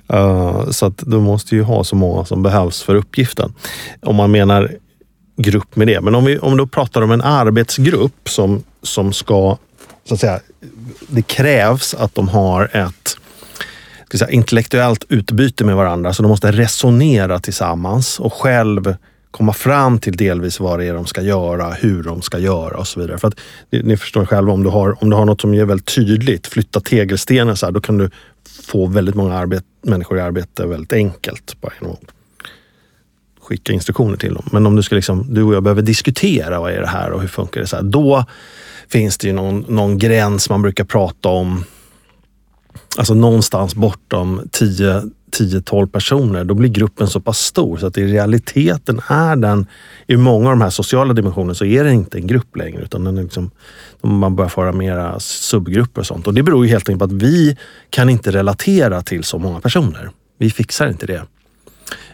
Eh, 0.08 0.70
så 0.70 0.86
att 0.86 1.02
du 1.06 1.16
måste 1.20 1.54
ju 1.54 1.62
ha 1.62 1.84
så 1.84 1.96
många 1.96 2.24
som 2.24 2.42
behövs 2.42 2.82
för 2.82 2.94
uppgiften. 2.94 3.54
Om 4.00 4.16
man 4.16 4.30
menar 4.30 4.76
grupp 5.36 5.76
med 5.76 5.86
det. 5.86 6.00
Men 6.00 6.14
om 6.14 6.24
vi 6.24 6.38
om 6.38 6.56
då 6.56 6.66
pratar 6.66 7.02
om 7.02 7.10
en 7.10 7.22
arbetsgrupp 7.22 8.28
som, 8.28 8.62
som 8.82 9.12
ska, 9.12 9.56
så 10.04 10.14
att 10.14 10.20
säga, 10.20 10.40
det 11.08 11.22
krävs 11.22 11.94
att 11.94 12.14
de 12.14 12.28
har 12.28 12.76
ett 12.76 13.16
ska 14.08 14.18
säga, 14.18 14.30
intellektuellt 14.30 15.04
utbyte 15.08 15.64
med 15.64 15.76
varandra. 15.76 16.12
Så 16.12 16.22
de 16.22 16.28
måste 16.28 16.52
resonera 16.52 17.38
tillsammans 17.38 18.20
och 18.20 18.32
själv 18.32 18.96
komma 19.30 19.52
fram 19.52 19.98
till 19.98 20.16
delvis 20.16 20.60
vad 20.60 20.78
det 20.78 20.84
är 20.84 20.94
de 20.94 21.06
ska 21.06 21.22
göra, 21.22 21.70
hur 21.70 22.02
de 22.02 22.22
ska 22.22 22.38
göra 22.38 22.78
och 22.78 22.86
så 22.86 23.00
vidare. 23.00 23.18
För 23.18 23.28
att 23.28 23.34
ni, 23.70 23.82
ni 23.82 23.96
förstår 23.96 24.26
själva, 24.26 24.52
om 24.52 24.62
du, 24.62 24.70
har, 24.70 25.02
om 25.02 25.10
du 25.10 25.16
har 25.16 25.24
något 25.24 25.40
som 25.40 25.54
är 25.54 25.64
väldigt 25.64 25.94
tydligt, 25.94 26.46
flytta 26.46 26.80
tegelstenen 26.80 27.56
så 27.56 27.66
här, 27.66 27.72
då 27.72 27.80
kan 27.80 27.98
du 27.98 28.10
få 28.62 28.86
väldigt 28.86 29.14
många 29.14 29.34
arbet, 29.34 29.64
människor 29.82 30.18
i 30.18 30.20
arbete 30.20 30.66
väldigt 30.66 30.92
enkelt. 30.92 31.60
Bara 31.60 31.72
genom 31.80 31.92
att 31.92 32.00
skicka 33.43 33.72
instruktioner 33.72 34.16
till 34.16 34.34
dem. 34.34 34.49
Men 34.53 34.66
om 34.66 34.76
du, 34.76 34.82
ska 34.82 34.95
liksom, 34.95 35.26
du 35.34 35.43
och 35.43 35.55
jag 35.55 35.62
behöver 35.62 35.82
diskutera 35.82 36.61
vad 36.61 36.72
är 36.72 36.80
det 36.80 36.86
här 36.86 37.11
och 37.11 37.20
hur 37.20 37.28
funkar 37.28 37.61
det? 37.61 37.66
så 37.66 37.76
här, 37.76 37.82
Då 37.82 38.24
finns 38.88 39.18
det 39.18 39.26
ju 39.26 39.32
någon, 39.32 39.64
någon 39.68 39.99
gräns 39.99 40.51
man 40.51 40.62
brukar 40.62 40.84
prata 40.84 41.28
om 41.28 41.64
alltså 42.99 43.14
någonstans 43.14 43.74
bortom 43.74 44.40
10-12 45.32 45.86
personer, 45.86 46.45
då 46.45 46.55
blir 46.55 46.68
gruppen 46.68 47.09
så 47.09 47.20
pass 47.20 47.38
stor 47.38 47.76
så 47.76 47.86
att 47.86 47.99
i 47.99 48.07
realiteten 48.07 49.01
är 49.09 49.36
den, 49.36 49.66
i 50.07 50.16
många 50.16 50.51
av 50.51 50.53
de 50.53 50.61
här 50.61 50.70
sociala 50.70 51.14
dimensionerna 51.14 51.55
så 51.55 51.64
är 51.64 51.84
det 51.84 51.93
inte 51.93 52.18
en 52.18 52.26
grupp 52.26 52.57
längre 52.57 52.82
utan 52.82 53.05
den 53.05 53.18
är 53.18 53.22
liksom, 53.22 53.51
man 54.03 54.36
börjar 54.36 54.49
föra 54.49 54.72
mera 54.72 55.20
subgrupper 55.20 56.01
och 56.01 56.07
sånt. 56.07 56.26
Och 56.26 56.34
det 56.34 56.43
beror 56.43 56.64
ju 56.64 56.70
helt 56.70 56.88
enkelt 56.88 56.99
på 57.11 57.16
att 57.16 57.22
vi 57.22 57.57
kan 57.90 58.11
inte 58.11 58.30
relatera 58.30 59.03
till 59.03 59.24
så 59.24 59.38
många 59.38 59.61
personer. 59.61 60.11
Vi 60.38 60.51
fixar 60.51 60.88
inte 60.88 61.07
det. 61.07 61.22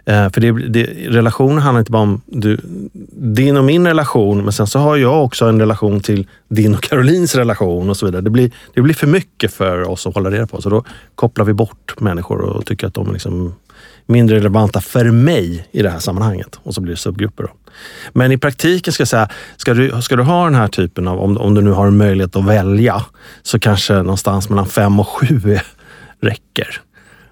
Eh, 0.04 0.30
för 0.30 0.40
det, 0.40 0.52
det, 0.52 0.84
relationer 1.08 1.60
handlar 1.60 1.80
inte 1.80 1.92
bara 1.92 2.02
om 2.02 2.20
du, 2.26 2.58
din 3.12 3.56
och 3.56 3.64
min 3.64 3.86
relation, 3.86 4.44
men 4.44 4.52
sen 4.52 4.66
så 4.66 4.78
har 4.78 4.96
jag 4.96 5.24
också 5.24 5.46
en 5.46 5.60
relation 5.60 6.00
till 6.00 6.26
din 6.48 6.74
och 6.74 6.82
Carolins 6.82 7.34
relation 7.34 7.90
och 7.90 7.96
så 7.96 8.06
vidare. 8.06 8.22
Det 8.22 8.30
blir, 8.30 8.50
det 8.74 8.80
blir 8.80 8.94
för 8.94 9.06
mycket 9.06 9.54
för 9.54 9.88
oss 9.88 10.06
att 10.06 10.14
hålla 10.14 10.30
reda 10.30 10.46
på. 10.46 10.62
Så 10.62 10.70
då 10.70 10.84
kopplar 11.14 11.44
vi 11.44 11.52
bort 11.52 12.00
människor 12.00 12.40
och 12.40 12.66
tycker 12.66 12.86
att 12.86 12.94
de 12.94 13.08
är 13.08 13.12
liksom 13.12 13.54
mindre 14.06 14.36
relevanta 14.36 14.80
för 14.80 15.04
mig 15.04 15.68
i 15.72 15.82
det 15.82 15.90
här 15.90 15.98
sammanhanget. 15.98 16.60
Och 16.62 16.74
så 16.74 16.80
blir 16.80 16.92
det 16.92 16.98
subgrupper. 16.98 17.42
Då. 17.42 17.50
Men 18.12 18.32
i 18.32 18.38
praktiken 18.38 18.92
ska 18.92 19.00
jag 19.00 19.08
säga, 19.08 19.28
ska 19.56 19.74
du, 19.74 20.02
ska 20.02 20.16
du 20.16 20.22
ha 20.22 20.44
den 20.44 20.54
här 20.54 20.68
typen 20.68 21.08
av, 21.08 21.20
om, 21.20 21.38
om 21.38 21.54
du 21.54 21.60
nu 21.60 21.70
har 21.70 21.86
en 21.86 21.96
möjlighet 21.96 22.36
att 22.36 22.44
välja, 22.44 23.04
så 23.42 23.58
kanske 23.58 23.94
någonstans 23.94 24.48
mellan 24.48 24.66
fem 24.66 25.00
och 25.00 25.08
sju 25.08 25.58
räcker. 26.20 26.80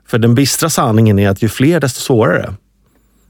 För 0.06 0.18
den 0.18 0.34
bistra 0.34 0.70
sanningen 0.70 1.18
är 1.18 1.28
att 1.28 1.42
ju 1.42 1.48
fler 1.48 1.80
desto 1.80 2.00
svårare. 2.00 2.54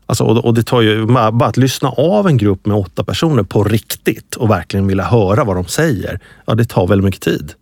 Alltså, 0.06 0.24
och, 0.24 0.54
det 0.54 0.62
tar 0.62 0.80
ju 0.80 1.06
bara 1.06 1.46
att 1.46 1.56
lyssna 1.56 1.88
av 1.88 2.26
en 2.26 2.36
grupp 2.36 2.66
med 2.66 2.76
åtta 2.76 3.04
personer 3.04 3.42
på 3.42 3.64
riktigt 3.64 4.36
och 4.36 4.50
verkligen 4.50 4.86
vilja 4.86 5.04
höra 5.04 5.44
vad 5.44 5.56
de 5.56 5.64
säger. 5.64 6.20
Ja, 6.46 6.54
det 6.54 6.64
tar 6.64 6.86
väldigt 6.86 7.04
mycket 7.04 7.22
tid. 7.22 7.52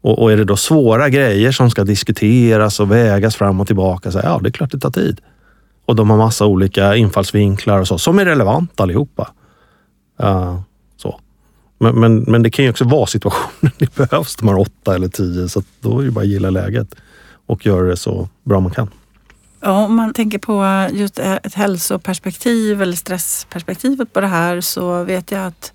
Och, 0.00 0.22
och 0.22 0.32
är 0.32 0.36
det 0.36 0.44
då 0.44 0.56
svåra 0.56 1.08
grejer 1.08 1.52
som 1.52 1.70
ska 1.70 1.84
diskuteras 1.84 2.80
och 2.80 2.92
vägas 2.92 3.36
fram 3.36 3.60
och 3.60 3.66
tillbaka, 3.66 4.12
så 4.12 4.20
ja, 4.22 4.40
det 4.42 4.48
är 4.48 4.52
klart 4.52 4.70
det 4.70 4.78
tar 4.78 4.90
tid. 4.90 5.20
Och 5.84 5.96
de 5.96 6.10
har 6.10 6.16
massa 6.16 6.46
olika 6.46 6.96
infallsvinklar 6.96 7.80
och 7.80 7.88
så, 7.88 7.98
som 7.98 8.18
är 8.18 8.24
relevanta 8.24 8.82
allihopa. 8.82 9.30
Uh, 10.22 10.60
så. 10.96 11.20
Men, 11.78 12.00
men, 12.00 12.18
men 12.18 12.42
det 12.42 12.50
kan 12.50 12.64
ju 12.64 12.70
också 12.70 12.84
vara 12.84 13.06
situationen 13.06 13.72
det 13.78 13.94
behövs, 13.94 14.36
de 14.36 14.48
här 14.48 14.58
åtta 14.58 14.94
eller 14.94 15.08
tio, 15.08 15.48
så 15.48 15.62
då 15.80 16.00
är 16.00 16.04
det 16.04 16.10
bara 16.10 16.20
att 16.20 16.26
gilla 16.26 16.50
läget 16.50 16.94
och 17.48 17.66
göra 17.66 17.86
det 17.86 17.96
så 17.96 18.28
bra 18.44 18.60
man 18.60 18.72
kan. 18.72 18.90
Ja, 19.60 19.84
om 19.84 19.96
man 19.96 20.12
tänker 20.12 20.38
på 20.38 20.86
just 20.92 21.18
ett 21.18 21.54
hälsoperspektiv 21.54 22.82
eller 22.82 22.96
stressperspektivet 22.96 24.12
på 24.12 24.20
det 24.20 24.26
här 24.26 24.60
så 24.60 25.04
vet 25.04 25.30
jag 25.30 25.46
att 25.46 25.72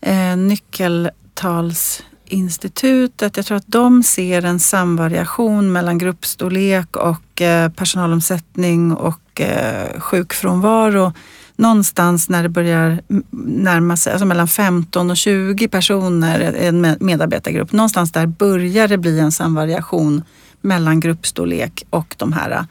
eh, 0.00 0.36
Nyckeltalsinstitutet, 0.36 3.36
jag 3.36 3.46
tror 3.46 3.56
att 3.56 3.66
de 3.66 4.02
ser 4.02 4.44
en 4.44 4.60
samvariation 4.60 5.72
mellan 5.72 5.98
gruppstorlek 5.98 6.96
och 6.96 7.42
eh, 7.42 7.70
personalomsättning 7.70 8.92
och 8.92 9.40
eh, 9.40 10.00
sjukfrånvaro 10.00 11.12
någonstans 11.56 12.28
när 12.28 12.42
det 12.42 12.48
börjar 12.48 13.00
närma 13.40 13.96
sig, 13.96 14.12
alltså 14.12 14.26
mellan 14.26 14.48
15 14.48 15.10
och 15.10 15.16
20 15.16 15.68
personer, 15.68 16.40
en 16.40 16.96
medarbetargrupp, 17.00 17.72
någonstans 17.72 18.12
där 18.12 18.26
börjar 18.26 18.88
det 18.88 18.98
bli 18.98 19.18
en 19.18 19.32
samvariation 19.32 20.22
mellan 20.60 21.00
gruppstorlek 21.00 21.84
och 21.90 22.14
de 22.18 22.32
här 22.32 22.66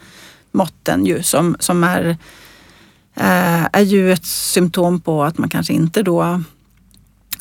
måtten 0.52 1.06
ju, 1.06 1.22
som, 1.22 1.56
som 1.60 1.84
är, 1.84 2.08
äh, 3.14 3.64
är 3.72 3.80
ju 3.80 4.12
ett 4.12 4.26
symptom 4.26 5.00
på 5.00 5.24
att 5.24 5.38
man 5.38 5.48
kanske 5.48 5.72
inte 5.72 6.02
då 6.02 6.42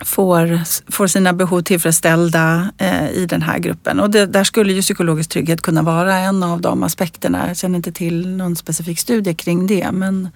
får, 0.06 0.62
får 0.92 1.08
sina 1.08 1.34
behov 1.34 1.62
tillfredsställda 1.62 2.72
eh, 2.78 3.10
i 3.10 3.26
den 3.26 3.42
här 3.42 3.60
gruppen. 3.60 4.00
Och 4.00 4.10
det, 4.10 4.26
där 4.26 4.44
skulle 4.44 4.74
ju 4.74 4.82
psykologisk 4.82 5.30
trygghet 5.30 5.62
kunna 5.62 5.82
vara 5.82 6.18
en 6.18 6.44
av 6.44 6.62
de 6.62 6.84
aspekterna. 6.84 7.48
Jag 7.48 7.58
känner 7.58 7.76
inte 7.76 7.92
till 7.92 8.28
någon 8.28 8.56
specifik 8.56 9.00
studie 9.00 9.34
kring 9.34 9.68
det. 9.68 9.92
Men 9.92 10.30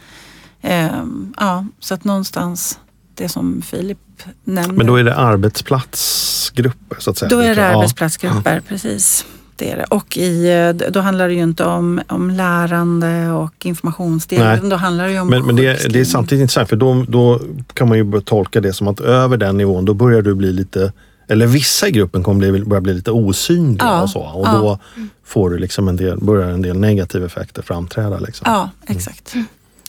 eh, 0.61 1.03
ja, 1.37 1.65
så 1.79 1.93
att 1.93 2.03
någonstans 2.03 2.79
det 3.15 3.29
som 3.29 3.61
Filip 3.61 3.97
nämnde. 4.43 4.73
Men 4.73 4.87
då 4.87 4.95
är 4.95 5.03
det 5.03 5.15
arbetsplatsgrupper 5.15 6.99
så 6.99 7.11
att 7.11 7.17
säga? 7.17 7.29
Då 7.29 7.39
är 7.39 7.55
det 7.55 7.67
arbetsplatsgrupper, 7.67 8.55
ja. 8.55 8.61
precis. 8.67 9.25
Det 9.55 9.71
är 9.71 9.77
det. 9.77 9.83
Och 9.83 10.17
i, 10.17 10.51
eh, 10.51 10.91
då 10.91 10.99
handlar 10.99 11.27
det 11.27 11.33
ju 11.33 11.43
inte 11.43 11.63
om, 11.65 12.01
om 12.07 12.29
lärande 12.29 13.31
och 13.31 13.65
informationsdelen. 13.65 14.59
Nej. 14.61 14.69
Då 14.69 14.75
handlar 14.75 15.05
det 15.05 15.11
ju 15.11 15.19
om 15.19 15.29
Men, 15.29 15.45
men 15.45 15.55
det, 15.55 15.93
det 15.93 15.99
är 15.99 16.05
samtidigt 16.05 16.41
intressant 16.41 16.69
för 16.69 16.75
då, 16.75 17.05
då 17.07 17.39
kan 17.73 17.89
man 17.89 17.97
ju 17.97 18.21
tolka 18.21 18.61
det 18.61 18.73
som 18.73 18.87
att 18.87 18.99
över 18.99 19.37
den 19.37 19.57
nivån 19.57 19.85
då 19.85 19.93
börjar 19.93 20.21
du 20.21 20.35
bli 20.35 20.53
lite 20.53 20.91
eller 21.27 21.47
vissa 21.47 21.87
i 21.87 21.91
gruppen 21.91 22.23
kommer 22.23 22.51
bli, 22.51 22.63
börja 22.63 22.81
bli 22.81 22.93
lite 22.93 23.11
osynliga 23.11 23.85
Ja, 23.85 24.01
och 24.01 24.09
så. 24.09 24.19
Och 24.19 24.47
ja. 24.47 24.57
då 24.57 24.79
får 25.25 25.49
du 25.49 25.57
liksom 25.57 25.87
en 25.87 25.95
del, 25.95 26.17
börjar 26.17 26.49
en 26.49 26.61
del 26.61 26.79
negativa 26.79 27.25
effekter 27.25 27.61
framträda. 27.61 28.19
Liksom. 28.19 28.43
Ja, 28.51 28.69
exakt. 28.87 29.35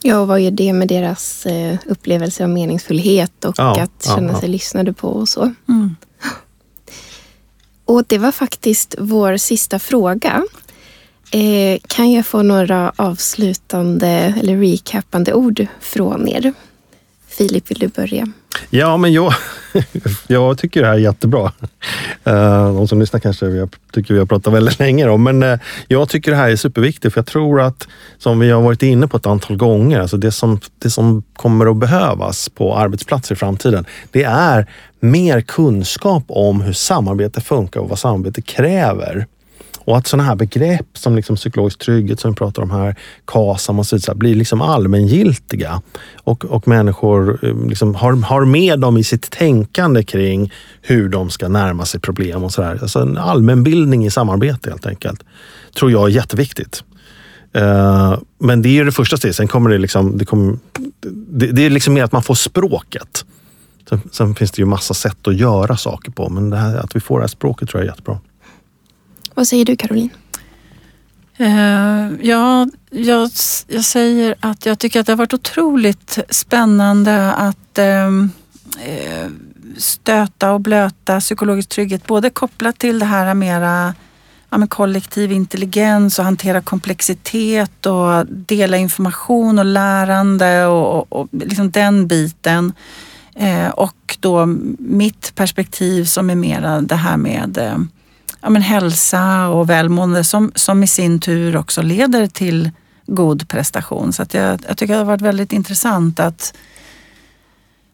Ja, 0.02 0.18
och 0.18 0.28
vad 0.28 0.40
gör 0.40 0.50
det 0.50 0.72
med 0.72 0.88
deras 0.88 1.46
eh, 1.46 1.76
upplevelse 1.86 2.44
av 2.44 2.50
meningsfullhet 2.50 3.44
och 3.44 3.54
Ja, 3.58 3.82
att 3.82 3.90
ja, 4.06 4.14
känna 4.14 4.32
ja. 4.32 4.40
sig 4.40 4.48
lyssnade 4.48 4.92
på 4.92 5.08
och 5.08 5.28
så. 5.28 5.54
Mm. 5.68 5.96
Och 7.84 8.04
det 8.06 8.18
var 8.18 8.32
faktiskt 8.32 8.94
vår 8.98 9.36
sista 9.36 9.78
fråga. 9.78 10.42
Eh, 11.30 11.80
kan 11.86 12.12
jag 12.12 12.26
få 12.26 12.42
några 12.42 12.92
avslutande 12.96 14.08
eller 14.08 14.56
recapande 14.56 15.34
ord 15.34 15.66
från 15.80 16.28
er? 16.28 16.52
Filip, 17.28 17.70
vill 17.70 17.78
du 17.78 17.88
börja? 17.88 18.28
Ja, 18.70 18.96
men 18.96 19.12
jag, 19.12 19.34
jag 20.26 20.58
tycker 20.58 20.80
det 20.80 20.86
här 20.86 20.94
är 20.94 20.98
jättebra. 20.98 21.52
Eh, 22.24 22.74
de 22.74 22.88
som 22.88 23.00
lyssnar 23.00 23.20
kanske 23.20 23.46
vi 23.46 23.60
har, 23.60 23.68
tycker 23.92 24.14
vi 24.14 24.20
har 24.20 24.26
pratat 24.26 24.54
väldigt 24.54 24.78
länge 24.78 25.08
om, 25.08 25.22
men 25.22 25.42
eh, 25.42 25.58
jag 25.88 26.08
tycker 26.08 26.30
det 26.30 26.36
här 26.36 26.50
är 26.50 26.56
superviktigt 26.56 27.14
för 27.14 27.18
jag 27.18 27.26
tror 27.26 27.60
att, 27.60 27.88
som 28.18 28.38
vi 28.38 28.50
har 28.50 28.62
varit 28.62 28.82
inne 28.82 29.08
på 29.08 29.16
ett 29.16 29.26
antal 29.26 29.56
gånger, 29.56 30.00
alltså 30.00 30.16
det 30.16 30.32
som, 30.32 30.60
det 30.78 30.90
som 30.90 31.22
kommer 31.36 31.66
att 31.66 31.76
behövas 31.76 32.48
på 32.48 32.76
arbetsplatser 32.76 33.34
i 33.34 33.38
framtiden, 33.38 33.84
det 34.10 34.22
är 34.24 34.66
mer 35.00 35.40
kunskap 35.40 36.24
om 36.28 36.60
hur 36.60 36.72
samarbete 36.72 37.40
funkar 37.40 37.80
och 37.80 37.88
vad 37.88 37.98
samarbete 37.98 38.42
kräver. 38.42 39.26
Och 39.84 39.96
att 39.96 40.06
sådana 40.06 40.28
här 40.28 40.36
begrepp 40.36 40.86
som 40.92 41.16
liksom 41.16 41.36
psykologisk 41.36 41.78
trygghet 41.78 42.20
som 42.20 42.30
vi 42.30 42.36
pratar 42.36 42.62
om 42.62 42.70
här, 42.70 42.96
KASAM 43.24 43.78
och 43.78 43.86
så 43.86 43.96
vidare, 43.96 44.16
blir 44.16 44.34
liksom 44.34 44.62
allmängiltiga. 44.62 45.82
Och, 46.24 46.44
och 46.44 46.68
människor 46.68 47.38
eh, 47.42 47.68
liksom 47.68 47.94
har, 47.94 48.12
har 48.12 48.44
med 48.44 48.80
dem 48.80 48.96
i 48.96 49.04
sitt 49.04 49.30
tänkande 49.30 50.02
kring 50.02 50.52
hur 50.82 51.08
de 51.08 51.30
ska 51.30 51.48
närma 51.48 51.84
sig 51.84 52.00
problem 52.00 52.44
och 52.44 52.52
sådär. 52.52 52.78
Alltså 52.82 52.98
en 52.98 53.18
allmänbildning 53.18 54.06
i 54.06 54.10
samarbete 54.10 54.70
helt 54.70 54.86
enkelt. 54.86 55.22
Tror 55.78 55.90
jag 55.90 56.04
är 56.04 56.08
jätteviktigt. 56.08 56.84
Eh, 57.52 58.18
men 58.38 58.62
det 58.62 58.68
är 58.68 58.72
ju 58.72 58.84
det 58.84 58.92
första 58.92 59.16
steget. 59.16 59.36
Sen 59.36 59.48
kommer 59.48 59.70
det 59.70 59.78
liksom, 59.78 60.18
det, 60.18 60.24
kommer, 60.24 60.58
det, 61.30 61.46
det 61.46 61.66
är 61.66 61.70
liksom 61.70 61.94
mer 61.94 62.04
att 62.04 62.12
man 62.12 62.22
får 62.22 62.34
språket. 62.34 63.24
Sen, 63.88 64.00
sen 64.12 64.34
finns 64.34 64.50
det 64.50 64.62
ju 64.62 64.66
massa 64.66 64.94
sätt 64.94 65.28
att 65.28 65.36
göra 65.36 65.76
saker 65.76 66.10
på, 66.10 66.28
men 66.28 66.50
det 66.50 66.56
här, 66.56 66.76
att 66.76 66.96
vi 66.96 67.00
får 67.00 67.18
det 67.18 67.22
här 67.22 67.28
språket 67.28 67.68
tror 67.68 67.80
jag 67.80 67.86
är 67.86 67.92
jättebra. 67.92 68.18
Vad 69.34 69.48
säger 69.48 69.64
du 69.64 69.76
Caroline? 69.76 70.10
Uh, 71.40 72.26
ja, 72.26 72.68
jag, 72.90 73.30
jag 73.66 73.84
säger 73.84 74.34
att 74.40 74.66
jag 74.66 74.78
tycker 74.78 75.00
att 75.00 75.06
det 75.06 75.12
har 75.12 75.16
varit 75.16 75.34
otroligt 75.34 76.18
spännande 76.30 77.32
att 77.32 77.78
uh, 77.78 78.26
stöta 79.76 80.52
och 80.52 80.60
blöta 80.60 81.20
psykologisk 81.20 81.68
trygghet. 81.68 82.06
Både 82.06 82.30
kopplat 82.30 82.78
till 82.78 82.98
det 82.98 83.04
här 83.04 83.34
mera 83.34 83.94
ja, 84.50 84.58
med 84.58 84.70
kollektiv 84.70 85.32
intelligens 85.32 86.18
och 86.18 86.24
hantera 86.24 86.60
komplexitet 86.60 87.86
och 87.86 88.26
dela 88.26 88.76
information 88.76 89.58
och 89.58 89.64
lärande 89.64 90.66
och, 90.66 90.96
och, 90.96 91.20
och 91.20 91.28
liksom 91.32 91.70
den 91.70 92.06
biten. 92.06 92.72
Eh, 93.34 93.68
och 93.68 94.16
då 94.20 94.46
mitt 94.78 95.32
perspektiv 95.34 96.04
som 96.04 96.30
är 96.30 96.34
mera 96.34 96.80
det 96.80 96.94
här 96.94 97.16
med 97.16 97.58
eh, 97.58 97.78
ja, 98.44 98.50
men 98.50 98.62
hälsa 98.62 99.48
och 99.48 99.70
välmående 99.70 100.24
som, 100.24 100.52
som 100.54 100.82
i 100.82 100.86
sin 100.86 101.20
tur 101.20 101.56
också 101.56 101.82
leder 101.82 102.26
till 102.26 102.70
god 103.06 103.48
prestation. 103.48 104.12
Så 104.12 104.22
att 104.22 104.34
jag, 104.34 104.60
jag 104.68 104.76
tycker 104.76 104.94
det 104.94 104.98
har 104.98 105.04
varit 105.04 105.20
väldigt 105.20 105.52
intressant 105.52 106.20
att, 106.20 106.54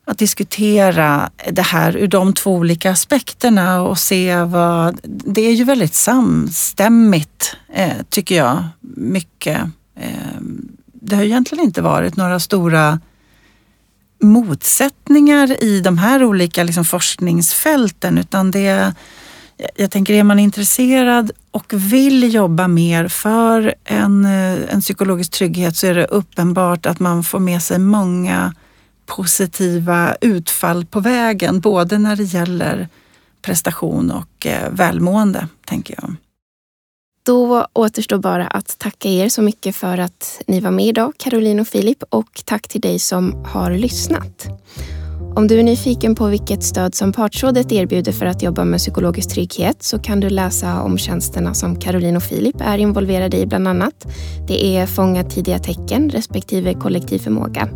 att 0.04 0.18
diskutera 0.18 1.30
det 1.50 1.62
här 1.62 1.96
ur 1.96 2.06
de 2.06 2.32
två 2.32 2.54
olika 2.54 2.90
aspekterna 2.90 3.82
och 3.82 3.98
se 3.98 4.42
vad... 4.42 5.00
Det 5.02 5.40
är 5.40 5.52
ju 5.52 5.64
väldigt 5.64 5.94
samstämmigt, 5.94 7.56
eh, 7.72 7.96
tycker 8.08 8.36
jag, 8.36 8.64
mycket. 8.96 9.60
Eh, 9.96 10.40
det 10.92 11.16
har 11.16 11.22
egentligen 11.22 11.64
inte 11.64 11.82
varit 11.82 12.16
några 12.16 12.40
stora 12.40 13.00
motsättningar 14.22 15.62
i 15.62 15.80
de 15.80 15.98
här 15.98 16.24
olika 16.24 16.62
liksom, 16.62 16.84
forskningsfälten 16.84 18.18
utan 18.18 18.50
det 18.50 18.94
jag 19.76 19.90
tänker, 19.90 20.14
är 20.14 20.22
man 20.22 20.38
intresserad 20.38 21.30
och 21.50 21.72
vill 21.72 22.34
jobba 22.34 22.68
mer 22.68 23.08
för 23.08 23.74
en, 23.84 24.24
eh, 24.24 24.74
en 24.74 24.80
psykologisk 24.80 25.32
trygghet 25.32 25.76
så 25.76 25.86
är 25.86 25.94
det 25.94 26.06
uppenbart 26.06 26.86
att 26.86 27.00
man 27.00 27.22
får 27.24 27.38
med 27.38 27.62
sig 27.62 27.78
många 27.78 28.54
positiva 29.06 30.16
utfall 30.20 30.84
på 30.84 31.00
vägen, 31.00 31.60
både 31.60 31.98
när 31.98 32.16
det 32.16 32.22
gäller 32.24 32.88
prestation 33.42 34.10
och 34.10 34.46
eh, 34.46 34.70
välmående, 34.70 35.48
tänker 35.64 35.94
jag. 36.02 36.14
Då 37.22 37.66
återstår 37.72 38.18
bara 38.18 38.46
att 38.46 38.78
tacka 38.78 39.08
er 39.08 39.28
så 39.28 39.42
mycket 39.42 39.76
för 39.76 39.98
att 39.98 40.42
ni 40.46 40.60
var 40.60 40.70
med 40.70 40.86
idag, 40.86 41.12
Caroline 41.16 41.60
och 41.60 41.68
Filip, 41.68 42.02
och 42.08 42.42
tack 42.44 42.68
till 42.68 42.80
dig 42.80 42.98
som 42.98 43.44
har 43.44 43.70
lyssnat. 43.70 44.46
Om 45.34 45.46
du 45.46 45.58
är 45.58 45.62
nyfiken 45.62 46.14
på 46.14 46.26
vilket 46.26 46.62
stöd 46.62 46.94
som 46.94 47.12
Partsrådet 47.12 47.72
erbjuder 47.72 48.12
för 48.12 48.26
att 48.26 48.42
jobba 48.42 48.64
med 48.64 48.78
psykologisk 48.78 49.30
trygghet 49.30 49.82
så 49.82 49.98
kan 49.98 50.20
du 50.20 50.30
läsa 50.30 50.82
om 50.82 50.98
tjänsterna 50.98 51.54
som 51.54 51.76
Caroline 51.76 52.16
och 52.16 52.22
Filip 52.22 52.56
är 52.60 52.78
involverade 52.78 53.36
i 53.36 53.46
bland 53.46 53.68
annat. 53.68 54.06
Det 54.48 54.66
är 54.66 54.86
Fånga 54.86 55.24
tidiga 55.24 55.58
tecken 55.58 56.10
respektive 56.10 56.74
kollektiv 56.74 57.18
förmåga. 57.18 57.68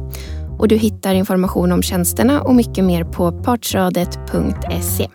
Och 0.58 0.68
du 0.68 0.76
hittar 0.76 1.14
information 1.14 1.72
om 1.72 1.82
tjänsterna 1.82 2.42
och 2.42 2.54
mycket 2.54 2.84
mer 2.84 3.04
på 3.04 3.32
partsrådet.se. 3.32 5.08